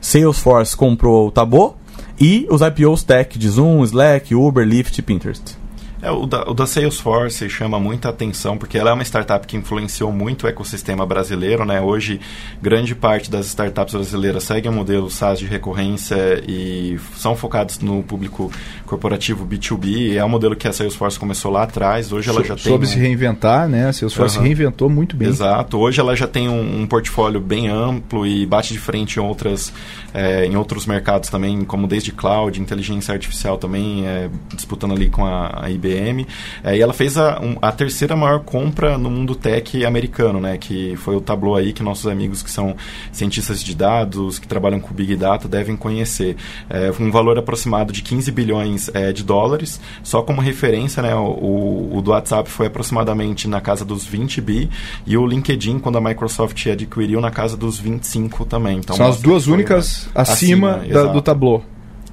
Salesforce 0.00 0.76
comprou 0.76 1.28
o 1.28 1.30
Tabô 1.30 1.74
e 2.20 2.46
os 2.50 2.60
IPOs 2.60 3.02
tech 3.02 3.38
de 3.38 3.48
Zoom, 3.48 3.82
Slack, 3.84 4.34
Uber, 4.34 4.66
Lyft 4.66 4.98
e 4.98 5.02
Pinterest. 5.02 5.62
É, 6.02 6.10
o, 6.10 6.26
da, 6.26 6.42
o 6.50 6.52
da 6.52 6.66
Salesforce 6.66 7.48
chama 7.48 7.78
muita 7.78 8.08
atenção 8.08 8.58
porque 8.58 8.76
ela 8.76 8.90
é 8.90 8.92
uma 8.92 9.04
startup 9.04 9.46
que 9.46 9.56
influenciou 9.56 10.10
muito 10.10 10.44
o 10.44 10.48
ecossistema 10.48 11.06
brasileiro. 11.06 11.64
Né? 11.64 11.80
Hoje, 11.80 12.20
grande 12.60 12.92
parte 12.92 13.30
das 13.30 13.46
startups 13.46 13.94
brasileiras 13.94 14.42
seguem 14.42 14.68
o 14.68 14.74
modelo 14.74 15.08
SaaS 15.08 15.38
de 15.38 15.46
recorrência 15.46 16.42
e 16.44 16.98
são 17.16 17.36
focados 17.36 17.78
no 17.78 18.02
público 18.02 18.50
corporativo 18.92 19.46
B2B. 19.46 20.16
É 20.16 20.24
um 20.24 20.28
modelo 20.28 20.56
que 20.56 20.66
a 20.66 20.72
Salesforce 20.72 21.18
começou 21.18 21.50
lá 21.50 21.64
atrás. 21.64 22.12
Hoje 22.12 22.28
ela 22.28 22.40
so, 22.40 22.46
já 22.48 22.54
tem. 22.54 22.64
Soube 22.64 22.84
um... 22.84 22.88
se 22.88 22.98
reinventar, 22.98 23.68
né? 23.68 23.88
A 23.88 23.92
Salesforce 23.92 24.36
uhum. 24.36 24.42
se 24.42 24.48
reinventou 24.48 24.88
muito 24.88 25.16
bem. 25.16 25.28
Exato. 25.28 25.78
Hoje 25.78 26.00
ela 26.00 26.16
já 26.16 26.26
tem 26.26 26.48
um, 26.48 26.82
um 26.82 26.86
portfólio 26.86 27.40
bem 27.40 27.68
amplo 27.68 28.26
e 28.26 28.46
bate 28.46 28.72
de 28.72 28.78
frente 28.78 29.18
em, 29.18 29.22
outras, 29.22 29.72
é, 30.12 30.46
em 30.46 30.56
outros 30.56 30.86
mercados 30.86 31.28
também, 31.28 31.64
como 31.64 31.86
desde 31.86 32.12
cloud, 32.12 32.60
inteligência 32.60 33.12
artificial 33.12 33.58
também, 33.58 34.06
é, 34.06 34.28
disputando 34.54 34.92
ali 34.92 35.08
com 35.08 35.24
a, 35.24 35.64
a 35.64 35.70
IBM 35.70 35.92
IBM. 35.92 36.26
É, 36.64 36.76
e 36.76 36.80
ela 36.80 36.92
fez 36.92 37.16
a, 37.18 37.40
um, 37.40 37.56
a 37.60 37.70
terceira 37.72 38.16
maior 38.16 38.40
compra 38.40 38.96
no 38.96 39.10
mundo 39.10 39.34
tech 39.34 39.84
americano, 39.84 40.40
né? 40.40 40.56
Que 40.56 40.96
foi 40.96 41.16
o 41.16 41.20
Tableau 41.20 41.56
aí, 41.56 41.72
que 41.72 41.82
nossos 41.82 42.06
amigos 42.06 42.42
que 42.42 42.50
são 42.50 42.76
cientistas 43.10 43.62
de 43.62 43.74
dados, 43.74 44.38
que 44.38 44.46
trabalham 44.46 44.80
com 44.80 44.94
Big 44.94 45.16
Data, 45.16 45.48
devem 45.48 45.76
conhecer. 45.76 46.36
É, 46.70 46.92
um 47.00 47.10
valor 47.10 47.38
aproximado 47.38 47.92
de 47.92 48.02
15 48.02 48.30
bilhões 48.30 48.81
é, 48.94 49.12
de 49.12 49.22
dólares. 49.22 49.80
Só 50.02 50.22
como 50.22 50.40
referência, 50.40 51.02
né? 51.02 51.14
O, 51.14 51.90
o, 51.92 52.02
do 52.02 52.10
WhatsApp 52.10 52.48
foi 52.50 52.66
aproximadamente 52.66 53.48
na 53.48 53.60
casa 53.60 53.84
dos 53.84 54.04
20 54.04 54.40
bi 54.40 54.70
e 55.06 55.16
o 55.16 55.26
LinkedIn, 55.26 55.78
quando 55.78 55.98
a 55.98 56.00
Microsoft 56.00 56.66
adquiriu, 56.66 57.20
na 57.20 57.30
casa 57.30 57.56
dos 57.56 57.78
25 57.78 58.44
também. 58.44 58.78
Então, 58.78 58.96
São 58.96 59.06
as 59.06 59.20
duas 59.20 59.46
únicas 59.46 60.08
acima, 60.14 60.76
acima 60.76 60.92
da, 60.92 61.12
do 61.12 61.22
Tableau. 61.22 61.64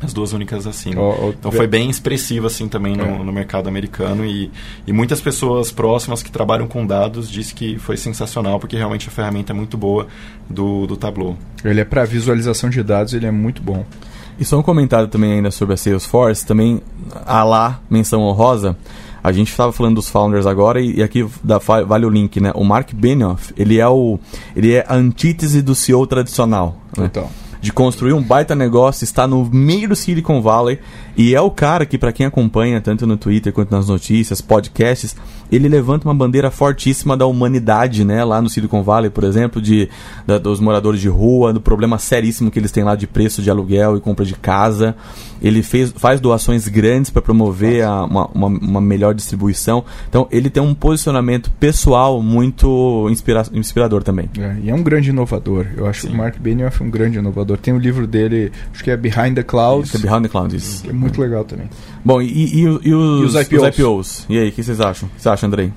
As 0.02 0.14
duas 0.14 0.32
únicas 0.32 0.66
assim. 0.66 0.96
Oh, 0.96 1.14
oh, 1.26 1.30
então 1.30 1.52
foi 1.52 1.68
bem 1.68 1.90
expressivo 1.90 2.48
assim 2.48 2.70
também 2.70 2.96
no, 2.96 3.04
é. 3.04 3.18
no, 3.18 3.34
mercado 3.34 3.68
americano 3.68 4.26
e, 4.26 4.50
e 4.88 4.94
muitas 4.94 5.20
pessoas 5.20 5.72
próximas 5.72 6.24
que 6.24 6.32
trabalham 6.32 6.68
com 6.68 6.86
dados 6.88 7.30
disse 7.30 7.54
que 7.54 7.78
foi 7.78 7.98
sensacional 7.98 8.60
porque 8.60 8.78
realmente 8.78 9.10
a 9.10 9.12
ferramenta 9.12 9.52
é 9.52 9.56
muito 9.56 9.78
boa 9.78 10.08
do, 10.50 10.88
do 10.88 10.96
Tableau. 10.96 11.38
Ele 11.66 11.82
é 11.82 11.86
para 11.86 12.06
visualização 12.06 12.70
de 12.70 12.82
dados, 12.82 13.14
ele 13.14 13.26
é 13.26 13.32
muito 13.32 13.62
bom. 13.62 13.86
E 14.40 14.46
só 14.46 14.58
um 14.58 14.64
comentário 14.64 15.08
também 15.08 15.34
ainda 15.34 15.52
sobre 15.52 15.74
a 15.74 15.78
Salesforce, 15.78 16.46
também 16.46 16.82
a 17.26 17.44
lá 17.44 17.82
menção 17.90 18.22
honrosa. 18.22 18.78
A 19.22 19.34
gente 19.34 19.52
estava 19.52 19.74
falando 19.74 19.96
dos 19.96 20.08
founders 20.08 20.46
agora 20.46 20.80
e, 20.80 21.00
e 21.00 21.04
aqui 21.04 21.28
dá, 21.44 21.58
vale 21.58 22.06
o 22.06 22.10
link, 22.10 22.40
né? 22.40 22.54
O 22.56 22.64
Mark 22.64 22.94
Benioff, 22.94 23.54
ele 23.58 23.78
é 23.78 23.88
o 23.88 24.18
ele 24.56 24.74
é 24.74 24.86
a 24.88 24.96
antítese 24.96 25.62
do 25.62 25.76
CEO 25.76 26.08
tradicional. 26.08 26.78
Né? 26.98 27.06
Então 27.06 27.30
de 27.62 27.74
construir 27.74 28.14
um 28.14 28.22
baita 28.22 28.56
negócio, 28.56 29.04
está 29.04 29.28
no 29.28 29.46
meio 29.46 29.90
do 29.90 29.96
Silicon 29.96 30.42
Valley 30.42 30.80
e 31.18 31.36
é 31.36 31.42
o 31.42 31.52
cara 31.52 31.86
que, 31.86 31.98
para 31.98 32.14
quem 32.14 32.26
acompanha 32.26 32.80
tanto 32.80 33.06
no 33.06 33.18
Twitter 33.18 33.52
quanto 33.52 33.72
nas 33.72 33.88
notícias, 33.88 34.40
podcasts, 34.40 35.16
ele 35.52 35.68
levanta 35.68 36.08
uma 36.08 36.16
bandeira 36.16 36.52
fortíssima 36.52 37.16
da 37.18 37.26
humanidade, 37.26 38.04
né? 38.04 38.24
Lá 38.24 38.42
no 38.42 38.50
Silicon 38.50 38.84
Valley, 38.84 39.10
por 39.10 39.24
exemplo, 39.24 39.62
de, 39.62 39.90
da, 40.26 40.38
dos 40.38 40.60
moradores 40.60 41.02
de 41.02 41.10
rua, 41.10 41.54
do 41.54 41.62
problema 41.62 41.98
seríssimo 41.98 42.52
que 42.52 42.60
eles 42.60 42.72
têm 42.72 42.84
lá 42.84 42.96
de 42.96 43.08
preço 43.08 43.42
de 43.42 43.50
aluguel 43.50 43.98
e 43.98 44.00
compra 44.00 44.26
de 44.26 44.36
casa. 44.36 44.96
Ele 45.42 45.64
fez, 45.64 45.94
faz 45.96 46.20
doações 46.20 46.68
grandes 46.68 47.10
para 47.10 47.22
promover 47.22 47.84
a, 47.84 48.04
uma, 48.04 48.28
uma, 48.28 48.48
uma, 48.48 48.82
melhor 48.82 49.14
distribuição. 49.14 49.86
Então, 50.10 50.28
ele 50.32 50.50
tem 50.50 50.62
um 50.62 50.74
posicionamento 50.74 51.50
pessoal 51.52 52.22
muito 52.22 53.08
inspira, 53.10 53.44
inspirador 53.54 54.04
também. 54.04 54.30
É, 54.38 54.58
e 54.64 54.70
é 54.70 54.76
um 54.76 54.84
grande 54.84 55.10
inovador. 55.10 55.68
Eu 55.78 55.88
acho 55.88 56.02
Sim. 56.02 56.08
que 56.10 56.14
o 56.14 56.18
Mark 56.18 56.38
Benioff 56.40 56.82
é 56.82 56.86
um 56.86 56.90
grande 56.90 57.18
inovador. 57.18 57.58
Tem 57.58 57.74
o 57.74 57.78
um 57.78 57.80
livro 57.80 58.06
dele, 58.06 58.52
acho 58.74 58.84
que 58.84 58.92
é 58.92 58.98
Behind 58.98 59.34
the 59.34 59.44
Clouds. 59.44 59.94
Isso, 59.94 60.06
é 60.06 60.10
Behind 60.10 60.24
the 60.24 60.30
Clouds. 60.30 60.82
Que 60.82 60.90
é 60.90 60.94
muito 60.94 61.22
legal 61.22 61.46
também. 61.46 61.70
Bom, 62.04 62.22
e, 62.22 62.28
e, 62.28 62.60
e, 62.62 62.68
os, 62.68 62.86
e 62.86 62.94
os, 62.94 63.36
IPOs? 63.36 63.62
os, 63.62 63.68
IPOs? 63.68 64.26
E 64.30 64.38
aí, 64.38 64.50
o 64.50 64.52
que 64.52 64.64
vocês 64.64 64.80
acham? 64.80 65.08
O 65.08 65.12
que 65.12 65.22
você 65.22 65.30
acha, 65.40 65.48
Andrei? 65.48 65.72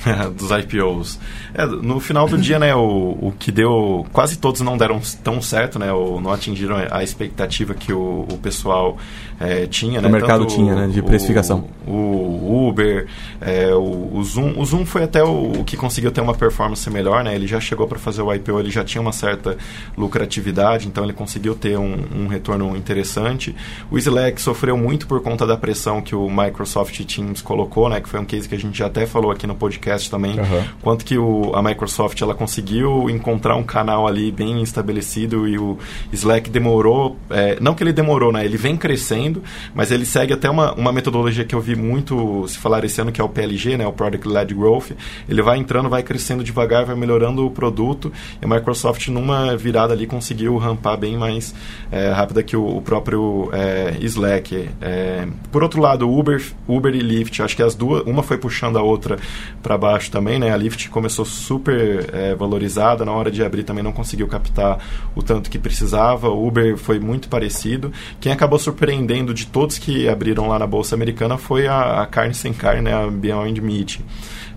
dos 0.34 0.50
IPOs. 0.50 1.18
É, 1.52 1.66
no 1.66 2.00
final 2.00 2.26
do 2.26 2.38
dia, 2.38 2.58
né, 2.58 2.74
o, 2.74 3.18
o 3.20 3.34
que 3.38 3.52
deu. 3.52 4.06
Quase 4.12 4.38
todos 4.38 4.60
não 4.62 4.78
deram 4.78 5.00
tão 5.22 5.42
certo, 5.42 5.78
né? 5.78 5.92
Ou 5.92 6.20
não 6.20 6.32
atingiram 6.32 6.76
a 6.90 7.02
expectativa 7.02 7.74
que 7.74 7.92
o, 7.92 8.26
o 8.30 8.38
pessoal 8.38 8.96
é, 9.40 9.66
tinha, 9.66 10.02
né? 10.02 10.08
O 10.08 10.12
mercado 10.12 10.40
Tanto 10.40 10.54
tinha, 10.54 10.74
né? 10.74 10.86
De 10.86 11.00
precificação. 11.02 11.64
O, 11.86 11.92
o 11.92 12.68
Uber, 12.68 13.06
é, 13.40 13.74
o, 13.74 14.10
o, 14.12 14.22
Zoom. 14.22 14.52
O 14.58 14.64
Zoom 14.66 14.84
foi 14.84 15.04
até 15.04 15.24
o, 15.24 15.60
o, 15.60 15.64
que 15.64 15.78
conseguiu 15.78 16.12
ter 16.12 16.20
uma 16.20 16.34
performance 16.34 16.88
melhor, 16.90 17.24
né? 17.24 17.34
Ele 17.34 17.46
já 17.46 17.58
chegou 17.58 17.86
para 17.86 17.98
fazer 17.98 18.20
o 18.20 18.32
IPO, 18.34 18.60
ele 18.60 18.70
já 18.70 18.84
tinha 18.84 19.00
uma 19.00 19.12
certa 19.12 19.56
lucratividade, 19.96 20.86
então 20.86 21.04
ele 21.04 21.14
conseguiu 21.14 21.54
ter 21.54 21.78
um, 21.78 21.96
um 22.14 22.26
retorno 22.26 22.76
interessante. 22.76 23.56
O 23.90 23.96
Slack 23.96 24.40
sofreu 24.42 24.76
muito 24.76 25.06
por 25.06 25.22
conta 25.22 25.46
da 25.46 25.56
pressão 25.56 26.02
que 26.02 26.14
o 26.14 26.28
Microsoft 26.28 27.00
Teams 27.04 27.40
colocou, 27.40 27.88
né? 27.88 28.00
Que 28.00 28.08
foi 28.08 28.20
um 28.20 28.24
case 28.26 28.48
que 28.48 28.54
a 28.54 28.58
gente 28.58 28.76
já 28.76 28.86
até 28.86 29.06
falou 29.06 29.30
aqui 29.30 29.46
no 29.46 29.54
podcast 29.54 30.10
também. 30.10 30.38
Uhum. 30.38 30.64
Quanto 30.82 31.04
que 31.04 31.16
o 31.16 31.54
a 31.54 31.62
Microsoft 31.62 32.20
ela 32.20 32.34
conseguiu 32.34 33.08
encontrar 33.08 33.56
um 33.56 33.62
canal 33.62 34.06
ali 34.06 34.30
bem 34.30 34.62
estabelecido 34.62 35.48
e 35.48 35.58
o 35.58 35.78
Slack 36.12 36.50
demorou, 36.50 37.16
é, 37.30 37.58
não 37.60 37.74
que 37.74 37.82
ele 37.82 37.92
demorou, 37.92 38.32
né? 38.32 38.44
Ele 38.44 38.56
vem 38.56 38.76
crescendo, 38.76 39.29
mas 39.74 39.90
ele 39.90 40.04
segue 40.04 40.32
até 40.32 40.48
uma, 40.48 40.72
uma 40.74 40.92
metodologia 40.92 41.44
que 41.44 41.54
eu 41.54 41.60
vi 41.60 41.76
muito 41.76 42.46
se 42.48 42.58
falar 42.58 42.84
esse 42.84 43.00
ano 43.00 43.12
que 43.12 43.20
é 43.20 43.24
o 43.24 43.28
PLG, 43.28 43.76
né? 43.76 43.86
O 43.86 43.92
Product 43.92 44.26
Led 44.26 44.54
Growth. 44.54 44.92
Ele 45.28 45.42
vai 45.42 45.58
entrando, 45.58 45.88
vai 45.88 46.02
crescendo 46.02 46.42
devagar, 46.42 46.84
vai 46.84 46.96
melhorando 46.96 47.46
o 47.46 47.50
produto. 47.50 48.12
E 48.40 48.44
a 48.44 48.48
Microsoft 48.48 49.08
numa 49.08 49.56
virada 49.56 49.92
ali 49.92 50.06
conseguiu 50.06 50.56
rampar 50.56 50.96
bem 50.96 51.16
mais 51.16 51.54
é, 51.90 52.10
rápida 52.10 52.42
que 52.42 52.56
o, 52.56 52.76
o 52.76 52.82
próprio 52.82 53.50
é, 53.52 53.96
Slack. 54.00 54.68
É, 54.80 55.26
por 55.52 55.62
outro 55.62 55.80
lado, 55.80 56.10
Uber, 56.10 56.42
Uber 56.66 56.94
e 56.94 57.00
Lyft, 57.00 57.42
acho 57.42 57.56
que 57.56 57.62
as 57.62 57.74
duas, 57.74 58.02
uma 58.06 58.22
foi 58.22 58.38
puxando 58.38 58.78
a 58.78 58.82
outra 58.82 59.18
para 59.62 59.76
baixo 59.76 60.10
também, 60.10 60.38
né? 60.38 60.52
A 60.52 60.56
Lyft 60.56 60.88
começou 60.88 61.24
super 61.24 62.08
é, 62.12 62.34
valorizada. 62.34 63.04
Na 63.04 63.12
hora 63.12 63.30
de 63.30 63.42
abrir 63.42 63.64
também 63.64 63.82
não 63.82 63.92
conseguiu 63.92 64.26
captar 64.26 64.78
o 65.14 65.22
tanto 65.22 65.50
que 65.50 65.58
precisava. 65.58 66.28
O 66.28 66.46
Uber 66.46 66.76
foi 66.76 66.98
muito 66.98 67.28
parecido. 67.28 67.92
Quem 68.20 68.32
acabou 68.32 68.58
surpreendendo 68.58 69.19
de 69.24 69.46
todos 69.46 69.78
que 69.78 70.08
abriram 70.08 70.48
lá 70.48 70.58
na 70.58 70.66
Bolsa 70.66 70.94
Americana 70.94 71.36
foi 71.36 71.66
a, 71.66 72.02
a 72.02 72.06
carne 72.06 72.34
sem 72.34 72.52
carne, 72.52 72.82
né, 72.82 72.94
a 72.94 73.10
Beyond 73.10 73.60
Meat 73.60 74.00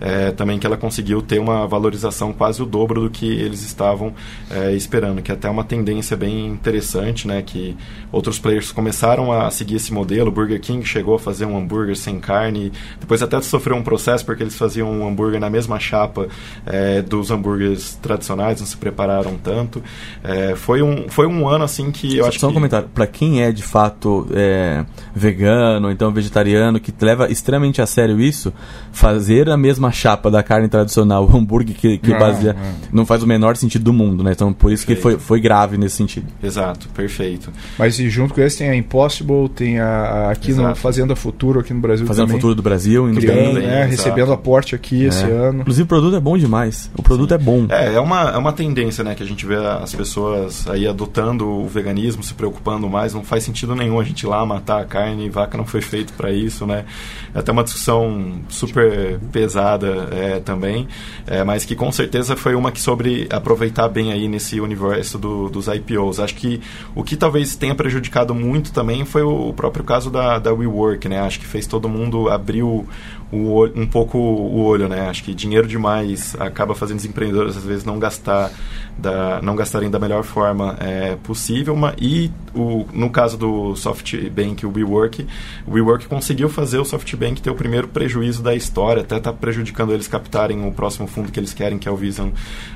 é, 0.04 0.32
também 0.32 0.60
que 0.60 0.68
ela 0.68 0.76
conseguiu 0.76 1.22
ter 1.22 1.40
uma 1.40 1.66
valorização 1.66 2.34
quase 2.34 2.62
o 2.62 2.66
dobro 2.66 3.02
do 3.02 3.10
que 3.10 3.26
eles 3.26 3.64
estavam 3.64 4.14
é, 4.52 4.74
esperando, 4.74 5.22
que 5.22 5.32
é 5.32 5.34
até 5.34 5.50
uma 5.50 5.64
tendência 5.64 6.18
bem 6.18 6.48
interessante, 6.48 7.26
né, 7.26 7.42
que 7.42 7.78
outros 8.12 8.38
players 8.38 8.70
começaram 8.70 9.32
a 9.32 9.50
seguir 9.50 9.76
esse 9.76 9.94
modelo, 9.94 10.28
o 10.28 10.32
Burger 10.32 10.60
King 10.60 10.86
chegou 10.86 11.16
a 11.16 11.20
fazer 11.20 11.46
um 11.46 11.58
hambúrguer 11.58 11.96
sem 11.96 12.20
carne, 12.20 12.74
depois 13.00 13.24
até 13.24 13.40
sofreu 13.42 13.78
um 13.78 13.84
processo 13.84 14.26
porque 14.26 14.44
eles 14.44 14.58
faziam 14.58 14.92
um 14.92 15.08
hambúrguer 15.08 15.40
na 15.40 15.50
mesma 15.50 15.80
chapa 15.80 16.28
é, 16.66 17.02
dos 17.02 17.32
hambúrgueres 17.32 17.98
tradicionais, 18.02 18.60
não 18.60 18.68
se 18.68 18.76
prepararam 18.76 19.38
tanto. 19.38 19.82
É, 20.22 20.54
foi, 20.56 20.82
um, 20.82 21.08
foi 21.10 21.28
um 21.28 21.48
ano 21.48 21.64
assim 21.64 21.92
que 21.92 22.18
eu 22.18 22.24
só, 22.24 22.30
acho 22.30 22.40
só 22.40 22.48
um 22.48 22.50
que... 22.50 22.56
comentário, 22.56 22.90
para 22.94 23.08
quem 23.08 23.42
é 23.42 23.54
de 23.54 23.64
fato 23.64 24.28
é, 24.54 24.86
vegano, 25.16 25.92
então 25.92 26.12
vegetariano, 26.12 26.80
que 26.80 26.94
leva 27.02 27.32
extremamente 27.32 27.82
a 27.82 27.86
sério 27.86 28.20
isso, 28.20 28.54
fazer 28.92 29.50
a 29.50 29.58
mesma 29.58 29.92
chapa 29.92 30.30
da 30.30 30.44
carne 30.44 30.68
tradicional, 30.68 31.26
o 31.30 31.38
hambúrguer 31.38 31.76
que, 31.76 31.98
que 31.98 32.14
ah, 32.14 32.20
baseia, 32.20 32.56
ah. 32.58 32.74
não 32.92 33.06
faz 33.06 33.24
o 33.24 33.28
menor 33.28 33.56
sentido 33.58 33.84
do 33.84 33.94
mundo, 33.94 34.24
né? 34.24 34.32
Então 34.32 34.54
por 34.54 34.72
isso 34.72 34.86
perfeito. 34.86 35.18
que 35.18 35.18
foi, 35.18 35.20
foi 35.20 35.42
grave 35.42 35.78
nesse 35.78 35.96
sentido. 35.96 36.28
Exato, 36.42 36.88
perfeito. 36.90 37.52
Mas 37.78 38.00
e 38.00 38.10
junto 38.10 38.34
com 38.34 38.42
esse 38.42 38.60
tem 38.60 38.70
a 38.70 38.76
Impossible, 38.76 39.50
tem 39.50 39.80
a, 39.80 39.88
a 39.88 40.32
aqui 40.32 40.52
Exato. 40.52 40.70
no 40.70 40.76
Fazenda 40.76 41.16
Futuro 41.16 41.60
aqui 41.60 41.74
no 41.74 41.82
Brasil 41.82 42.06
Fazenda 42.06 42.28
também. 42.28 42.40
Futuro 42.40 42.56
do 42.56 42.62
Brasil, 42.62 43.10
indo 43.10 43.20
Criando, 43.20 43.56
bem, 43.56 43.68
né? 43.68 43.86
recebendo 43.86 44.32
aporte 44.32 44.76
aqui 44.76 45.06
é. 45.06 45.08
esse 45.08 45.24
ano. 45.26 45.62
Inclusive 45.62 45.84
o 45.84 45.88
produto 45.88 46.16
é 46.16 46.20
bom 46.20 46.38
demais. 46.38 46.92
O 46.98 47.04
produto 47.04 47.30
Sim. 47.30 47.36
é 47.36 47.38
bom. 47.38 47.66
É, 47.70 47.94
é 47.96 48.00
uma, 48.00 48.32
é 48.32 48.38
uma 48.38 48.54
tendência, 48.54 49.04
né, 49.04 49.16
que 49.16 49.24
a 49.24 49.26
gente 49.26 49.46
vê 49.46 49.56
as 49.56 49.94
pessoas 49.94 50.68
aí 50.68 50.88
adotando 50.88 51.48
o 51.48 51.68
veganismo, 51.68 52.24
se 52.24 52.34
preocupando 52.34 52.90
mais, 52.90 53.14
não 53.14 53.24
faz 53.24 53.44
sentido 53.44 53.76
nenhum 53.76 54.00
a 54.00 54.04
gente 54.04 54.22
ir 54.22 54.28
lá 54.28 54.43
matar 54.46 54.82
a 54.82 54.86
carne, 54.86 55.30
vaca 55.30 55.58
não 55.58 55.66
foi 55.66 55.82
feito 55.82 56.14
para 56.14 56.32
isso, 56.32 56.66
né? 56.66 56.86
É 57.34 57.40
até 57.40 57.52
uma 57.52 57.64
discussão 57.64 58.42
super 58.50 59.20
pesada 59.32 60.08
é, 60.12 60.40
também, 60.40 60.88
é, 61.26 61.44
mas 61.44 61.66
que 61.66 61.76
com 61.76 61.92
certeza 61.92 62.36
foi 62.36 62.56
uma 62.56 62.72
que 62.72 62.80
sobre 62.80 63.28
aproveitar 63.30 63.88
bem 63.90 64.12
aí 64.12 64.28
nesse 64.28 64.60
universo 64.60 65.18
do, 65.18 65.50
dos 65.50 65.68
IPOs. 65.68 66.20
Acho 66.20 66.36
que 66.36 66.62
o 66.96 67.04
que 67.04 67.16
talvez 67.16 67.56
tenha 67.56 67.76
prejudicado 67.76 68.34
muito 68.34 68.72
também 68.72 69.06
foi 69.06 69.24
o 69.24 69.54
próprio 69.54 69.84
caso 69.84 70.10
da, 70.10 70.40
da 70.40 70.54
WeWork, 70.54 71.08
né? 71.08 71.20
Acho 71.20 71.40
que 71.40 71.46
fez 71.46 71.68
todo 71.68 71.90
mundo 71.90 72.30
abrir 72.30 72.64
o, 72.64 72.86
o 73.34 73.52
olho, 73.52 73.74
um 73.76 73.88
pouco 73.88 74.18
o 74.18 74.64
olho, 74.64 74.88
né? 74.88 75.10
Acho 75.10 75.24
que 75.24 75.34
dinheiro 75.34 75.68
demais 75.68 76.36
acaba 76.40 76.76
fazendo 76.76 77.00
os 77.00 77.06
empreendedores 77.06 77.58
às 77.58 77.64
vezes 77.64 77.84
não 77.84 77.98
gastar 77.98 78.52
da, 78.96 79.42
não 79.42 79.56
gastarem 79.56 79.90
da 79.90 79.98
melhor 79.98 80.24
forma 80.24 80.78
é, 80.80 81.16
possível. 81.16 81.74
Uma, 81.74 81.96
e 82.00 82.30
o, 82.54 82.86
no 82.94 83.10
caso 83.10 83.36
do 83.36 83.76
SoftBank, 83.76 84.66
o 84.66 84.72
WeWork, 84.72 85.26
o 85.66 85.72
WeWork 85.72 86.06
conseguiu 86.06 86.48
fazer 86.48 86.78
o 86.78 86.86
SoftBank 86.86 87.42
ter 87.42 87.50
o 87.50 87.56
primeiro 87.56 87.88
prejuízo 87.88 88.44
da 88.44 88.54
história, 88.54 89.02
até 89.02 89.18
está 89.18 89.34
prejudicando 89.34 89.94
eles 89.94 90.08
captarem 90.08 90.68
o 90.68 90.72
próximo 90.72 91.08
fundo 91.08 91.32
que 91.32 91.40
eles 91.40 91.54
querem, 91.54 91.80
que 91.80 91.88
é 91.88 91.92
o 91.92 91.98
Vision 91.98 92.30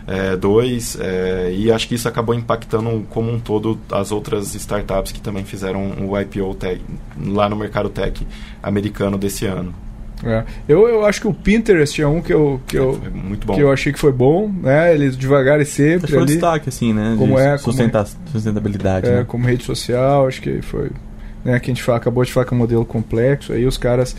é, 0.08 0.36
2. 0.36 0.98
É, 1.00 1.54
e 1.56 1.72
acho 1.72 1.88
que 1.88 1.94
isso 1.94 2.08
acabou 2.08 2.34
impactando 2.34 3.06
como 3.10 3.32
um 3.32 3.40
todo 3.40 3.80
as 3.92 4.12
outras 4.12 4.56
startups 4.56 5.12
que 5.12 5.22
também 5.22 5.46
fizeram 5.46 5.92
o 6.10 6.20
IPO 6.20 6.56
tech, 6.56 6.82
lá 7.24 7.48
no 7.48 7.56
mercado 7.56 7.90
tech 7.90 8.26
americano 8.64 9.20
desse 9.20 9.46
ano. 9.46 9.87
É. 10.24 10.44
Eu, 10.68 10.88
eu 10.88 11.06
acho 11.06 11.22
que 11.22 11.28
o 11.28 11.34
Pinterest 11.34 12.02
é 12.02 12.08
um 12.08 12.22
que 12.22 12.34
eu, 12.34 12.60
que, 12.68 12.78
eu, 12.78 13.00
que 13.54 13.62
eu 13.62 13.72
achei 13.72 13.94
que 13.94 14.00
foi 14.00 14.12
bom, 14.12 14.52
né? 14.62 14.94
Ele 14.94 15.10
devagar 15.12 15.62
e 15.62 15.66
sempre. 15.66 16.10
Foi 16.10 16.20
ali, 16.20 16.28
destaque, 16.28 16.70
assim, 16.70 16.94
né? 16.94 17.16
Como 17.18 17.38
é, 17.38 17.58
sustenta 17.58 18.04
como, 18.04 18.30
sustentabilidade. 18.32 19.08
É, 19.08 19.18
né? 19.18 19.26
como 19.28 19.46
rede 19.46 19.64
social, 19.64 20.28
acho 20.28 20.42
que 20.42 20.62
foi. 20.62 20.90
Né, 21.46 21.60
que 21.60 21.72
a 21.72 21.74
gente 21.74 21.84
fala, 21.84 21.98
acabou 21.98 22.26
de 22.26 22.32
falar 22.32 22.46
que 22.46 22.54
é 22.54 22.56
um 22.56 22.58
modelo 22.58 22.84
complexo, 22.84 23.54
aí 23.54 23.66
os 23.66 23.78
caras 23.78 24.14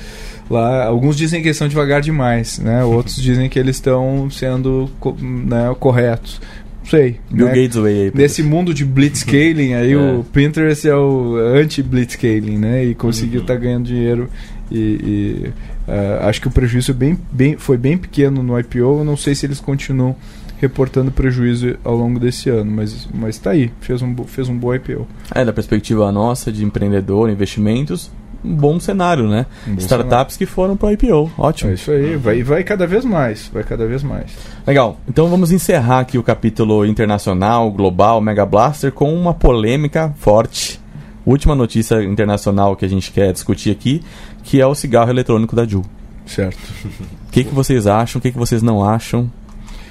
lá, 0.48 0.84
alguns 0.86 1.14
dizem 1.14 1.42
que 1.42 1.48
eles 1.48 1.56
estão 1.56 1.68
devagar 1.68 2.00
demais, 2.00 2.58
né? 2.58 2.82
Outros 2.86 3.16
dizem 3.16 3.50
que 3.50 3.58
eles 3.58 3.76
estão 3.76 4.30
sendo 4.30 4.88
né, 5.20 5.74
corretos 5.78 6.40
sei. 6.88 7.16
Bill 7.30 7.46
né? 7.46 7.54
Gates 7.54 7.76
way 7.76 8.02
aí. 8.02 8.12
Nesse 8.14 8.42
mundo 8.42 8.72
de 8.72 8.84
blitzscaling, 8.84 9.74
aí 9.74 9.92
é. 9.94 9.96
o 9.96 10.24
Pinterest 10.24 10.88
é 10.88 10.96
o 10.96 11.36
anti-blitzscaling, 11.36 12.58
né? 12.58 12.84
E 12.84 12.94
conseguiu 12.94 13.42
estar 13.42 13.54
uhum. 13.54 13.58
tá 13.58 13.64
ganhando 13.64 13.84
dinheiro 13.84 14.28
e, 14.70 14.78
e 14.78 15.52
uh, 15.88 16.26
acho 16.28 16.40
que 16.40 16.48
o 16.48 16.50
prejuízo 16.50 16.92
bem, 16.94 17.18
bem, 17.30 17.56
foi 17.56 17.76
bem 17.76 17.96
pequeno 17.96 18.42
no 18.42 18.58
IPO. 18.58 18.78
Eu 18.78 19.04
não 19.04 19.16
sei 19.16 19.34
se 19.34 19.46
eles 19.46 19.60
continuam 19.60 20.14
reportando 20.60 21.10
prejuízo 21.10 21.76
ao 21.84 21.96
longo 21.96 22.18
desse 22.18 22.50
ano, 22.50 22.70
mas 22.70 23.08
mas 23.14 23.36
está 23.36 23.50
aí, 23.50 23.70
fez 23.80 24.02
um 24.02 24.14
fez 24.24 24.48
um 24.48 24.56
bom 24.56 24.74
IPO. 24.74 25.06
É 25.34 25.44
da 25.44 25.52
perspectiva 25.52 26.10
nossa 26.12 26.52
de 26.52 26.64
empreendedor, 26.64 27.30
investimentos, 27.30 28.10
um 28.44 28.54
bom 28.54 28.78
cenário, 28.78 29.28
né? 29.28 29.46
Um 29.66 29.72
bom 29.72 29.78
Startups 29.78 30.34
cenário. 30.34 30.38
que 30.38 30.46
foram 30.46 30.76
para 30.76 30.88
o 30.88 30.92
IPO, 30.92 31.30
ótimo. 31.38 31.70
É 31.70 31.74
isso 31.74 31.90
aí, 31.90 32.16
vai 32.16 32.42
vai 32.42 32.64
cada 32.64 32.86
vez 32.86 33.04
mais, 33.04 33.48
vai 33.52 33.62
cada 33.62 33.86
vez 33.86 34.02
mais. 34.02 34.32
Legal. 34.66 34.98
Então 35.08 35.28
vamos 35.28 35.52
encerrar 35.52 36.00
aqui 36.00 36.18
o 36.18 36.22
capítulo 36.22 36.84
internacional, 36.84 37.70
global, 37.70 38.20
Mega 38.20 38.44
Blaster 38.44 38.92
com 38.92 39.14
uma 39.14 39.32
polêmica 39.32 40.12
forte. 40.18 40.80
Última 41.24 41.54
notícia 41.54 42.02
internacional 42.02 42.74
que 42.74 42.86
a 42.86 42.88
gente 42.88 43.12
quer 43.12 43.32
discutir 43.34 43.70
aqui, 43.70 44.02
que 44.42 44.60
é 44.60 44.66
o 44.66 44.74
cigarro 44.74 45.10
eletrônico 45.10 45.54
da 45.54 45.66
Ju. 45.66 45.82
Certo. 46.26 46.58
O 47.26 47.30
que, 47.30 47.44
que 47.44 47.54
vocês 47.54 47.86
acham? 47.86 48.18
O 48.18 48.22
que, 48.22 48.32
que 48.32 48.38
vocês 48.38 48.62
não 48.62 48.82
acham? 48.82 49.30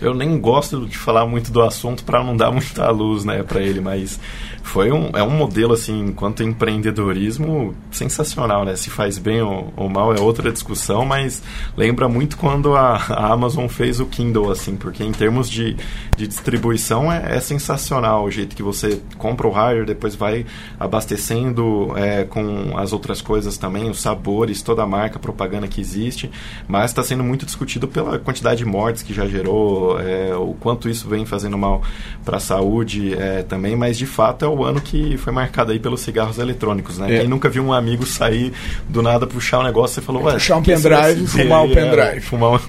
Eu 0.02 0.14
nem 0.14 0.40
gosto 0.40 0.86
de 0.86 0.98
falar 0.98 1.26
muito 1.26 1.52
do 1.52 1.62
assunto 1.62 2.04
para 2.04 2.24
não 2.24 2.36
dar 2.36 2.52
muita 2.52 2.90
luz, 2.90 3.26
né, 3.26 3.44
para 3.44 3.62
ele, 3.62 3.82
mas 3.82 4.20
foi 4.68 4.92
um, 4.92 5.10
é 5.14 5.24
um 5.24 5.30
modelo, 5.30 5.74
assim, 5.74 6.08
enquanto 6.08 6.44
empreendedorismo, 6.44 7.74
sensacional, 7.90 8.66
né? 8.66 8.76
Se 8.76 8.90
faz 8.90 9.18
bem 9.18 9.42
ou, 9.42 9.74
ou 9.78 9.88
mal 9.88 10.14
é 10.14 10.20
outra 10.20 10.52
discussão, 10.52 11.06
mas 11.06 11.42
lembra 11.76 12.10
muito 12.10 12.38
quando 12.38 12.76
a, 12.76 12.98
a, 12.98 13.32
Amazon 13.32 13.68
fez 13.68 14.02
o 14.02 14.06
Kindle, 14.06 14.52
assim, 14.52 14.76
porque 14.76 15.04
em 15.04 15.12
termos 15.14 15.50
de, 15.50 15.78
de 16.18 16.28
distribuição 16.28 17.12
é, 17.12 17.38
é 17.38 17.40
sensacional 17.40 18.26
o 18.26 18.30
jeito 18.30 18.56
que 18.56 18.62
você 18.62 19.02
compra 19.18 19.48
o 19.48 19.52
hardware, 19.52 19.86
depois 19.86 20.16
vai 20.16 20.46
abastecendo 20.78 21.94
é, 21.96 22.26
com 22.26 22.78
as 22.78 22.92
outras 22.92 23.22
coisas 23.22 23.58
também, 23.58 23.90
os 23.90 24.02
sabores, 24.02 24.62
toda 24.62 24.84
a 24.84 24.88
marca, 24.88 25.18
propaganda 25.18 25.68
que 25.68 25.80
existe, 25.80 26.30
mas 26.68 26.92
está 26.92 27.02
sendo 27.02 27.24
muito 27.24 27.46
discutido 27.46 27.88
pela 27.88 28.20
quantidade 28.20 28.58
de 28.58 28.66
mortes 28.66 29.02
que 29.02 29.14
já 29.14 29.26
gerou, 29.26 29.87
é, 30.00 30.36
o 30.36 30.54
quanto 30.60 30.90
isso 30.90 31.08
vem 31.08 31.26
fazendo 31.26 31.58
mal 31.58 31.82
para 32.26 32.38
a 32.38 32.40
saúde 32.40 33.14
é, 33.14 33.44
também, 33.44 33.76
mas 33.76 33.98
de 33.98 34.06
fato 34.06 34.44
é 34.44 34.48
o 34.48 34.64
ano 34.64 34.82
que 34.82 35.18
foi 35.18 35.32
marcado 35.32 35.72
aí 35.72 35.80
pelos 35.80 36.02
cigarros 36.02 36.38
eletrônicos, 36.38 36.98
né? 36.98 37.16
É. 37.16 37.20
Quem 37.20 37.28
nunca 37.28 37.50
viu 37.50 37.64
um 37.64 37.72
amigo 37.72 38.06
sair 38.06 38.52
do 38.90 39.02
nada, 39.02 39.26
puxar 39.26 39.60
um 39.60 39.64
negócio, 39.64 39.96
você 39.96 40.02
falou, 40.02 40.24
ué... 40.24 40.34
Puxar 40.34 40.58
um 40.58 40.64
pendrive 40.64 41.24
e 41.24 41.28
fumar 41.28 41.64
um 41.64 41.74
pendrive. 41.74 42.18
É, 42.18 42.22
fumar 42.22 42.54
um, 42.54 42.60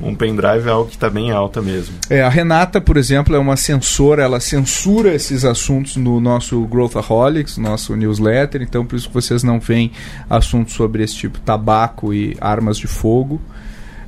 um 0.08 0.14
pendrive 0.14 0.68
é 0.68 0.70
algo 0.70 0.88
que 0.88 0.96
está 0.96 1.10
bem 1.10 1.30
alta 1.30 1.60
mesmo. 1.60 1.94
É, 2.08 2.22
a 2.22 2.28
Renata, 2.28 2.80
por 2.80 2.96
exemplo, 2.96 3.34
é 3.36 3.38
uma 3.38 3.56
censora, 3.56 4.22
ela 4.22 4.40
censura 4.40 5.14
esses 5.14 5.44
assuntos 5.44 5.96
no 5.96 6.20
nosso 6.20 6.60
Growthaholics, 6.66 7.58
nosso 7.58 7.94
newsletter, 7.96 8.62
então 8.62 8.86
por 8.86 8.96
isso 8.96 9.08
que 9.08 9.14
vocês 9.14 9.42
não 9.42 9.60
veem 9.60 9.92
assuntos 10.30 10.74
sobre 10.74 11.02
esse 11.02 11.14
tipo, 11.14 11.38
tabaco 11.40 12.14
e 12.14 12.36
armas 12.40 12.78
de 12.78 12.86
fogo. 12.86 13.40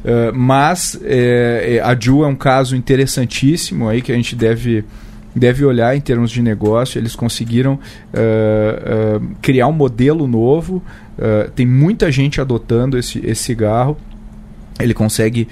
Uh, 0.04 0.34
mas 0.34 0.98
é, 1.02 1.80
a 1.84 1.98
Ju 1.98 2.24
é 2.24 2.26
um 2.26 2.34
caso 2.34 2.74
interessantíssimo 2.74 3.88
aí 3.88 4.00
que 4.00 4.10
a 4.12 4.14
gente 4.14 4.34
deve 4.34 4.84
deve 5.34 5.64
olhar 5.64 5.96
em 5.96 6.00
termos 6.00 6.30
de 6.30 6.42
negócio. 6.42 6.98
Eles 6.98 7.14
conseguiram 7.14 7.78
criar 9.40 9.68
um 9.68 9.72
modelo 9.72 10.26
novo. 10.26 10.82
Tem 11.54 11.64
muita 11.64 12.10
gente 12.10 12.40
adotando 12.40 12.98
esse, 12.98 13.24
esse 13.24 13.44
cigarro. 13.44 13.96
Ele 14.80 14.92
consegue 14.92 15.46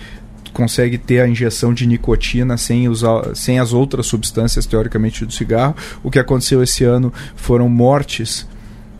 consegue 0.58 0.98
ter 0.98 1.20
a 1.20 1.28
injeção 1.28 1.72
de 1.72 1.86
nicotina 1.86 2.56
sem, 2.56 2.88
usar, 2.88 3.36
sem 3.36 3.60
as 3.60 3.72
outras 3.72 4.06
substâncias 4.06 4.66
teoricamente 4.66 5.24
do 5.24 5.32
cigarro. 5.32 5.76
O 6.02 6.10
que 6.10 6.18
aconteceu 6.18 6.60
esse 6.60 6.82
ano 6.82 7.12
foram 7.36 7.68
mortes 7.68 8.44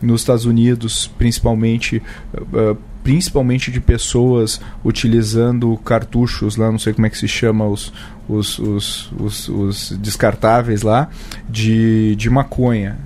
nos 0.01 0.21
Estados 0.21 0.45
Unidos, 0.45 1.11
principalmente 1.17 2.01
uh, 2.33 2.77
principalmente 3.03 3.71
de 3.71 3.79
pessoas 3.79 4.59
utilizando 4.83 5.75
cartuchos 5.77 6.55
lá, 6.57 6.71
não 6.71 6.79
sei 6.79 6.93
como 6.93 7.07
é 7.07 7.09
que 7.09 7.17
se 7.17 7.27
chama 7.27 7.65
os, 7.65 7.93
os, 8.27 8.59
os, 8.59 9.11
os, 9.19 9.49
os 9.49 9.97
descartáveis 9.99 10.81
lá, 10.81 11.09
de, 11.49 12.15
de 12.15 12.29
maconha. 12.29 12.97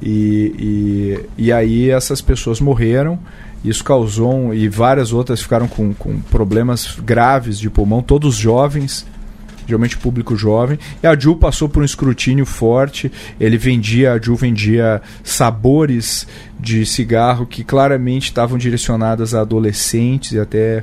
E, 0.00 1.18
e, 1.38 1.46
e 1.46 1.52
aí 1.52 1.90
essas 1.90 2.20
pessoas 2.20 2.60
morreram, 2.60 3.18
isso 3.64 3.82
causou, 3.82 4.54
e 4.54 4.68
várias 4.68 5.12
outras 5.12 5.40
ficaram 5.40 5.66
com, 5.66 5.92
com 5.92 6.20
problemas 6.20 6.96
graves 7.04 7.58
de 7.58 7.68
pulmão, 7.68 8.02
todos 8.02 8.36
jovens, 8.36 9.04
geralmente 9.68 9.98
público 9.98 10.34
jovem. 10.34 10.78
E 11.02 11.06
a 11.06 11.14
Ju 11.14 11.36
passou 11.36 11.68
por 11.68 11.82
um 11.82 11.84
escrutínio 11.84 12.46
forte. 12.46 13.12
Ele 13.38 13.58
vendia, 13.58 14.14
a 14.14 14.18
Ju 14.20 14.34
vendia 14.34 15.02
sabores 15.22 16.26
de 16.58 16.86
cigarro 16.86 17.46
que 17.46 17.62
claramente 17.62 18.24
estavam 18.24 18.56
direcionadas 18.56 19.34
a 19.34 19.42
adolescentes 19.42 20.32
e 20.32 20.40
até 20.40 20.82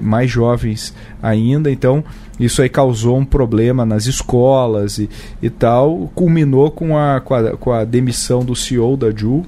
mais 0.00 0.30
jovens 0.30 0.94
ainda. 1.20 1.70
Então, 1.70 2.04
isso 2.38 2.62
aí 2.62 2.68
causou 2.68 3.18
um 3.18 3.24
problema 3.24 3.84
nas 3.84 4.06
escolas 4.06 4.98
e, 4.98 5.10
e 5.42 5.50
tal. 5.50 6.10
Culminou 6.14 6.70
com 6.70 6.96
a, 6.96 7.20
com 7.20 7.34
a, 7.34 7.56
com 7.56 7.72
a 7.72 7.84
demissão 7.84 8.44
do 8.44 8.54
CEO 8.54 8.96
da 8.96 9.10
Ju. 9.10 9.44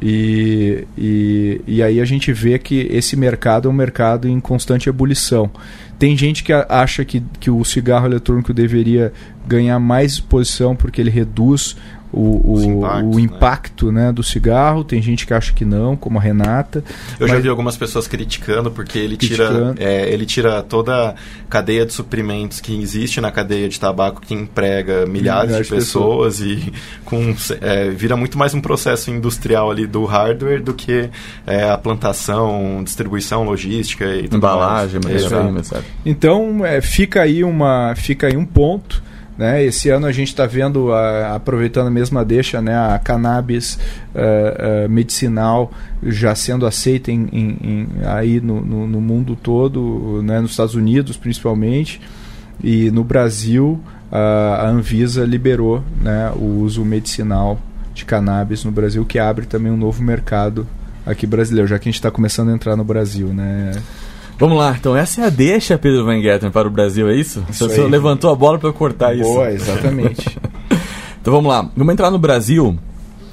E, 0.00 0.86
e, 0.96 1.60
e 1.66 1.82
aí 1.82 2.00
a 2.00 2.04
gente 2.04 2.32
vê 2.32 2.58
que 2.58 2.86
esse 2.90 3.16
mercado 3.16 3.68
é 3.68 3.70
um 3.70 3.74
mercado 3.74 4.28
em 4.28 4.38
constante 4.40 4.88
ebulição. 4.88 5.50
Tem 5.98 6.16
gente 6.16 6.44
que 6.44 6.52
acha 6.52 7.04
que, 7.04 7.22
que 7.40 7.50
o 7.50 7.64
cigarro 7.64 8.06
eletrônico 8.06 8.52
deveria 8.52 9.12
ganhar 9.46 9.78
mais 9.78 10.12
exposição 10.12 10.76
porque 10.76 11.00
ele 11.00 11.10
reduz 11.10 11.76
o, 12.12 12.54
o, 12.54 12.64
impactos, 12.64 13.16
o 13.16 13.20
impacto 13.20 13.92
né? 13.92 14.06
né? 14.06 14.12
do 14.12 14.22
cigarro. 14.22 14.84
Tem 14.84 15.00
gente 15.02 15.26
que 15.26 15.34
acha 15.34 15.52
que 15.52 15.64
não, 15.64 15.96
como 15.96 16.18
a 16.18 16.22
Renata. 16.22 16.82
Eu 17.18 17.28
já 17.28 17.38
vi 17.38 17.48
algumas 17.48 17.76
pessoas 17.76 18.06
criticando 18.06 18.70
porque 18.70 18.98
ele 18.98 19.16
tira, 19.16 19.74
é, 19.78 20.08
ele 20.10 20.24
tira 20.26 20.62
toda 20.62 21.10
a 21.10 21.14
cadeia 21.48 21.84
de 21.84 21.92
suprimentos 21.92 22.60
que 22.60 22.80
existe 22.80 23.20
na 23.20 23.30
cadeia 23.30 23.68
de 23.68 23.78
tabaco 23.78 24.20
que 24.20 24.34
emprega 24.34 25.06
milhares, 25.06 25.50
milhares 25.50 25.68
de 25.68 25.74
pessoas, 25.74 26.38
pessoas, 26.38 26.40
e 26.40 26.72
com, 27.04 27.34
é, 27.60 27.90
vira 27.90 28.16
muito 28.16 28.38
mais 28.38 28.54
um 28.54 28.60
processo 28.60 29.10
industrial 29.10 29.70
ali 29.70 29.86
do 29.86 30.04
hardware 30.04 30.62
do 30.62 30.74
que 30.74 31.10
é, 31.46 31.68
a 31.68 31.78
plantação, 31.78 32.82
distribuição, 32.84 33.44
logística 33.44 34.04
e 34.04 34.26
embalagem, 34.26 35.00
mas 35.02 35.22
Então 36.04 36.64
é, 36.64 36.80
fica 36.80 37.22
aí 37.22 37.44
uma 37.44 37.94
fica 37.96 38.26
aí 38.26 38.36
um 38.36 38.44
ponto 38.44 39.05
né? 39.36 39.62
Esse 39.64 39.90
ano 39.90 40.06
a 40.06 40.12
gente 40.12 40.28
está 40.28 40.46
vendo, 40.46 40.92
a, 40.92 41.34
aproveitando 41.34 41.88
a 41.88 41.90
mesma 41.90 42.24
deixa, 42.24 42.60
né, 42.60 42.74
a 42.74 42.98
cannabis 42.98 43.78
uh, 44.14 44.86
uh, 44.86 44.88
medicinal 44.88 45.70
já 46.02 46.34
sendo 46.34 46.66
aceita 46.66 47.10
em, 47.10 47.28
em, 47.32 47.58
em 47.62 47.88
aí 48.04 48.40
no, 48.40 48.60
no, 48.60 48.86
no, 48.86 49.00
mundo 49.00 49.36
todo, 49.36 50.22
né, 50.22 50.40
nos 50.40 50.52
Estados 50.52 50.74
Unidos 50.74 51.16
principalmente, 51.16 52.00
e 52.62 52.90
no 52.90 53.04
Brasil 53.04 53.80
a 54.10 54.68
Anvisa 54.68 55.24
liberou 55.24 55.82
né, 56.00 56.30
o 56.36 56.60
uso 56.60 56.84
medicinal 56.84 57.58
de 57.92 58.04
cannabis 58.04 58.64
no 58.64 58.70
Brasil, 58.70 59.04
que 59.04 59.18
abre 59.18 59.46
também 59.46 59.72
um 59.72 59.76
novo 59.76 60.02
mercado 60.02 60.66
aqui 61.04 61.26
brasileiro, 61.26 61.66
já 61.68 61.78
que 61.78 61.88
a 61.88 61.90
gente 61.90 61.98
está 61.98 62.10
começando 62.10 62.50
a 62.50 62.52
entrar 62.52 62.76
no 62.76 62.84
Brasil. 62.84 63.28
Né? 63.28 63.72
Vamos 64.38 64.58
lá, 64.58 64.76
então 64.78 64.94
essa 64.94 65.22
é 65.22 65.24
a 65.26 65.30
deixa, 65.30 65.78
Pedro 65.78 66.04
Van 66.04 66.20
Getten, 66.20 66.50
para 66.50 66.68
o 66.68 66.70
Brasil, 66.70 67.08
é 67.08 67.14
isso? 67.14 67.42
isso 67.48 67.68
Você 67.68 67.82
levantou 67.84 68.30
a 68.30 68.34
bola 68.34 68.58
para 68.58 68.70
cortar 68.72 69.14
isso. 69.14 69.24
Boa, 69.24 69.50
exatamente. 69.50 70.38
então 71.20 71.32
vamos 71.32 71.50
lá, 71.50 71.70
vamos 71.74 71.92
entrar 71.92 72.10
no 72.10 72.18
Brasil, 72.18 72.78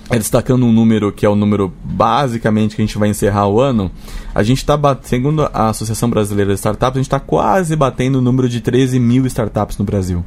é 0.10 0.18
destacando 0.18 0.66
um 0.66 0.72
número 0.72 1.12
que 1.12 1.26
é 1.26 1.30
o 1.30 1.36
número 1.36 1.74
basicamente 1.84 2.76
que 2.76 2.82
a 2.82 2.86
gente 2.86 2.98
vai 2.98 3.10
encerrar 3.10 3.48
o 3.48 3.60
ano. 3.60 3.92
A 4.34 4.44
gente 4.44 4.60
está, 4.60 4.78
segundo 5.02 5.50
a 5.54 5.70
Associação 5.70 6.10
Brasileira 6.10 6.52
de 6.52 6.60
Startups, 6.60 6.96
a 6.96 7.00
gente 7.00 7.08
está 7.08 7.20
quase 7.20 7.76
batendo 7.76 8.20
o 8.20 8.22
número 8.22 8.48
de 8.48 8.62
13 8.62 9.00
mil 9.00 9.26
startups 9.26 9.78
no 9.78 9.84
Brasil. 9.86 10.24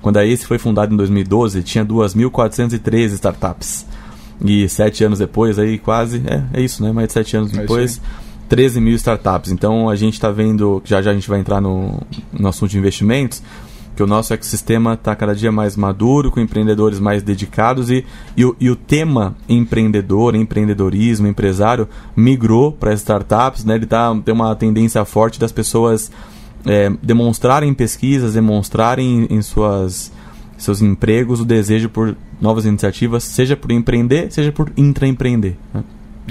Quando 0.00 0.18
a 0.18 0.24
ACE 0.24 0.46
foi 0.46 0.58
fundada 0.58 0.92
em 0.92 0.96
2012, 0.96 1.62
tinha 1.62 1.84
2.413 1.84 3.12
startups. 3.14 3.86
E 4.44 4.68
sete 4.68 5.02
anos 5.04 5.18
depois, 5.18 5.58
aí 5.58 5.78
quase, 5.78 6.22
é, 6.26 6.58
é 6.58 6.60
isso, 6.60 6.82
né? 6.82 6.92
Mais 6.92 7.06
de 7.06 7.14
sete 7.14 7.36
anos 7.36 7.52
é 7.54 7.60
depois, 7.60 8.00
13 8.48 8.80
mil 8.80 8.94
startups. 8.94 9.50
Então 9.50 9.88
a 9.88 9.96
gente 9.96 10.14
está 10.14 10.30
vendo, 10.30 10.82
já 10.84 11.00
já 11.02 11.10
a 11.10 11.14
gente 11.14 11.28
vai 11.28 11.40
entrar 11.40 11.60
no, 11.60 12.00
no 12.32 12.48
assunto 12.48 12.70
de 12.70 12.78
investimentos, 12.78 13.42
que 13.94 14.02
o 14.02 14.06
nosso 14.06 14.34
ecossistema 14.34 14.94
está 14.94 15.14
cada 15.14 15.34
dia 15.34 15.52
mais 15.52 15.76
maduro, 15.76 16.30
com 16.30 16.40
empreendedores 16.40 16.98
mais 16.98 17.22
dedicados 17.22 17.90
e, 17.90 18.04
e, 18.36 18.44
o, 18.44 18.56
e 18.58 18.68
o 18.68 18.76
tema 18.76 19.36
empreendedor, 19.48 20.34
empreendedorismo, 20.34 21.26
empresário 21.26 21.88
migrou 22.16 22.72
para 22.72 22.92
startups, 22.92 23.64
né? 23.64 23.76
Ele 23.76 23.86
tá, 23.86 24.14
tem 24.24 24.34
uma 24.34 24.54
tendência 24.56 25.04
forte 25.04 25.38
das 25.38 25.52
pessoas 25.52 26.10
é, 26.66 26.90
demonstrarem 27.02 27.70
em 27.70 27.74
pesquisas, 27.74 28.34
demonstrarem 28.34 29.26
em 29.30 29.42
suas 29.42 30.12
seus 30.56 30.80
empregos 30.80 31.40
o 31.40 31.44
desejo 31.44 31.88
por 31.88 32.16
novas 32.40 32.64
iniciativas, 32.64 33.24
seja 33.24 33.56
por 33.56 33.70
empreender, 33.70 34.32
seja 34.32 34.52
por 34.52 34.72
intraempreender. 34.76 35.56
Né? 35.72 35.82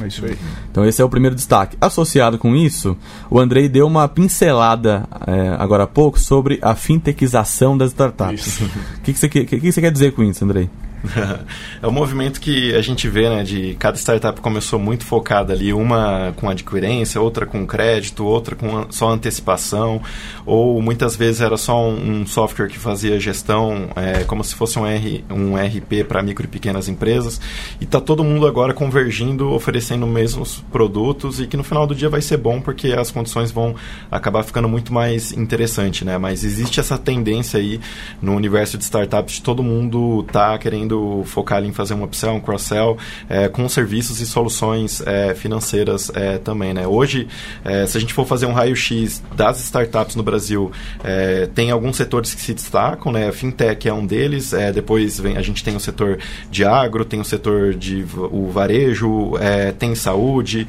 É 0.01 0.07
isso 0.07 0.25
aí. 0.25 0.37
Então 0.71 0.83
esse 0.85 1.01
é 1.01 1.05
o 1.05 1.09
primeiro 1.09 1.35
destaque. 1.35 1.77
Associado 1.79 2.37
com 2.37 2.55
isso, 2.55 2.97
o 3.29 3.39
Andrei 3.39 3.69
deu 3.69 3.85
uma 3.85 4.07
pincelada 4.07 5.07
é, 5.27 5.55
agora 5.59 5.83
há 5.83 5.87
pouco 5.87 6.19
sobre 6.19 6.59
a 6.61 6.75
fintechização 6.75 7.77
das 7.77 7.91
startups. 7.91 8.61
O 8.61 9.01
que, 9.03 9.13
que, 9.13 9.19
você, 9.19 9.29
que, 9.29 9.45
que 9.45 9.71
você 9.71 9.81
quer 9.81 9.91
dizer 9.91 10.13
com 10.13 10.23
isso, 10.23 10.43
Andrei? 10.43 10.69
é 11.81 11.87
um 11.87 11.91
movimento 11.91 12.39
que 12.39 12.73
a 12.73 12.81
gente 12.81 13.09
vê, 13.09 13.29
né, 13.29 13.43
de 13.43 13.75
cada 13.77 13.97
startup 13.97 14.39
começou 14.39 14.79
muito 14.79 15.05
focada 15.05 15.53
ali, 15.53 15.73
uma 15.73 16.33
com 16.37 16.49
adquirência, 16.49 17.19
outra 17.19 17.45
com 17.45 17.65
crédito, 17.65 18.25
outra 18.25 18.55
com 18.55 18.89
só 18.89 19.09
antecipação, 19.09 20.01
ou 20.45 20.81
muitas 20.81 21.15
vezes 21.15 21.41
era 21.41 21.57
só 21.57 21.89
um, 21.89 22.21
um 22.21 22.25
software 22.25 22.67
que 22.67 22.79
fazia 22.79 23.19
gestão, 23.19 23.89
é, 23.95 24.23
como 24.23 24.43
se 24.43 24.55
fosse 24.55 24.79
um, 24.79 24.87
R, 24.87 25.23
um 25.29 25.55
RP 25.55 26.05
para 26.07 26.23
micro 26.23 26.45
e 26.45 26.47
pequenas 26.47 26.87
empresas, 26.87 27.39
e 27.81 27.83
está 27.83 27.99
todo 27.99 28.23
mundo 28.23 28.47
agora 28.47 28.73
convergindo, 28.73 29.51
oferecendo 29.51 30.05
os 30.05 30.11
mesmos 30.11 30.63
produtos, 30.71 31.41
e 31.41 31.47
que 31.47 31.57
no 31.57 31.63
final 31.63 31.85
do 31.85 31.93
dia 31.93 32.09
vai 32.09 32.21
ser 32.21 32.37
bom, 32.37 32.61
porque 32.61 32.93
as 32.93 33.11
condições 33.11 33.51
vão 33.51 33.75
acabar 34.09 34.43
ficando 34.43 34.69
muito 34.69 34.93
mais 34.93 35.33
interessante, 35.33 36.05
né, 36.05 36.17
mas 36.17 36.45
existe 36.45 36.79
essa 36.79 36.97
tendência 36.97 37.59
aí 37.59 37.79
no 38.21 38.35
universo 38.35 38.77
de 38.77 38.85
startups 38.85 39.35
de 39.35 39.41
todo 39.41 39.61
mundo 39.61 40.23
tá 40.31 40.57
querendo 40.57 40.92
focar 41.25 41.63
em 41.63 41.71
fazer 41.71 41.93
uma 41.93 42.05
upsell, 42.05 42.33
um 42.33 42.39
cross-sell, 42.39 42.97
é, 43.29 43.47
com 43.47 43.67
serviços 43.69 44.19
e 44.19 44.25
soluções 44.25 45.01
é, 45.05 45.33
financeiras 45.33 46.11
é, 46.13 46.37
também, 46.37 46.73
né? 46.73 46.87
Hoje, 46.87 47.27
é, 47.63 47.85
se 47.85 47.97
a 47.97 48.01
gente 48.01 48.13
for 48.13 48.25
fazer 48.25 48.45
um 48.45 48.53
raio-x 48.53 49.21
das 49.35 49.59
startups 49.59 50.15
no 50.15 50.23
Brasil, 50.23 50.71
é, 51.03 51.47
tem 51.53 51.71
alguns 51.71 51.97
setores 51.97 52.33
que 52.33 52.41
se 52.41 52.53
destacam, 52.53 53.11
né? 53.11 53.31
Fintech 53.31 53.87
é 53.87 53.93
um 53.93 54.05
deles, 54.05 54.53
é, 54.53 54.71
depois 54.71 55.19
vem, 55.19 55.37
a 55.37 55.41
gente 55.41 55.63
tem 55.63 55.75
o 55.75 55.79
setor 55.79 56.19
de 56.49 56.65
agro, 56.65 57.05
tem 57.05 57.19
o 57.19 57.25
setor 57.25 57.73
de 57.73 58.05
o 58.31 58.49
varejo, 58.51 59.33
tem 59.79 59.95
saúde, 59.95 60.67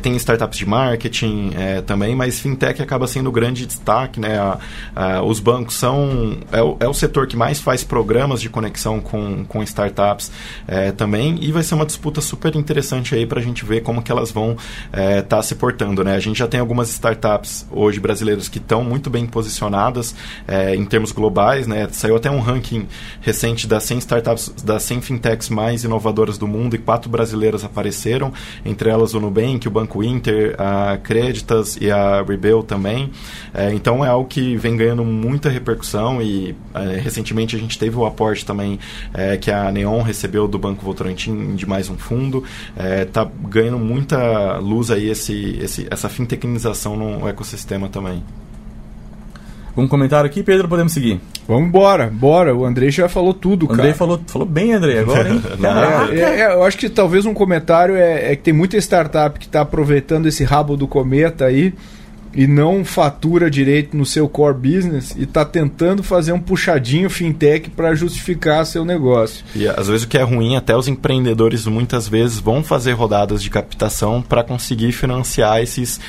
tem 0.00 0.16
startups 0.16 0.58
de 0.58 0.66
marketing 0.66 1.52
também, 1.86 2.14
mas 2.14 2.40
fintech 2.40 2.80
acaba 2.82 3.06
sendo 3.06 3.28
o 3.28 3.32
grande 3.32 3.66
destaque, 3.66 4.20
né? 4.20 4.38
A, 4.38 4.58
a, 4.94 5.22
os 5.22 5.40
bancos 5.40 5.74
são 5.76 6.38
é 6.50 6.62
o, 6.62 6.76
é 6.80 6.88
o 6.88 6.94
setor 6.94 7.26
que 7.26 7.36
mais 7.36 7.60
faz 7.60 7.84
programas 7.84 8.40
de 8.40 8.48
conexão 8.48 9.00
com, 9.00 9.44
com 9.44 9.61
startups 9.64 10.30
é, 10.66 10.92
também 10.92 11.38
e 11.40 11.52
vai 11.52 11.62
ser 11.62 11.74
uma 11.74 11.86
disputa 11.86 12.20
super 12.20 12.54
interessante 12.56 13.14
aí 13.14 13.26
para 13.26 13.40
a 13.40 13.42
gente 13.42 13.64
ver 13.64 13.82
como 13.82 14.02
que 14.02 14.10
elas 14.10 14.30
vão 14.30 14.52
estar 14.52 15.00
é, 15.00 15.22
tá 15.22 15.42
se 15.42 15.54
portando, 15.54 16.04
né? 16.04 16.14
A 16.14 16.20
gente 16.20 16.38
já 16.38 16.48
tem 16.48 16.60
algumas 16.60 16.90
startups 16.90 17.66
hoje 17.70 18.00
brasileiras 18.00 18.48
que 18.48 18.58
estão 18.58 18.84
muito 18.84 19.10
bem 19.10 19.26
posicionadas 19.26 20.14
é, 20.46 20.74
em 20.74 20.84
termos 20.84 21.12
globais, 21.12 21.66
né? 21.66 21.88
Saiu 21.90 22.16
até 22.16 22.30
um 22.30 22.40
ranking 22.40 22.86
recente 23.20 23.66
das 23.66 23.84
100 23.84 23.98
startups, 23.98 24.54
das 24.64 24.82
100 24.82 25.00
fintechs 25.00 25.48
mais 25.48 25.84
inovadoras 25.84 26.38
do 26.38 26.46
mundo 26.46 26.74
e 26.74 26.78
quatro 26.78 27.10
brasileiras 27.10 27.64
apareceram, 27.64 28.32
entre 28.64 28.88
elas 28.88 29.14
o 29.14 29.20
Nubank, 29.20 29.66
o 29.66 29.70
Banco 29.70 30.02
Inter, 30.02 30.54
a 30.58 30.98
Creditas 30.98 31.76
e 31.80 31.90
a 31.90 32.22
Rebel 32.22 32.62
também. 32.62 33.10
É, 33.54 33.72
então 33.72 34.04
é 34.04 34.08
algo 34.08 34.28
que 34.28 34.56
vem 34.56 34.76
ganhando 34.76 35.04
muita 35.04 35.48
repercussão 35.48 36.20
e 36.20 36.54
é, 36.74 36.98
recentemente 36.98 37.54
a 37.54 37.58
gente 37.58 37.78
teve 37.78 37.96
o 37.96 38.06
aporte 38.06 38.44
também 38.44 38.78
é, 39.12 39.36
que 39.36 39.50
a 39.52 39.70
Neon 39.70 40.02
recebeu 40.02 40.48
do 40.48 40.58
Banco 40.58 40.84
Votorantim 40.84 41.54
de 41.54 41.66
mais 41.66 41.88
um 41.88 41.96
fundo. 41.96 42.44
Está 42.76 43.22
é, 43.22 43.48
ganhando 43.48 43.78
muita 43.78 44.58
luz 44.58 44.90
aí 44.90 45.08
esse, 45.08 45.58
esse, 45.60 45.86
essa 45.90 46.08
fintechnização 46.08 46.96
no 46.96 47.28
ecossistema 47.28 47.88
também. 47.88 48.22
Um 49.76 49.88
comentário 49.88 50.28
aqui, 50.28 50.42
Pedro, 50.42 50.68
podemos 50.68 50.92
seguir. 50.92 51.18
Vamos 51.48 51.68
embora, 51.68 52.10
bora. 52.12 52.54
O 52.54 52.64
Andrei 52.64 52.90
já 52.90 53.08
falou 53.08 53.32
tudo, 53.32 53.66
o 53.66 53.72
Andrei 53.72 53.94
falou, 53.94 54.20
falou 54.26 54.46
bem, 54.46 54.74
Andrei, 54.74 54.98
agora, 54.98 55.30
hein? 55.30 55.42
é, 56.12 56.20
é, 56.20 56.40
é, 56.40 56.54
eu 56.54 56.62
acho 56.64 56.76
que 56.76 56.90
talvez 56.90 57.24
um 57.24 57.32
comentário 57.32 57.96
é, 57.96 58.32
é 58.32 58.36
que 58.36 58.42
tem 58.42 58.52
muita 58.52 58.76
startup 58.76 59.38
que 59.38 59.46
está 59.46 59.62
aproveitando 59.62 60.26
esse 60.26 60.44
rabo 60.44 60.76
do 60.76 60.86
cometa 60.86 61.46
aí 61.46 61.72
e 62.34 62.46
não 62.46 62.84
fatura 62.84 63.50
direito 63.50 63.96
no 63.96 64.06
seu 64.06 64.28
core 64.28 64.54
business 64.54 65.14
e 65.16 65.24
está 65.24 65.44
tentando 65.44 66.02
fazer 66.02 66.32
um 66.32 66.40
puxadinho 66.40 67.10
fintech 67.10 67.70
para 67.70 67.94
justificar 67.94 68.64
seu 68.64 68.84
negócio. 68.84 69.44
E 69.54 69.68
às 69.68 69.88
vezes 69.88 70.04
o 70.04 70.08
que 70.08 70.18
é 70.18 70.22
ruim, 70.22 70.56
até 70.56 70.76
os 70.76 70.88
empreendedores 70.88 71.66
muitas 71.66 72.08
vezes 72.08 72.38
vão 72.38 72.62
fazer 72.62 72.92
rodadas 72.92 73.42
de 73.42 73.50
captação 73.50 74.22
para 74.22 74.42
conseguir 74.42 74.92
financiar 74.92 75.60
esses 75.60 76.00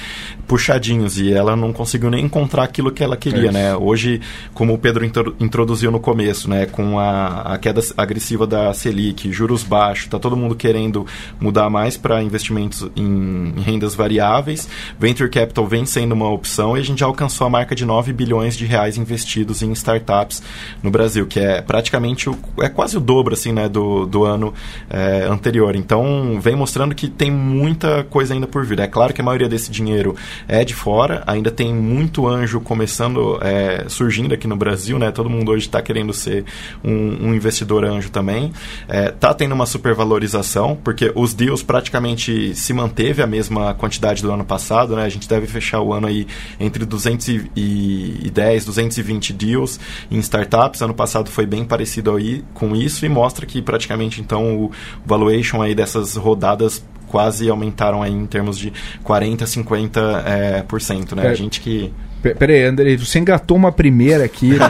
puxadinhos 0.47 1.17
e 1.17 1.31
ela 1.31 1.55
não 1.55 1.71
conseguiu 1.71 2.09
nem 2.09 2.25
encontrar 2.25 2.63
aquilo 2.63 2.91
que 2.91 3.03
ela 3.03 3.15
queria, 3.15 3.49
é 3.49 3.51
né? 3.51 3.75
Hoje, 3.75 4.21
como 4.53 4.73
o 4.73 4.77
Pedro 4.77 5.05
introduziu 5.39 5.91
no 5.91 5.99
começo, 5.99 6.49
né, 6.49 6.65
com 6.65 6.99
a, 6.99 7.53
a 7.53 7.57
queda 7.57 7.81
agressiva 7.97 8.45
da 8.45 8.73
Selic, 8.73 9.31
juros 9.31 9.63
baixos, 9.63 10.07
tá 10.07 10.19
todo 10.19 10.35
mundo 10.35 10.55
querendo 10.55 11.05
mudar 11.39 11.69
mais 11.69 11.97
para 11.97 12.21
investimentos 12.21 12.87
em, 12.95 13.53
em 13.57 13.61
rendas 13.61 13.95
variáveis. 13.95 14.67
Venture 14.99 15.29
capital 15.29 15.65
vem 15.65 15.85
sendo 15.85 16.12
uma 16.13 16.29
opção 16.29 16.77
e 16.77 16.79
a 16.79 16.83
gente 16.83 16.99
já 16.99 17.05
alcançou 17.05 17.47
a 17.47 17.49
marca 17.49 17.75
de 17.75 17.85
9 17.85 18.13
bilhões 18.13 18.55
de 18.55 18.65
reais 18.65 18.97
investidos 18.97 19.61
em 19.61 19.71
startups 19.71 20.41
no 20.81 20.91
Brasil, 20.91 21.25
que 21.25 21.39
é 21.39 21.61
praticamente 21.61 22.29
o, 22.29 22.37
é 22.61 22.69
quase 22.69 22.97
o 22.97 22.99
dobro 22.99 23.33
assim, 23.33 23.51
né, 23.51 23.67
do, 23.67 24.05
do 24.05 24.23
ano 24.23 24.53
é, 24.89 25.25
anterior. 25.29 25.75
Então, 25.75 26.39
vem 26.39 26.55
mostrando 26.55 26.95
que 26.95 27.07
tem 27.07 27.31
muita 27.31 28.03
coisa 28.03 28.33
ainda 28.33 28.47
por 28.47 28.65
vir. 28.65 28.79
É 28.79 28.87
claro 28.87 29.13
que 29.13 29.21
a 29.21 29.23
maioria 29.23 29.49
desse 29.49 29.71
dinheiro 29.71 30.15
é 30.47 30.63
de 30.63 30.73
fora, 30.73 31.23
ainda 31.25 31.51
tem 31.51 31.73
muito 31.73 32.27
anjo 32.27 32.59
começando, 32.59 33.39
é, 33.41 33.85
surgindo 33.87 34.33
aqui 34.33 34.47
no 34.47 34.55
Brasil, 34.55 34.97
né? 34.99 35.11
Todo 35.11 35.29
mundo 35.29 35.51
hoje 35.51 35.65
está 35.65 35.81
querendo 35.81 36.13
ser 36.13 36.45
um, 36.83 37.27
um, 37.27 37.33
investidor 37.33 37.83
anjo 37.85 38.09
também. 38.09 38.51
É, 38.87 39.09
tá 39.09 39.33
tendo 39.33 39.53
uma 39.53 39.65
supervalorização, 39.65 40.77
porque 40.83 41.11
os 41.15 41.33
deals 41.33 41.63
praticamente 41.63 42.55
se 42.55 42.73
manteve 42.73 43.21
a 43.21 43.27
mesma 43.27 43.73
quantidade 43.73 44.21
do 44.21 44.31
ano 44.31 44.45
passado, 44.45 44.95
né? 44.95 45.05
A 45.05 45.09
gente 45.09 45.27
deve 45.27 45.47
fechar 45.47 45.81
o 45.81 45.93
ano 45.93 46.02
ano 46.03 46.07
aí 46.07 46.27
entre 46.59 46.85
210, 46.85 48.65
220 48.65 49.33
deals 49.33 49.79
em 50.11 50.19
startups. 50.19 50.81
Ano 50.81 50.93
passado 50.93 51.29
foi 51.29 51.45
bem 51.45 51.63
parecido 51.63 52.15
aí 52.15 52.43
com 52.53 52.75
isso 52.75 53.05
e 53.05 53.09
mostra 53.09 53.45
que 53.45 53.61
praticamente 53.61 54.21
então 54.21 54.65
o 54.65 54.71
valuation 55.05 55.61
aí 55.61 55.73
dessas 55.73 56.15
rodadas 56.15 56.83
quase 57.07 57.49
aumentaram 57.49 58.01
aí 58.01 58.11
em 58.11 58.25
termos 58.25 58.57
de 58.57 58.73
40, 59.03 59.45
50 59.45 60.23
é, 60.25 60.63
por 60.63 60.81
cento, 60.81 61.15
né? 61.15 61.27
É. 61.27 61.29
A 61.29 61.35
gente 61.35 61.61
que 61.61 61.93
Pera 62.31 62.53
aí, 62.53 62.63
André, 62.63 62.95
você 62.95 63.19
engatou 63.19 63.57
uma 63.57 63.71
primeira 63.71 64.25
aqui. 64.25 64.53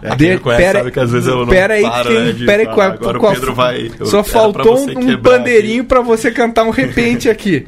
É, 0.00 0.14
de, 0.14 0.38
conhece, 0.38 0.62
pera, 0.62 0.78
sabe 0.78 0.90
que 0.90 1.00
às 1.00 1.10
vezes 1.10 1.28
eu 1.28 1.38
não 1.38 1.46
pera 1.46 1.74
aí, 1.74 1.82
paro, 1.82 2.10
né, 2.10 2.34
pera 2.46 2.62
aí, 2.62 2.68
Agora 2.68 3.18
com 3.18 3.26
a, 3.26 3.30
o 3.30 3.34
Pedro 3.34 3.54
vai... 3.54 3.90
Só 4.04 4.22
faltou 4.22 4.88
um, 4.88 5.16
pandeirinho 5.18 5.84
para 5.84 6.00
você 6.00 6.30
cantar 6.30 6.64
um 6.64 6.70
repente 6.70 7.28
aqui. 7.28 7.66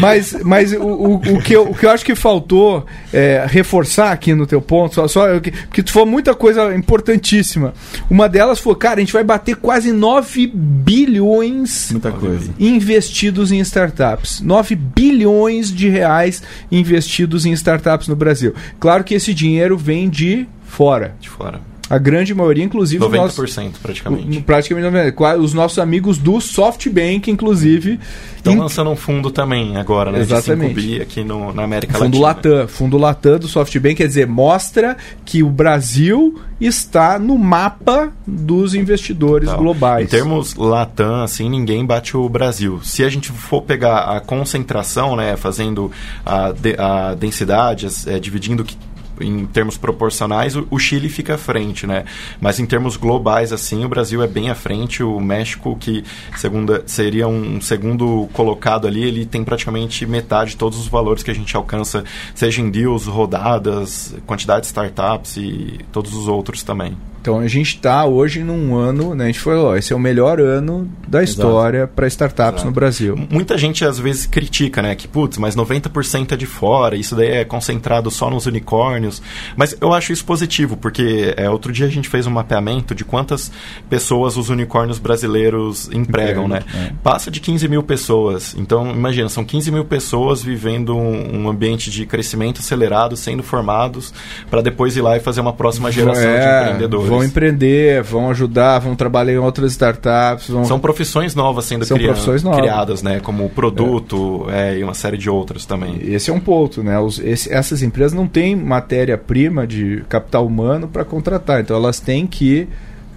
mas 0.00 0.34
mas 0.44 0.72
o, 0.72 0.82
o, 0.82 1.14
o, 1.14 1.42
que 1.42 1.54
eu, 1.54 1.70
o 1.70 1.74
que 1.74 1.86
eu 1.86 1.90
acho 1.90 2.04
que 2.04 2.14
faltou 2.14 2.86
é, 3.12 3.44
reforçar 3.48 4.12
aqui 4.12 4.34
no 4.34 4.46
teu 4.46 4.60
ponto, 4.60 4.94
só, 4.94 5.08
só 5.08 5.26
porque 5.38 5.82
tu 5.82 5.92
falou 5.92 6.08
muita 6.08 6.34
coisa 6.34 6.74
importantíssima. 6.74 7.74
Uma 8.08 8.28
delas 8.28 8.58
foi, 8.58 8.74
cara, 8.76 8.96
a 8.96 9.00
gente 9.00 9.12
vai 9.12 9.24
bater 9.24 9.56
quase 9.56 9.92
9 9.92 10.46
bilhões 10.54 11.90
muita 11.90 12.12
coisa. 12.12 12.50
investidos 12.58 13.52
em 13.52 13.58
startups. 13.60 14.40
9 14.40 14.74
bilhões 14.74 15.72
de 15.72 15.88
reais 15.88 16.42
investidos 16.70 17.46
em 17.46 17.52
startups 17.52 18.08
no 18.12 18.16
Brasil. 18.16 18.54
Claro 18.78 19.04
que 19.04 19.14
esse 19.14 19.34
dinheiro 19.34 19.76
vem 19.76 20.08
de 20.08 20.46
fora. 20.64 21.14
De 21.20 21.28
fora. 21.28 21.71
A 21.92 21.98
grande 21.98 22.34
maioria, 22.34 22.64
inclusive. 22.64 23.04
90% 23.04 23.16
nossos, 23.18 23.78
praticamente. 23.82 24.40
Praticamente 24.40 24.88
90%. 24.88 25.38
Os 25.38 25.52
nossos 25.52 25.78
amigos 25.78 26.16
do 26.16 26.40
SoftBank, 26.40 27.30
inclusive. 27.30 28.00
Estão 28.34 28.54
in... 28.54 28.56
lançando 28.56 28.88
um 28.88 28.96
fundo 28.96 29.30
também 29.30 29.76
agora, 29.76 30.10
né? 30.10 30.20
Exatamente. 30.20 30.80
De 30.80 31.02
aqui 31.02 31.22
no, 31.22 31.52
na 31.52 31.64
América 31.64 31.98
fundo 31.98 32.18
Latina. 32.18 32.54
Latam. 32.54 32.68
Fundo 32.68 32.96
Latam 32.96 33.38
do 33.38 33.46
SoftBank, 33.46 33.96
quer 33.96 34.06
dizer, 34.06 34.26
mostra 34.26 34.96
que 35.22 35.42
o 35.42 35.50
Brasil 35.50 36.40
está 36.58 37.18
no 37.18 37.36
mapa 37.36 38.10
dos 38.26 38.74
investidores 38.74 39.50
então, 39.50 39.60
globais. 39.60 40.06
Em 40.06 40.08
termos 40.08 40.54
Latam, 40.54 41.22
assim, 41.22 41.50
ninguém 41.50 41.84
bate 41.84 42.16
o 42.16 42.26
Brasil. 42.26 42.80
Se 42.82 43.04
a 43.04 43.10
gente 43.10 43.30
for 43.32 43.60
pegar 43.60 44.16
a 44.16 44.18
concentração, 44.18 45.14
né? 45.14 45.36
Fazendo 45.36 45.92
a, 46.24 46.52
de, 46.52 46.74
a 46.78 47.12
densidade, 47.12 47.86
é, 48.06 48.18
dividindo 48.18 48.64
que 48.64 48.78
em 49.20 49.46
termos 49.46 49.76
proporcionais, 49.76 50.56
o, 50.56 50.78
Chile 50.78 51.08
fica 51.08 51.34
à 51.34 51.38
frente, 51.38 51.86
né? 51.86 52.04
Mas 52.40 52.58
em 52.58 52.66
termos 52.66 52.96
globais, 52.96 53.52
assim, 53.52 53.84
o 53.84 53.88
Brasil 53.88 54.22
é 54.22 54.26
bem 54.26 54.50
à 54.50 54.54
frente. 54.54 55.02
O 55.02 55.20
México, 55.20 55.76
que 55.78 56.04
segunda, 56.36 56.82
seria 56.86 57.28
um 57.28 57.60
segundo 57.60 58.28
colocado 58.32 58.86
ali, 58.86 59.04
ele 59.04 59.24
tem 59.24 59.44
praticamente 59.44 60.04
metade 60.06 60.50
de 60.50 60.56
todos 60.56 60.78
os 60.78 60.88
valores 60.88 61.22
que 61.22 61.30
a 61.30 61.34
gente 61.34 61.56
alcança, 61.56 62.04
seja 62.34 62.60
em 62.60 62.70
deals, 62.70 63.06
rodadas, 63.06 64.14
quantidade 64.26 64.62
de 64.62 64.66
startups 64.66 65.36
e 65.36 65.80
todos 65.92 66.14
os 66.14 66.28
outros 66.28 66.62
também. 66.62 66.96
Então 67.22 67.38
a 67.38 67.46
gente 67.46 67.76
está 67.76 68.04
hoje 68.04 68.42
num 68.42 68.74
ano, 68.74 69.14
né, 69.14 69.24
a 69.24 69.26
gente 69.28 69.38
falou, 69.38 69.76
esse 69.76 69.92
é 69.92 69.96
o 69.96 69.98
melhor 69.98 70.40
ano 70.40 70.90
da 71.06 71.22
história 71.22 71.86
para 71.86 72.04
startups 72.08 72.54
Exato. 72.54 72.66
no 72.66 72.72
Brasil. 72.72 73.28
Muita 73.30 73.56
gente 73.56 73.84
às 73.84 73.96
vezes 73.96 74.26
critica, 74.26 74.82
né, 74.82 74.96
que 74.96 75.06
putz, 75.06 75.38
mas 75.38 75.54
90% 75.54 76.32
é 76.32 76.36
de 76.36 76.46
fora, 76.46 76.96
isso 76.96 77.14
daí 77.14 77.28
é 77.28 77.44
concentrado 77.44 78.10
só 78.10 78.28
nos 78.28 78.46
unicórnios. 78.46 79.22
Mas 79.56 79.76
eu 79.80 79.92
acho 79.92 80.12
isso 80.12 80.24
positivo, 80.24 80.76
porque 80.76 81.32
é, 81.36 81.48
outro 81.48 81.72
dia 81.72 81.86
a 81.86 81.88
gente 81.88 82.08
fez 82.08 82.26
um 82.26 82.30
mapeamento 82.32 82.92
de 82.92 83.04
quantas 83.04 83.52
pessoas 83.88 84.36
os 84.36 84.48
unicórnios 84.48 84.98
brasileiros 84.98 85.88
empregam, 85.92 86.48
né? 86.48 86.62
É. 86.74 86.92
Passa 87.04 87.30
de 87.30 87.38
15 87.38 87.68
mil 87.68 87.84
pessoas. 87.84 88.56
Então, 88.58 88.90
imagina, 88.90 89.28
são 89.28 89.44
15 89.44 89.70
mil 89.70 89.84
pessoas 89.84 90.42
vivendo 90.42 90.96
um, 90.96 91.42
um 91.42 91.48
ambiente 91.48 91.88
de 91.88 92.04
crescimento 92.04 92.58
acelerado, 92.58 93.16
sendo 93.16 93.44
formados, 93.44 94.12
para 94.50 94.60
depois 94.60 94.96
ir 94.96 95.02
lá 95.02 95.16
e 95.16 95.20
fazer 95.20 95.40
uma 95.40 95.52
próxima 95.52 95.92
geração 95.92 96.28
é, 96.28 96.40
de 96.40 96.64
empreendedores. 96.64 97.11
Vão 97.14 97.24
empreender, 97.24 98.02
vão 98.02 98.30
ajudar, 98.30 98.78
vão 98.78 98.94
trabalhar 98.96 99.32
em 99.32 99.38
outras 99.38 99.72
startups. 99.72 100.48
Vão... 100.48 100.64
São 100.64 100.78
profissões 100.80 101.34
novas 101.34 101.64
sendo 101.64 101.84
São 101.84 101.96
cria- 101.96 102.08
profissões 102.08 102.42
novas. 102.42 102.60
criadas, 102.60 103.02
né? 103.02 103.20
Como 103.20 103.48
produto 103.50 104.46
é, 104.50 104.78
e 104.78 104.84
uma 104.84 104.94
série 104.94 105.16
de 105.16 105.28
outras 105.30 105.64
também. 105.64 105.98
Esse 106.02 106.30
é 106.30 106.32
um 106.32 106.40
ponto, 106.40 106.82
né? 106.82 106.98
Os- 106.98 107.18
esse- 107.18 107.52
essas 107.52 107.82
empresas 107.82 108.12
não 108.12 108.26
têm 108.26 108.54
matéria-prima 108.56 109.66
de 109.66 110.04
capital 110.08 110.46
humano 110.46 110.88
para 110.88 111.04
contratar, 111.04 111.60
então 111.60 111.76
elas 111.76 111.98
têm 112.00 112.26
que 112.26 112.68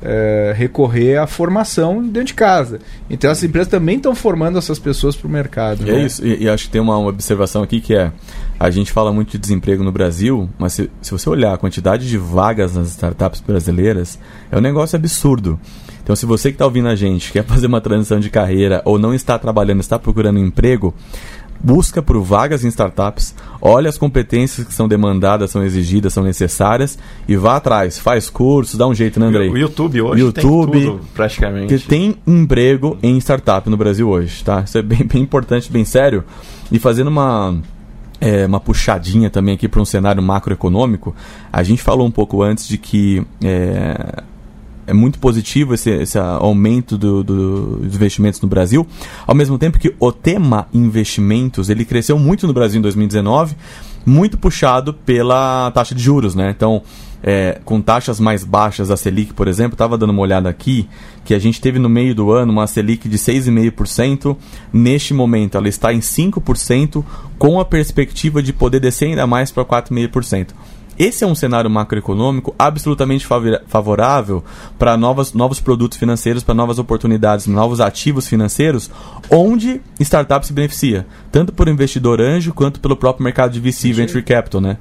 eh, 0.01 0.53
recorrer 0.55 1.17
à 1.17 1.27
formação 1.27 2.03
dentro 2.03 2.25
de 2.25 2.33
casa. 2.33 2.79
Então 3.09 3.29
essas 3.29 3.43
empresas 3.43 3.69
também 3.69 3.97
estão 3.97 4.13
formando 4.13 4.57
essas 4.57 4.77
pessoas 4.77 5.15
para 5.15 5.27
o 5.27 5.31
mercado. 5.31 5.85
E 5.85 5.89
é 5.89 5.93
né? 5.93 6.05
isso, 6.05 6.25
e, 6.25 6.43
e 6.43 6.49
acho 6.49 6.65
que 6.65 6.71
tem 6.71 6.81
uma, 6.81 6.97
uma 6.97 7.09
observação 7.09 7.63
aqui 7.63 7.81
que 7.81 7.95
é: 7.95 8.11
a 8.59 8.69
gente 8.69 8.91
fala 8.91 9.11
muito 9.11 9.31
de 9.31 9.37
desemprego 9.37 9.83
no 9.83 9.91
Brasil, 9.91 10.49
mas 10.57 10.73
se, 10.73 10.89
se 11.01 11.11
você 11.11 11.29
olhar 11.29 11.53
a 11.53 11.57
quantidade 11.57 12.07
de 12.07 12.17
vagas 12.17 12.75
nas 12.75 12.89
startups 12.89 13.41
brasileiras, 13.41 14.19
é 14.51 14.57
um 14.57 14.61
negócio 14.61 14.95
absurdo. 14.95 15.59
Então, 16.05 16.15
se 16.15 16.27
você 16.27 16.49
que 16.49 16.55
está 16.55 16.65
ouvindo 16.65 16.87
a 16.87 16.95
gente 16.95 17.31
quer 17.31 17.43
fazer 17.49 17.65
uma 17.65 17.81
transição 17.81 18.19
de 18.19 18.29
carreira 18.29 18.79
ou 18.85 18.99
não 18.99 19.11
está 19.11 19.39
trabalhando, 19.39 19.79
está 19.79 19.97
procurando 19.97 20.37
emprego, 20.37 20.93
busca 21.60 22.01
por 22.01 22.22
vagas 22.22 22.64
em 22.64 22.68
startups, 22.68 23.36
olha 23.62 23.89
as 23.89 23.97
competências 23.97 24.68
que 24.68 24.74
são 24.74 24.88
demandadas, 24.88 25.51
são 25.51 25.64
exigidas, 25.64 26.14
são 26.14 26.24
necessárias 26.24 26.97
e 27.28 27.36
vá 27.36 27.56
atrás. 27.56 27.97
Faz 27.97 28.30
cursos, 28.30 28.78
dá 28.78 28.88
um 28.88 28.93
jeito, 28.93 29.20
né, 29.20 29.28
Andrei? 29.28 29.49
O 29.49 29.58
YouTube 29.58 30.01
hoje 30.01 30.22
YouTube, 30.22 30.72
tem 30.72 30.86
tudo, 30.86 31.01
praticamente. 31.14 31.74
Porque 31.74 31.88
tem 31.88 32.16
emprego 32.26 32.97
em 33.01 33.18
startup 33.18 33.70
no 33.70 33.78
Brasil 33.78 34.08
hoje, 34.10 34.43
tá? 34.43 34.62
Isso 34.62 34.78
é 34.78 34.82
bem, 34.82 35.06
bem 35.06 35.22
importante, 35.22 35.72
bem 35.72 35.86
sério. 35.86 36.24
E 36.72 36.80
fazendo 36.80 37.08
uma, 37.08 37.58
é, 38.20 38.45
uma 38.45 38.60
puxadinha 38.60 39.30
também 39.30 39.56
aqui 39.56 39.68
para 39.68 39.82
um 39.82 39.86
cenário 39.86 40.22
macroeconômico, 40.22 41.16
a 41.51 41.64
gente 41.64 41.82
falou 41.82 42.06
um 42.06 42.12
pouco 42.12 42.41
antes 42.41 42.68
de 42.68 42.78
que 42.78 43.26
é, 43.43 44.24
é 44.88 44.93
muito 44.93 45.19
positivo 45.19 45.73
esse, 45.73 45.89
esse 45.89 46.17
aumento 46.17 46.97
do- 46.97 47.23
do- 47.23 47.75
dos 47.77 47.95
investimentos 47.95 48.39
no 48.41 48.47
Brasil, 48.47 48.86
ao 49.25 49.33
mesmo 49.36 49.57
tempo 49.57 49.79
que 49.79 49.93
o 49.99 50.11
tema 50.11 50.67
investimentos 50.73 51.69
ele 51.69 51.86
cresceu 51.86 52.17
muito 52.19 52.45
no 52.47 52.53
Brasil 52.53 52.79
em 52.79 52.81
2019, 52.81 53.55
muito 54.05 54.38
puxado 54.38 54.93
pela 54.93 55.71
taxa 55.71 55.95
de 55.95 56.01
juros, 56.03 56.36
né? 56.36 56.53
Então, 56.55 56.83
é, 57.23 57.59
com 57.65 57.81
taxas 57.81 58.19
mais 58.19 58.43
baixas, 58.43 58.91
a 58.91 58.97
Selic, 58.97 59.33
por 59.33 59.47
exemplo, 59.47 59.73
estava 59.73 59.97
dando 59.97 60.11
uma 60.11 60.21
olhada 60.21 60.47
aqui, 60.47 60.88
que 61.23 61.33
a 61.33 61.39
gente 61.39 61.59
teve 61.59 61.79
no 61.79 61.89
meio 61.89 62.13
do 62.13 62.31
ano 62.31 62.51
uma 62.51 62.67
Selic 62.67 63.09
de 63.09 63.17
6,5%. 63.17 64.38
Neste 64.71 65.11
momento, 65.11 65.57
ela 65.57 65.67
está 65.67 65.91
em 65.91 66.01
5%, 66.01 67.03
com 67.39 67.59
a 67.59 67.65
perspectiva 67.65 68.43
de 68.43 68.53
poder 68.53 68.79
descer 68.79 69.05
ainda 69.05 69.25
mais 69.25 69.51
para 69.51 69.65
4,5%. 69.65 70.49
Esse 70.97 71.23
é 71.23 71.27
um 71.27 71.35
cenário 71.35 71.69
macroeconômico 71.69 72.55
absolutamente 72.57 73.27
favorável 73.67 74.43
para 74.79 74.95
novos 74.97 75.59
produtos 75.59 75.97
financeiros, 75.97 76.43
para 76.43 76.55
novas 76.55 76.79
oportunidades, 76.79 77.47
novos 77.47 77.81
ativos 77.81 78.27
financeiros, 78.27 78.89
onde 79.29 79.81
startup 79.99 80.45
se 80.45 80.53
beneficia, 80.53 81.05
tanto 81.31 81.51
por 81.51 81.67
investidor 81.67 82.21
anjo 82.21 82.53
quanto 82.53 82.79
pelo 82.79 82.95
próprio 82.95 83.23
mercado 83.23 83.51
de 83.51 83.59
VC, 83.59 83.91
Venture 83.91 84.23
Capital, 84.23 84.61
né? 84.61 84.77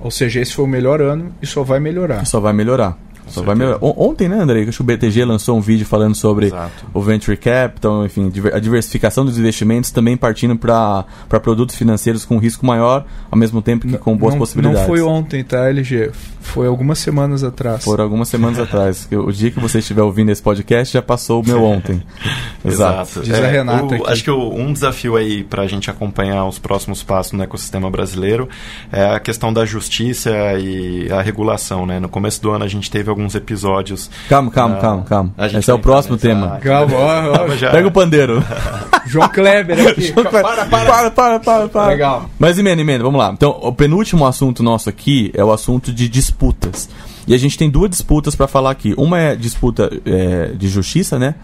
Ou 0.00 0.10
seja, 0.10 0.40
esse 0.40 0.52
foi 0.52 0.64
o 0.64 0.68
melhor 0.68 1.00
ano 1.00 1.34
e 1.40 1.46
só 1.46 1.62
vai 1.62 1.80
melhorar. 1.80 2.26
Só 2.26 2.40
vai 2.40 2.52
melhorar. 2.52 2.98
Só 3.28 3.42
vai 3.42 3.54
melhorar. 3.54 3.78
On- 3.80 3.94
Ontem, 3.96 4.28
né, 4.28 4.38
André? 4.38 4.62
Acho 4.62 4.78
que 4.78 4.82
o 4.82 4.84
BTG 4.84 5.24
lançou 5.24 5.56
um 5.56 5.60
vídeo 5.60 5.86
falando 5.86 6.14
sobre 6.14 6.46
Exato. 6.46 6.84
o 6.92 7.00
Venture 7.00 7.36
Capital, 7.36 8.04
enfim, 8.04 8.30
a 8.52 8.58
diversificação 8.58 9.24
dos 9.24 9.38
investimentos 9.38 9.90
também 9.90 10.16
partindo 10.16 10.56
para 10.56 11.04
produtos 11.42 11.74
financeiros 11.76 12.24
com 12.24 12.38
risco 12.38 12.64
maior, 12.66 13.04
ao 13.30 13.38
mesmo 13.38 13.60
tempo 13.62 13.86
que 13.86 13.96
com 13.98 14.16
boas 14.16 14.34
não, 14.34 14.38
possibilidades. 14.38 14.80
Não 14.80 14.86
foi 14.88 15.00
ontem, 15.02 15.42
tá, 15.42 15.68
LG? 15.68 16.10
Foi 16.44 16.66
algumas 16.68 16.98
semanas 16.98 17.42
atrás. 17.42 17.82
Foram 17.82 18.04
algumas 18.04 18.28
semanas 18.28 18.58
atrás. 18.60 19.08
O 19.10 19.32
dia 19.32 19.50
que 19.50 19.58
você 19.58 19.78
estiver 19.80 20.02
ouvindo 20.02 20.30
esse 20.30 20.40
podcast 20.42 20.92
já 20.94 21.02
passou 21.02 21.42
o 21.42 21.46
meu 21.46 21.64
ontem. 21.64 22.00
Exato. 22.64 23.20
Diz 23.22 23.34
a 23.34 23.46
Renata 23.48 23.84
o- 23.84 23.94
aqui. 24.02 24.12
Acho 24.12 24.24
que 24.24 24.30
o- 24.30 24.54
um 24.54 24.72
desafio 24.72 25.16
aí 25.16 25.42
para 25.42 25.62
a 25.62 25.66
gente 25.66 25.90
acompanhar 25.90 26.44
os 26.46 26.58
próximos 26.58 27.02
passos 27.02 27.32
no 27.32 27.42
ecossistema 27.42 27.90
brasileiro 27.90 28.48
é 28.92 29.04
a 29.14 29.20
questão 29.20 29.52
da 29.52 29.64
justiça 29.64 30.30
e 30.58 31.10
a 31.10 31.20
regulação, 31.20 31.84
né? 31.86 31.98
No 31.98 32.08
começo 32.08 32.40
do 32.40 32.50
ano 32.50 32.64
a 32.64 32.68
gente 32.68 32.90
teve 32.90 33.10
alguns 33.10 33.34
episódios. 33.34 34.10
Calma, 34.28 34.50
calma, 34.50 34.76
Ah, 34.76 34.80
calma, 34.80 35.02
calma. 35.04 35.34
a 35.36 35.48
gente 35.48 35.60
Esse 35.60 35.70
é 35.70 35.74
o 35.74 35.78
próximo 35.78 36.16
tema. 36.16 36.58
Calma, 36.62 36.94
ó, 36.96 37.44
ó, 37.44 37.56
já- 37.56 37.70
Pega 37.70 37.88
o 37.88 37.92
pandeiro. 37.92 38.42
João 39.06 39.28
Kleber 39.28 39.88
aqui. 39.88 40.12
para, 40.12 40.30
para. 40.30 40.64
para, 40.66 41.10
para, 41.10 41.40
para, 41.40 41.68
para. 41.68 41.86
Legal. 41.88 42.30
Mas 42.38 42.58
emenda, 42.58 42.80
emenda, 42.80 43.04
vamos 43.04 43.18
lá. 43.18 43.30
Então, 43.32 43.58
o 43.62 43.72
penúltimo 43.72 44.26
assunto 44.26 44.62
nosso 44.62 44.88
aqui 44.88 45.30
é 45.34 45.44
o 45.44 45.52
assunto 45.52 45.92
de 45.92 46.08
disputas. 46.34 46.88
E 47.26 47.32
a 47.34 47.38
gente 47.38 47.56
tem 47.56 47.70
duas 47.70 47.90
disputas 47.90 48.34
para 48.34 48.46
falar 48.46 48.70
aqui. 48.70 48.94
Uma 48.98 49.18
é 49.18 49.36
disputa 49.36 49.90
é, 50.04 50.48
de 50.54 50.68
justiça, 50.68 51.18
né? 51.18 51.34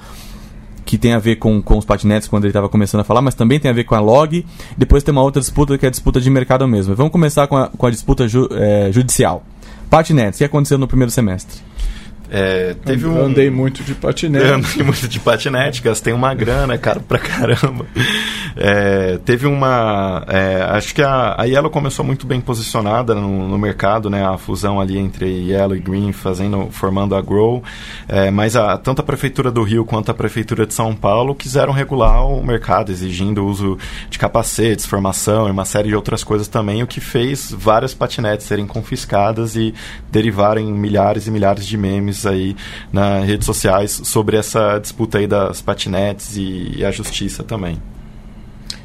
Que 0.84 0.98
tem 0.98 1.12
a 1.12 1.18
ver 1.18 1.36
com, 1.36 1.62
com 1.62 1.78
os 1.78 1.84
patinetes 1.84 2.28
quando 2.28 2.44
ele 2.44 2.50
estava 2.50 2.68
começando 2.68 3.00
a 3.02 3.04
falar, 3.04 3.22
mas 3.22 3.34
também 3.34 3.60
tem 3.60 3.70
a 3.70 3.74
ver 3.74 3.84
com 3.84 3.94
a 3.94 4.00
log. 4.00 4.44
Depois 4.76 5.02
tem 5.02 5.12
uma 5.12 5.22
outra 5.22 5.40
disputa 5.40 5.78
que 5.78 5.86
é 5.86 5.88
a 5.88 5.90
disputa 5.90 6.20
de 6.20 6.28
mercado 6.28 6.66
mesmo. 6.66 6.94
Vamos 6.94 7.12
começar 7.12 7.46
com 7.46 7.56
a, 7.56 7.68
com 7.68 7.86
a 7.86 7.90
disputa 7.90 8.26
ju- 8.26 8.48
é, 8.52 8.90
judicial. 8.92 9.44
Patinetes, 9.88 10.36
o 10.36 10.38
que 10.38 10.44
aconteceu 10.44 10.78
no 10.78 10.86
primeiro 10.88 11.10
semestre? 11.10 11.60
É, 12.30 12.74
teve 12.84 13.06
Eu 13.06 13.10
um, 13.12 13.24
andei 13.24 13.50
muito 13.50 13.82
de 13.82 13.92
patinete. 13.92 14.44
andei 14.46 14.82
muito 14.84 15.08
de 15.08 15.18
patinete, 15.18 15.82
gastei 15.82 16.12
uma 16.12 16.32
grana, 16.32 16.78
caro 16.78 17.00
pra 17.00 17.18
caramba. 17.20 17.84
É, 18.56 19.18
teve 19.24 19.48
uma. 19.48 20.24
é, 20.28 20.62
acho 20.70 20.94
que 20.94 21.02
a, 21.02 21.34
a 21.36 21.44
Yellow 21.44 21.70
começou 21.70 22.04
muito 22.04 22.26
bem 22.26 22.40
posicionada 22.40 23.16
no, 23.16 23.48
no 23.48 23.58
mercado, 23.58 24.08
né? 24.08 24.24
A 24.24 24.38
fusão 24.38 24.80
ali 24.80 24.96
entre 24.96 25.26
Yellow 25.26 25.74
e 25.74 25.80
Green 25.80 26.12
fazendo, 26.12 26.68
formando 26.70 27.16
a 27.16 27.20
Grow. 27.20 27.64
É, 28.06 28.30
mas 28.30 28.54
a, 28.54 28.78
tanto 28.78 29.00
a 29.00 29.04
Prefeitura 29.04 29.50
do 29.50 29.64
Rio 29.64 29.84
quanto 29.84 30.10
a 30.10 30.14
Prefeitura 30.14 30.64
de 30.66 30.72
São 30.72 30.94
Paulo 30.94 31.34
quiseram 31.34 31.72
regular 31.72 32.24
o 32.24 32.44
mercado, 32.44 32.92
exigindo 32.92 33.42
o 33.42 33.48
uso 33.48 33.76
de 34.08 34.18
capacetes, 34.18 34.86
formação 34.86 35.48
e 35.48 35.50
uma 35.50 35.64
série 35.64 35.88
de 35.88 35.96
outras 35.96 36.22
coisas 36.22 36.46
também, 36.46 36.82
o 36.82 36.86
que 36.86 37.00
fez 37.00 37.50
várias 37.50 37.92
patinetes 37.92 38.46
serem 38.46 38.66
confiscadas 38.66 39.56
e 39.56 39.74
derivarem 40.12 40.72
milhares 40.72 41.26
e 41.26 41.30
milhares 41.30 41.66
de 41.66 41.76
memes 41.76 42.19
aí 42.26 42.56
nas 42.92 43.24
redes 43.26 43.46
sociais 43.46 44.00
sobre 44.04 44.36
essa 44.36 44.78
disputa 44.78 45.18
aí 45.18 45.26
das 45.26 45.60
patinetes 45.60 46.36
e, 46.36 46.74
e 46.76 46.84
a 46.84 46.90
justiça 46.90 47.42
também. 47.42 47.80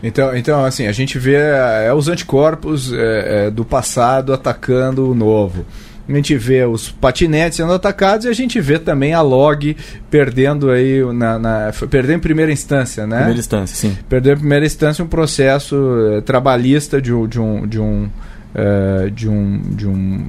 Então, 0.04 0.36
então, 0.36 0.64
assim, 0.64 0.88
a 0.88 0.92
gente 0.92 1.18
vê 1.18 1.36
é, 1.36 1.92
os 1.94 2.08
anticorpos 2.08 2.94
é, 2.94 3.48
é, 3.48 3.52
do 3.52 3.66
passado 3.66 4.34
atacando 4.34 5.10
o 5.10 5.16
novo. 5.16 5.66
A 6.08 6.12
gente 6.12 6.38
vê 6.38 6.64
os 6.64 6.90
patinetes 6.90 7.58
sendo 7.58 7.74
atacados 7.74 8.28
e 8.28 8.30
a 8.30 8.34
gente 8.34 8.62
vê 8.62 8.78
também 8.78 9.14
a 9.14 9.22
log 9.22 9.76
perdendo 10.10 10.70
aí 10.70 11.02
na, 11.14 11.40
na 11.40 11.72
perdendo 11.90 12.18
em 12.18 12.20
primeira 12.20 12.52
instância, 12.52 13.08
né? 13.08 13.18
Primeira 13.18 13.40
instância, 13.40 13.76
sim. 13.76 13.98
Perdeu 14.08 14.34
em 14.34 14.38
primeira 14.38 14.66
instância 14.66 15.04
um 15.04 15.08
processo 15.08 15.76
eh, 16.14 16.22
trabalhista 16.22 17.02
de 17.02 17.12
um 17.12 17.28
de 17.28 17.40
um 17.40 17.68
de 17.68 17.80
um, 17.80 18.10
eh, 18.54 19.10
de 19.12 19.28
um, 19.28 19.60
de 19.72 19.88
um 19.88 20.28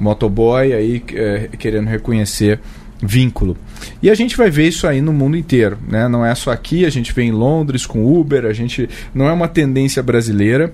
motoboy 0.00 0.72
aí 0.72 1.02
eh, 1.14 1.50
querendo 1.58 1.88
reconhecer 1.88 2.58
vínculo. 3.02 3.56
E 4.02 4.10
a 4.10 4.14
gente 4.14 4.36
vai 4.36 4.50
ver 4.50 4.68
isso 4.68 4.86
aí 4.86 5.00
no 5.00 5.12
mundo 5.12 5.36
inteiro, 5.36 5.78
né? 5.88 6.08
Não 6.08 6.24
é 6.24 6.34
só 6.34 6.50
aqui, 6.50 6.84
a 6.84 6.90
gente 6.90 7.12
vê 7.12 7.22
em 7.22 7.32
Londres 7.32 7.86
com 7.86 8.04
Uber, 8.04 8.44
a 8.44 8.52
gente 8.52 8.88
não 9.14 9.26
é 9.26 9.32
uma 9.32 9.48
tendência 9.48 10.02
brasileira. 10.02 10.72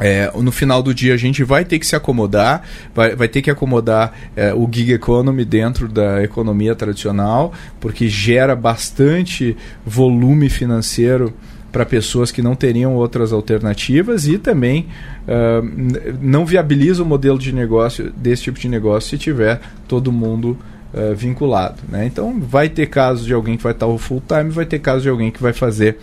É, 0.00 0.32
no 0.34 0.50
final 0.50 0.82
do 0.82 0.94
dia 0.94 1.12
a 1.12 1.18
gente 1.18 1.44
vai 1.44 1.66
ter 1.66 1.78
que 1.78 1.86
se 1.86 1.94
acomodar, 1.94 2.62
vai, 2.94 3.14
vai 3.14 3.28
ter 3.28 3.42
que 3.42 3.50
acomodar 3.50 4.14
é, 4.34 4.54
o 4.54 4.66
gig 4.70 4.90
economy 4.90 5.44
dentro 5.44 5.86
da 5.86 6.22
economia 6.22 6.74
tradicional, 6.74 7.52
porque 7.78 8.08
gera 8.08 8.56
bastante 8.56 9.54
volume 9.84 10.48
financeiro 10.48 11.34
para 11.72 11.86
pessoas 11.86 12.30
que 12.30 12.42
não 12.42 12.54
teriam 12.54 12.94
outras 12.94 13.32
alternativas 13.32 14.26
e 14.28 14.36
também 14.38 14.86
n- 15.62 16.18
não 16.20 16.44
viabiliza 16.44 17.02
o 17.02 17.06
modelo 17.06 17.38
de 17.38 17.52
negócio 17.52 18.12
desse 18.14 18.42
tipo 18.44 18.58
de 18.60 18.68
negócio 18.68 19.08
se 19.10 19.16
tiver 19.18 19.60
todo 19.88 20.12
mundo 20.12 20.56
ah, 20.94 21.14
vinculado. 21.16 21.76
Né? 21.88 22.04
Então 22.06 22.38
vai 22.38 22.68
ter 22.68 22.86
casos 22.86 23.24
de 23.24 23.32
alguém 23.32 23.56
que 23.56 23.62
vai 23.62 23.72
estar 23.72 23.88
full 23.98 24.22
time, 24.28 24.50
vai 24.50 24.66
ter 24.66 24.78
casos 24.78 25.02
de 25.02 25.08
alguém 25.08 25.30
que 25.30 25.42
vai 25.42 25.52
fazer 25.54 25.98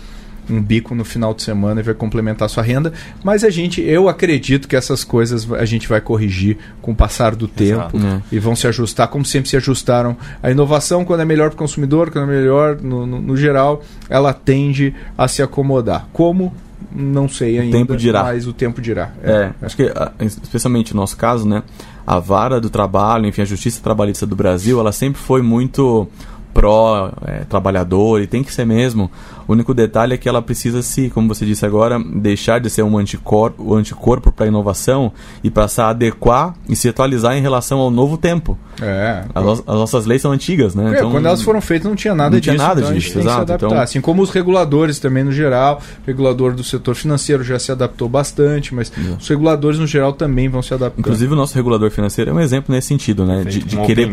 um 0.49 0.61
bico 0.61 0.95
no 0.95 1.05
final 1.05 1.33
de 1.33 1.43
semana 1.43 1.79
e 1.81 1.83
vai 1.83 1.93
complementar 1.93 2.49
sua 2.49 2.63
renda, 2.63 2.91
mas 3.23 3.43
a 3.43 3.49
gente, 3.49 3.81
eu 3.81 4.09
acredito 4.09 4.67
que 4.67 4.75
essas 4.75 5.03
coisas 5.03 5.51
a 5.53 5.65
gente 5.65 5.87
vai 5.87 6.01
corrigir 6.01 6.57
com 6.81 6.91
o 6.91 6.95
passar 6.95 7.35
do 7.35 7.49
Exato. 7.59 7.91
tempo 7.97 8.05
É. 8.05 8.21
e 8.31 8.39
vão 8.39 8.55
se 8.55 8.67
ajustar 8.67 9.07
como 9.07 9.23
sempre 9.25 9.49
se 9.49 9.57
ajustaram. 9.57 10.17
A 10.41 10.49
inovação, 10.51 11.05
quando 11.05 11.21
é 11.21 11.25
melhor 11.25 11.49
para 11.49 11.55
o 11.55 11.57
consumidor, 11.57 12.09
quando 12.11 12.31
é 12.31 12.35
melhor 12.35 12.77
no, 12.81 13.05
no, 13.05 13.21
no 13.21 13.37
geral, 13.37 13.83
ela 14.09 14.33
tende 14.33 14.93
a 15.17 15.27
se 15.27 15.41
acomodar. 15.41 16.07
Como? 16.13 16.53
Não 16.91 17.27
sei 17.27 17.59
ainda, 17.59 17.77
tempo 17.77 17.95
dirá. 17.95 18.23
mas 18.23 18.47
o 18.47 18.53
tempo 18.53 18.81
dirá. 18.81 19.11
É, 19.21 19.51
acho 19.61 19.75
que, 19.75 19.91
ah, 19.93 20.11
especialmente 20.21 20.93
no 20.95 21.01
nosso 21.01 21.15
caso, 21.17 21.47
né, 21.47 21.61
a 22.07 22.17
vara 22.19 22.59
do 22.59 22.69
trabalho, 22.69 23.27
enfim, 23.27 23.41
a 23.41 23.45
justiça 23.45 23.81
trabalhista 23.83 24.25
do 24.25 24.35
Brasil, 24.35 24.79
ela 24.79 24.91
sempre 24.91 25.21
foi 25.21 25.41
muito 25.41 26.07
pró-trabalhador, 26.59 28.21
e 28.21 28.27
tem 28.27 28.43
que 28.43 28.53
ser 28.53 28.65
mesmo. 28.65 29.09
O 29.47 29.53
único 29.53 29.73
detalhe 29.73 30.13
é 30.13 30.17
que 30.17 30.29
ela 30.29 30.41
precisa 30.43 30.81
se, 30.83 31.09
como 31.09 31.27
você 31.33 31.43
disse 31.43 31.65
agora, 31.65 31.97
deixar 31.99 32.59
de 32.59 32.69
ser 32.69 32.83
um 32.83 32.97
anticorpo, 32.97 33.63
um 33.63 33.75
anticorpo 33.75 34.31
para 34.31 34.45
a 34.45 34.47
inovação 34.47 35.11
e 35.43 35.49
passar 35.49 35.85
a 35.85 35.89
adequar 35.89 36.53
e 36.67 36.75
se 36.75 36.87
atualizar 36.87 37.35
em 37.35 37.41
relação 37.41 37.79
ao 37.79 37.89
novo 37.89 38.15
tempo. 38.15 38.55
É. 38.79 39.23
As, 39.33 39.43
no- 39.43 39.51
as 39.51 39.65
nossas 39.65 40.05
leis 40.05 40.21
são 40.21 40.31
antigas, 40.31 40.75
né? 40.75 40.99
É, 40.99 41.01
quando 41.03 41.25
elas 41.25 41.41
foram 41.41 41.59
feitas 41.61 41.89
não 41.89 41.95
tinha 41.95 42.13
nada 42.13 42.29
não 42.35 42.39
tinha 42.39 42.53
disso. 42.55 42.67
nada 42.67 42.79
então 42.79 42.91
a 42.91 42.93
gente 42.93 43.03
disso, 43.03 43.13
tem 43.15 43.23
que 43.23 43.27
se 43.27 43.33
exato, 43.33 43.51
adaptar. 43.51 43.65
então- 43.67 43.79
Assim 43.81 43.99
como 44.01 44.21
os 44.21 44.29
reguladores 44.29 44.99
também 44.99 45.23
no 45.23 45.31
geral, 45.31 45.81
o 46.03 46.07
regulador 46.07 46.53
do 46.53 46.63
setor 46.63 46.93
financeiro 46.95 47.43
já 47.43 47.57
se 47.57 47.71
adaptou 47.71 48.07
bastante, 48.07 48.73
mas 48.75 48.91
os 49.19 49.27
reguladores 49.27 49.79
no 49.79 49.87
geral 49.87 50.13
também 50.13 50.47
vão 50.47 50.61
se 50.61 50.73
adaptando. 50.73 50.99
Inclusive 50.99 51.33
o 51.33 51.35
nosso 51.35 51.55
regulador 51.55 51.89
financeiro 51.89 52.29
é 52.29 52.33
um 52.33 52.39
exemplo 52.39 52.73
nesse 52.73 52.87
sentido, 52.89 53.25
né? 53.25 53.43
De, 53.43 53.51
Feito 53.53 53.67
de 53.67 53.77
um 53.77 53.85
querer 53.85 54.07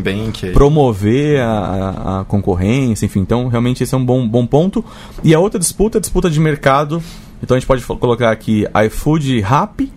promover 0.54 1.40
a, 1.42 1.50
a- 1.50 2.20
a 2.20 2.24
concorrência, 2.40 3.06
enfim. 3.06 3.20
Então, 3.20 3.48
realmente 3.48 3.82
esse 3.82 3.94
é 3.94 3.98
um 3.98 4.04
bom, 4.04 4.26
bom 4.26 4.46
ponto. 4.46 4.84
E 5.22 5.34
a 5.34 5.40
outra 5.40 5.58
disputa 5.58 5.98
é 5.98 6.00
disputa 6.00 6.30
de 6.30 6.40
mercado. 6.40 7.02
Então 7.42 7.56
a 7.56 7.60
gente 7.60 7.66
pode 7.66 7.84
colocar 7.84 8.30
aqui 8.30 8.64
iFood 8.86 9.40
Rappi. 9.40 9.92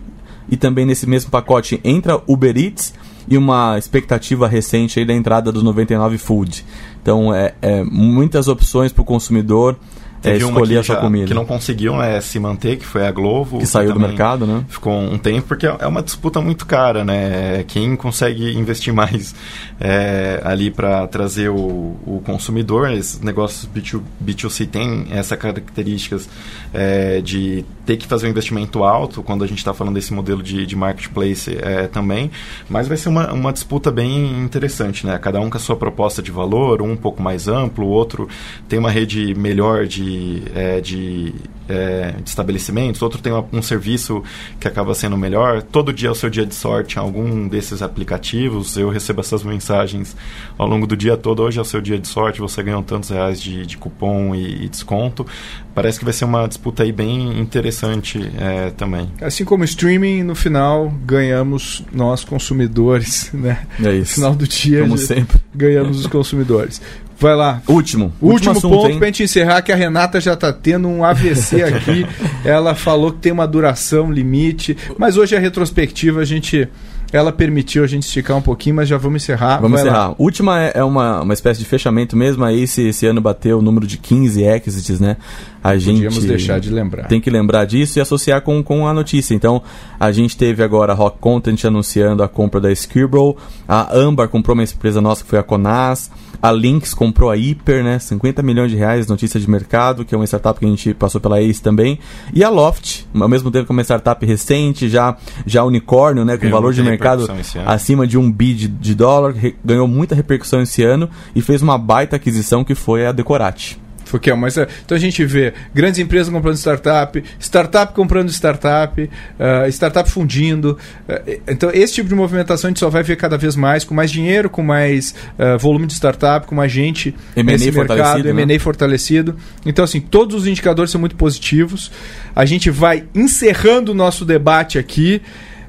E 0.48 0.56
também 0.56 0.84
nesse 0.84 1.06
mesmo 1.06 1.30
pacote 1.30 1.80
entra 1.84 2.20
Uber 2.26 2.56
Eats 2.56 2.92
e 3.28 3.38
uma 3.38 3.78
expectativa 3.78 4.48
recente 4.48 4.98
aí 4.98 5.04
da 5.04 5.14
entrada 5.14 5.52
do 5.52 5.62
99 5.62 6.18
Food. 6.18 6.64
Então, 7.00 7.32
é, 7.32 7.54
é 7.62 7.84
muitas 7.84 8.48
opções 8.48 8.92
para 8.92 9.02
o 9.02 9.04
consumidor 9.04 9.76
é, 10.22 10.36
escolher 10.36 10.74
que 10.74 10.80
a 10.80 10.82
sua 10.82 10.96
comida. 10.96 11.26
Que 11.26 11.34
não 11.34 11.46
conseguiu 11.46 11.96
né, 11.96 12.20
se 12.20 12.38
manter, 12.38 12.76
que 12.76 12.84
foi 12.84 13.06
a 13.06 13.10
Globo. 13.10 13.58
Que 13.58 13.66
saiu 13.66 13.92
do 13.92 14.00
mercado, 14.00 14.46
né? 14.46 14.64
Ficou 14.68 14.92
um 14.92 15.18
tempo, 15.18 15.48
porque 15.48 15.66
é 15.66 15.86
uma 15.86 16.02
disputa 16.02 16.40
muito 16.40 16.66
cara, 16.66 17.04
né? 17.04 17.64
Quem 17.66 17.96
consegue 17.96 18.56
investir 18.56 18.92
mais 18.92 19.34
é, 19.80 20.40
ali 20.44 20.70
para 20.70 21.06
trazer 21.06 21.48
o, 21.48 21.96
o 22.06 22.22
consumidor, 22.24 22.90
esses 22.90 23.20
negócios 23.20 23.68
B2, 23.74 24.02
B2C 24.22 24.68
tem 24.68 25.06
essas 25.10 25.38
características 25.38 26.28
é, 26.72 27.20
de 27.20 27.64
ter 27.86 27.96
que 27.96 28.06
fazer 28.06 28.26
um 28.26 28.30
investimento 28.30 28.84
alto, 28.84 29.22
quando 29.22 29.42
a 29.42 29.46
gente 29.46 29.58
está 29.58 29.72
falando 29.72 29.94
desse 29.94 30.12
modelo 30.12 30.42
de, 30.42 30.66
de 30.66 30.76
marketplace 30.76 31.56
é, 31.60 31.86
também, 31.86 32.30
mas 32.68 32.86
vai 32.86 32.96
ser 32.96 33.08
uma, 33.08 33.32
uma 33.32 33.52
disputa 33.52 33.90
bem 33.90 34.42
interessante, 34.42 35.06
né? 35.06 35.18
Cada 35.18 35.40
um 35.40 35.48
com 35.48 35.56
a 35.56 35.60
sua 35.60 35.76
proposta 35.76 36.22
de 36.22 36.30
valor, 36.30 36.82
um 36.82 36.90
um 36.90 36.96
pouco 36.96 37.22
mais 37.22 37.48
amplo, 37.48 37.86
o 37.86 37.88
outro 37.88 38.28
tem 38.68 38.78
uma 38.78 38.90
rede 38.90 39.34
melhor 39.34 39.86
de, 39.86 40.09
é, 40.54 40.80
de, 40.80 41.34
é, 41.68 42.12
de 42.22 42.28
estabelecimentos, 42.28 43.00
outro 43.02 43.20
tem 43.20 43.32
um 43.52 43.62
serviço 43.62 44.22
que 44.58 44.66
acaba 44.68 44.94
sendo 44.94 45.16
melhor. 45.16 45.62
Todo 45.62 45.92
dia 45.92 46.08
é 46.08 46.12
o 46.12 46.14
seu 46.14 46.30
dia 46.30 46.44
de 46.46 46.54
sorte 46.54 46.96
em 46.96 46.98
algum 46.98 47.48
desses 47.48 47.82
aplicativos. 47.82 48.76
Eu 48.76 48.88
recebo 48.88 49.20
essas 49.20 49.42
mensagens 49.42 50.16
ao 50.58 50.66
longo 50.66 50.86
do 50.86 50.96
dia 50.96 51.16
todo. 51.16 51.42
Hoje 51.42 51.58
é 51.58 51.62
o 51.62 51.64
seu 51.64 51.80
dia 51.80 51.98
de 51.98 52.08
sorte, 52.08 52.40
você 52.40 52.62
ganhou 52.62 52.82
tantos 52.82 53.10
reais 53.10 53.40
de, 53.40 53.66
de 53.66 53.76
cupom 53.76 54.34
e, 54.34 54.64
e 54.64 54.68
desconto. 54.68 55.26
Parece 55.74 55.98
que 55.98 56.04
vai 56.04 56.12
ser 56.12 56.24
uma 56.24 56.46
disputa 56.46 56.82
aí 56.82 56.92
bem 56.92 57.38
interessante 57.40 58.20
é, 58.38 58.70
também. 58.70 59.08
Assim 59.20 59.44
como 59.44 59.62
o 59.62 59.64
streaming, 59.64 60.22
no 60.22 60.34
final 60.34 60.92
ganhamos 61.04 61.84
nós 61.92 62.24
consumidores, 62.24 63.30
né? 63.34 63.66
É 63.78 63.82
No 63.82 63.92
isso. 63.94 64.14
final 64.14 64.34
do 64.34 64.46
dia 64.48 64.80
Como 64.82 64.98
sempre. 64.98 65.40
ganhamos 65.54 66.00
os 66.00 66.06
consumidores. 66.06 66.80
Vai 67.20 67.36
lá. 67.36 67.60
Último. 67.68 68.12
Último, 68.20 68.52
assunto, 68.52 68.74
ponto 68.74 68.90
hein? 68.90 68.98
pra 68.98 69.06
gente 69.08 69.22
encerrar, 69.22 69.60
que 69.60 69.70
a 69.70 69.76
Renata 69.76 70.18
já 70.20 70.34
tá 70.34 70.50
tendo 70.52 70.88
um 70.88 71.04
AVC 71.04 71.62
aqui. 71.62 72.06
ela 72.44 72.74
falou 72.74 73.12
que 73.12 73.18
tem 73.18 73.30
uma 73.30 73.46
duração 73.46 74.10
limite, 74.10 74.76
mas 74.96 75.18
hoje 75.18 75.36
é 75.36 75.38
retrospectiva, 75.38 76.20
a 76.20 76.24
gente. 76.24 76.66
Ela 77.12 77.32
permitiu 77.32 77.82
a 77.82 77.88
gente 77.88 78.04
esticar 78.04 78.36
um 78.36 78.40
pouquinho, 78.40 78.76
mas 78.76 78.88
já 78.88 78.96
vamos 78.96 79.24
encerrar. 79.24 79.60
Vamos 79.60 79.80
Vai 79.80 79.90
lá. 79.90 79.90
encerrar. 79.90 80.14
Última 80.16 80.62
é, 80.62 80.72
é 80.76 80.84
uma, 80.84 81.22
uma 81.22 81.34
espécie 81.34 81.58
de 81.58 81.66
fechamento 81.66 82.16
mesmo. 82.16 82.44
Aí, 82.44 82.68
se 82.68 82.86
esse 82.86 83.04
ano 83.04 83.20
bateu 83.20 83.58
o 83.58 83.62
número 83.62 83.84
de 83.84 83.98
15 83.98 84.44
exits, 84.44 85.00
né? 85.00 85.16
A 85.62 85.76
gente 85.76 86.02
Podíamos 86.02 86.24
deixar 86.24 86.58
de 86.58 86.70
lembrar. 86.70 87.06
tem 87.06 87.20
que 87.20 87.28
lembrar 87.28 87.66
disso 87.66 87.98
e 87.98 88.00
associar 88.00 88.40
com, 88.42 88.62
com 88.62 88.86
a 88.86 88.94
notícia. 88.94 89.34
Então, 89.34 89.62
a 89.98 90.10
gente 90.10 90.36
teve 90.36 90.62
agora 90.62 90.92
a 90.92 90.96
Rock 90.96 91.18
Content 91.18 91.64
anunciando 91.64 92.22
a 92.22 92.28
compra 92.28 92.60
da 92.60 92.72
Scribble, 92.72 93.36
a 93.68 93.94
Ambar 93.96 94.28
comprou 94.28 94.54
uma 94.54 94.64
empresa 94.64 95.00
nossa 95.00 95.22
que 95.22 95.28
foi 95.28 95.38
a 95.38 95.42
Conas, 95.42 96.10
a 96.42 96.50
Lynx 96.50 96.94
comprou 96.94 97.30
a 97.30 97.36
Hyper, 97.36 97.84
né? 97.84 97.98
50 97.98 98.42
milhões 98.42 98.70
de 98.70 98.76
reais, 98.76 99.06
notícia 99.06 99.38
de 99.38 99.48
mercado, 99.48 100.04
que 100.04 100.14
é 100.14 100.18
uma 100.18 100.24
startup 100.24 100.58
que 100.58 100.64
a 100.64 100.68
gente 100.68 100.94
passou 100.94 101.20
pela 101.20 101.42
Ace 101.42 101.60
também, 101.60 101.98
e 102.32 102.42
a 102.42 102.48
Loft, 102.48 103.06
ao 103.14 103.28
mesmo 103.28 103.50
tempo 103.50 103.66
que 103.66 103.72
é 103.72 103.74
uma 103.74 103.82
startup 103.82 104.24
recente, 104.24 104.88
já, 104.88 105.16
já 105.44 105.62
unicórnio, 105.64 106.24
né? 106.24 106.36
Com 106.36 106.42
Ganhou 106.42 106.58
valor 106.58 106.72
de 106.72 106.82
mercado 106.82 107.26
acima 107.66 108.06
de 108.06 108.16
um 108.16 108.30
bi 108.30 108.54
de, 108.54 108.68
de 108.68 108.94
dólar, 108.94 109.34
ganhou 109.64 109.86
muita 109.86 110.14
repercussão 110.14 110.62
esse 110.62 110.82
ano 110.82 111.08
e 111.34 111.42
fez 111.42 111.62
uma 111.62 111.76
baita 111.76 112.16
aquisição 112.16 112.64
que 112.64 112.74
foi 112.74 113.06
a 113.06 113.12
Decorate. 113.12 113.79
Foi 114.10 114.18
que 114.18 114.28
é, 114.28 114.34
é, 114.34 114.68
então 114.84 114.96
a 114.96 115.00
gente 115.00 115.24
vê 115.24 115.54
grandes 115.72 116.00
empresas 116.00 116.32
comprando 116.32 116.56
startup, 116.56 117.22
startup 117.38 117.94
comprando 117.94 118.28
startup, 118.28 119.08
ah, 119.38 119.68
startup 119.68 120.10
fundindo. 120.10 120.76
Ah, 121.08 121.22
então, 121.46 121.70
esse 121.72 121.94
tipo 121.94 122.08
de 122.08 122.14
movimentação 122.16 122.68
a 122.68 122.70
gente 122.70 122.80
só 122.80 122.90
vai 122.90 123.04
ver 123.04 123.16
cada 123.16 123.38
vez 123.38 123.54
mais, 123.54 123.84
com 123.84 123.94
mais 123.94 124.10
dinheiro, 124.10 124.50
com 124.50 124.62
mais 124.62 125.14
ah, 125.38 125.56
volume 125.56 125.86
de 125.86 125.94
startup, 125.94 126.44
com 126.44 126.56
mais 126.56 126.72
gente 126.72 127.14
M&A 127.36 127.52
nesse 127.52 127.70
mercado, 127.70 128.24
né? 128.24 128.42
M&A 128.42 128.58
fortalecido. 128.58 129.36
Então, 129.64 129.84
assim, 129.84 130.00
todos 130.00 130.34
os 130.34 130.46
indicadores 130.48 130.90
são 130.90 131.00
muito 131.00 131.14
positivos. 131.14 131.92
A 132.34 132.44
gente 132.44 132.68
vai 132.68 133.04
encerrando 133.14 133.92
o 133.92 133.94
nosso 133.94 134.24
debate 134.24 134.76
aqui. 134.76 135.22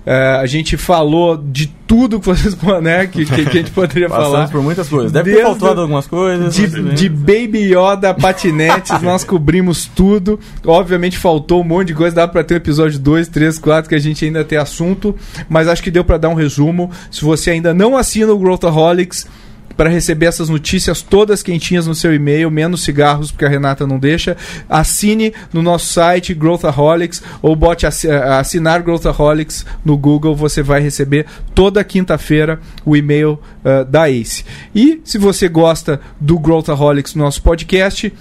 Ah, 0.06 0.40
a 0.40 0.46
gente 0.48 0.78
falou 0.78 1.38
de 1.38 1.68
tudo 1.86 2.20
que 2.20 2.26
vocês 2.26 2.58
né, 2.82 3.06
que, 3.06 3.26
que, 3.26 3.46
que 3.46 3.50
a 3.50 3.62
gente 3.62 3.72
poderia 3.72 4.10
falar. 4.10 4.24
Passamos 4.24 4.52
por 4.52 4.64
muitas 4.64 4.90
coisas. 4.90 5.12
Deve 5.12 5.32
Desde 5.32 5.44
ter 5.44 5.60
faltado 5.60 5.82
algumas 5.82 6.08
coisas. 6.08 6.56
De, 6.56 6.82
mas- 6.82 7.00
de 7.00 7.10
Baby 7.10 7.74
Yoda 7.74 8.14
patinetes, 8.14 9.00
nós 9.04 9.24
cobrimos 9.24 9.86
tudo. 9.86 10.40
Obviamente 10.66 11.18
faltou 11.18 11.62
um 11.62 11.64
monte 11.64 11.90
de 11.90 11.94
coisa, 11.94 12.16
dá 12.16 12.28
pra 12.28 12.44
ter 12.44 12.56
um 12.56 12.58
episódio 12.58 12.98
2, 13.00 13.28
3, 13.28 13.60
4 13.60 13.90
que 13.90 13.96
a 13.96 14.00
gente 14.00 14.26
ainda 14.26 14.44
tem 14.44 14.58
assunto, 14.58 15.16
mas 15.48 15.68
acho 15.68 15.84
que 15.84 15.92
deu 15.92 16.04
pra 16.04 16.18
dar 16.18 16.30
um 16.30 16.36
resumo. 16.36 16.90
Se 17.12 17.24
você 17.24 17.52
ainda 17.52 17.74
não 17.74 17.96
assina 17.96 18.32
o 18.34 18.40
Growthaholics 18.40 19.28
para 19.76 19.90
receber 19.90 20.28
essas 20.28 20.50
notícias 20.50 21.02
todas 21.02 21.44
quentinhas 21.44 21.88
no 21.88 21.96
seu 21.96 22.14
e-mail, 22.14 22.52
menos 22.52 22.84
cigarros, 22.84 23.32
porque 23.32 23.46
a 23.46 23.50
Renata 23.50 23.88
não 23.88 23.98
deixa, 24.00 24.38
assine 24.70 25.34
no 25.54 25.62
nosso 25.62 25.86
site 25.94 26.34
Growthaholics 26.34 27.22
ou 27.42 27.56
bote 27.56 27.86
assi- 27.86 28.10
assinar 28.10 28.82
Growthaholics 28.82 29.66
no 29.84 29.98
Google, 29.98 30.36
você 30.36 30.62
vai 30.62 30.82
receber 30.82 31.26
toda 31.56 31.84
quinta-feira 31.84 32.60
o 32.86 32.96
e-mail 32.96 33.40
ah, 33.64 33.84
da 33.84 34.10
Ace. 34.10 34.44
E 34.74 35.02
se 35.04 35.18
você 35.18 35.48
gosta 35.48 36.00
do 36.20 36.38
Growthaholics, 36.38 37.16
nosso 37.16 37.42
podcast, 37.42 38.14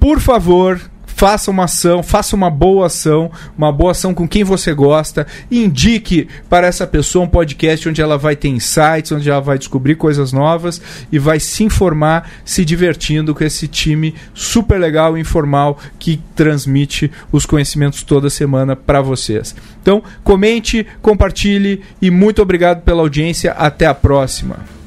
por 0.00 0.20
favor, 0.20 0.80
faça 1.14 1.50
uma 1.50 1.64
ação, 1.64 2.02
faça 2.02 2.34
uma 2.34 2.50
boa 2.50 2.86
ação, 2.86 3.30
uma 3.56 3.72
boa 3.72 3.92
ação 3.92 4.12
com 4.12 4.26
quem 4.26 4.42
você 4.42 4.74
gosta, 4.74 5.26
indique 5.50 6.28
para 6.48 6.66
essa 6.66 6.86
pessoa 6.86 7.24
um 7.24 7.28
podcast 7.28 7.88
onde 7.88 8.02
ela 8.02 8.18
vai 8.18 8.34
ter 8.34 8.48
insights, 8.48 9.12
onde 9.12 9.30
ela 9.30 9.40
vai 9.40 9.56
descobrir 9.56 9.94
coisas 9.94 10.32
novas 10.32 10.80
e 11.10 11.18
vai 11.18 11.38
se 11.38 11.62
informar, 11.62 12.28
se 12.44 12.64
divertindo 12.64 13.34
com 13.34 13.44
esse 13.44 13.68
time 13.68 14.14
super 14.34 14.78
legal 14.78 15.16
e 15.16 15.20
informal 15.20 15.78
que 15.98 16.20
transmite 16.34 17.10
os 17.30 17.46
conhecimentos 17.46 18.02
toda 18.02 18.28
semana 18.28 18.74
para 18.74 19.00
vocês. 19.00 19.54
Então, 19.80 20.02
comente, 20.22 20.86
compartilhe 21.00 21.82
e 22.02 22.10
muito 22.10 22.42
obrigado 22.42 22.82
pela 22.82 23.02
audiência. 23.02 23.52
Até 23.52 23.86
a 23.86 23.94
próxima. 23.94 24.83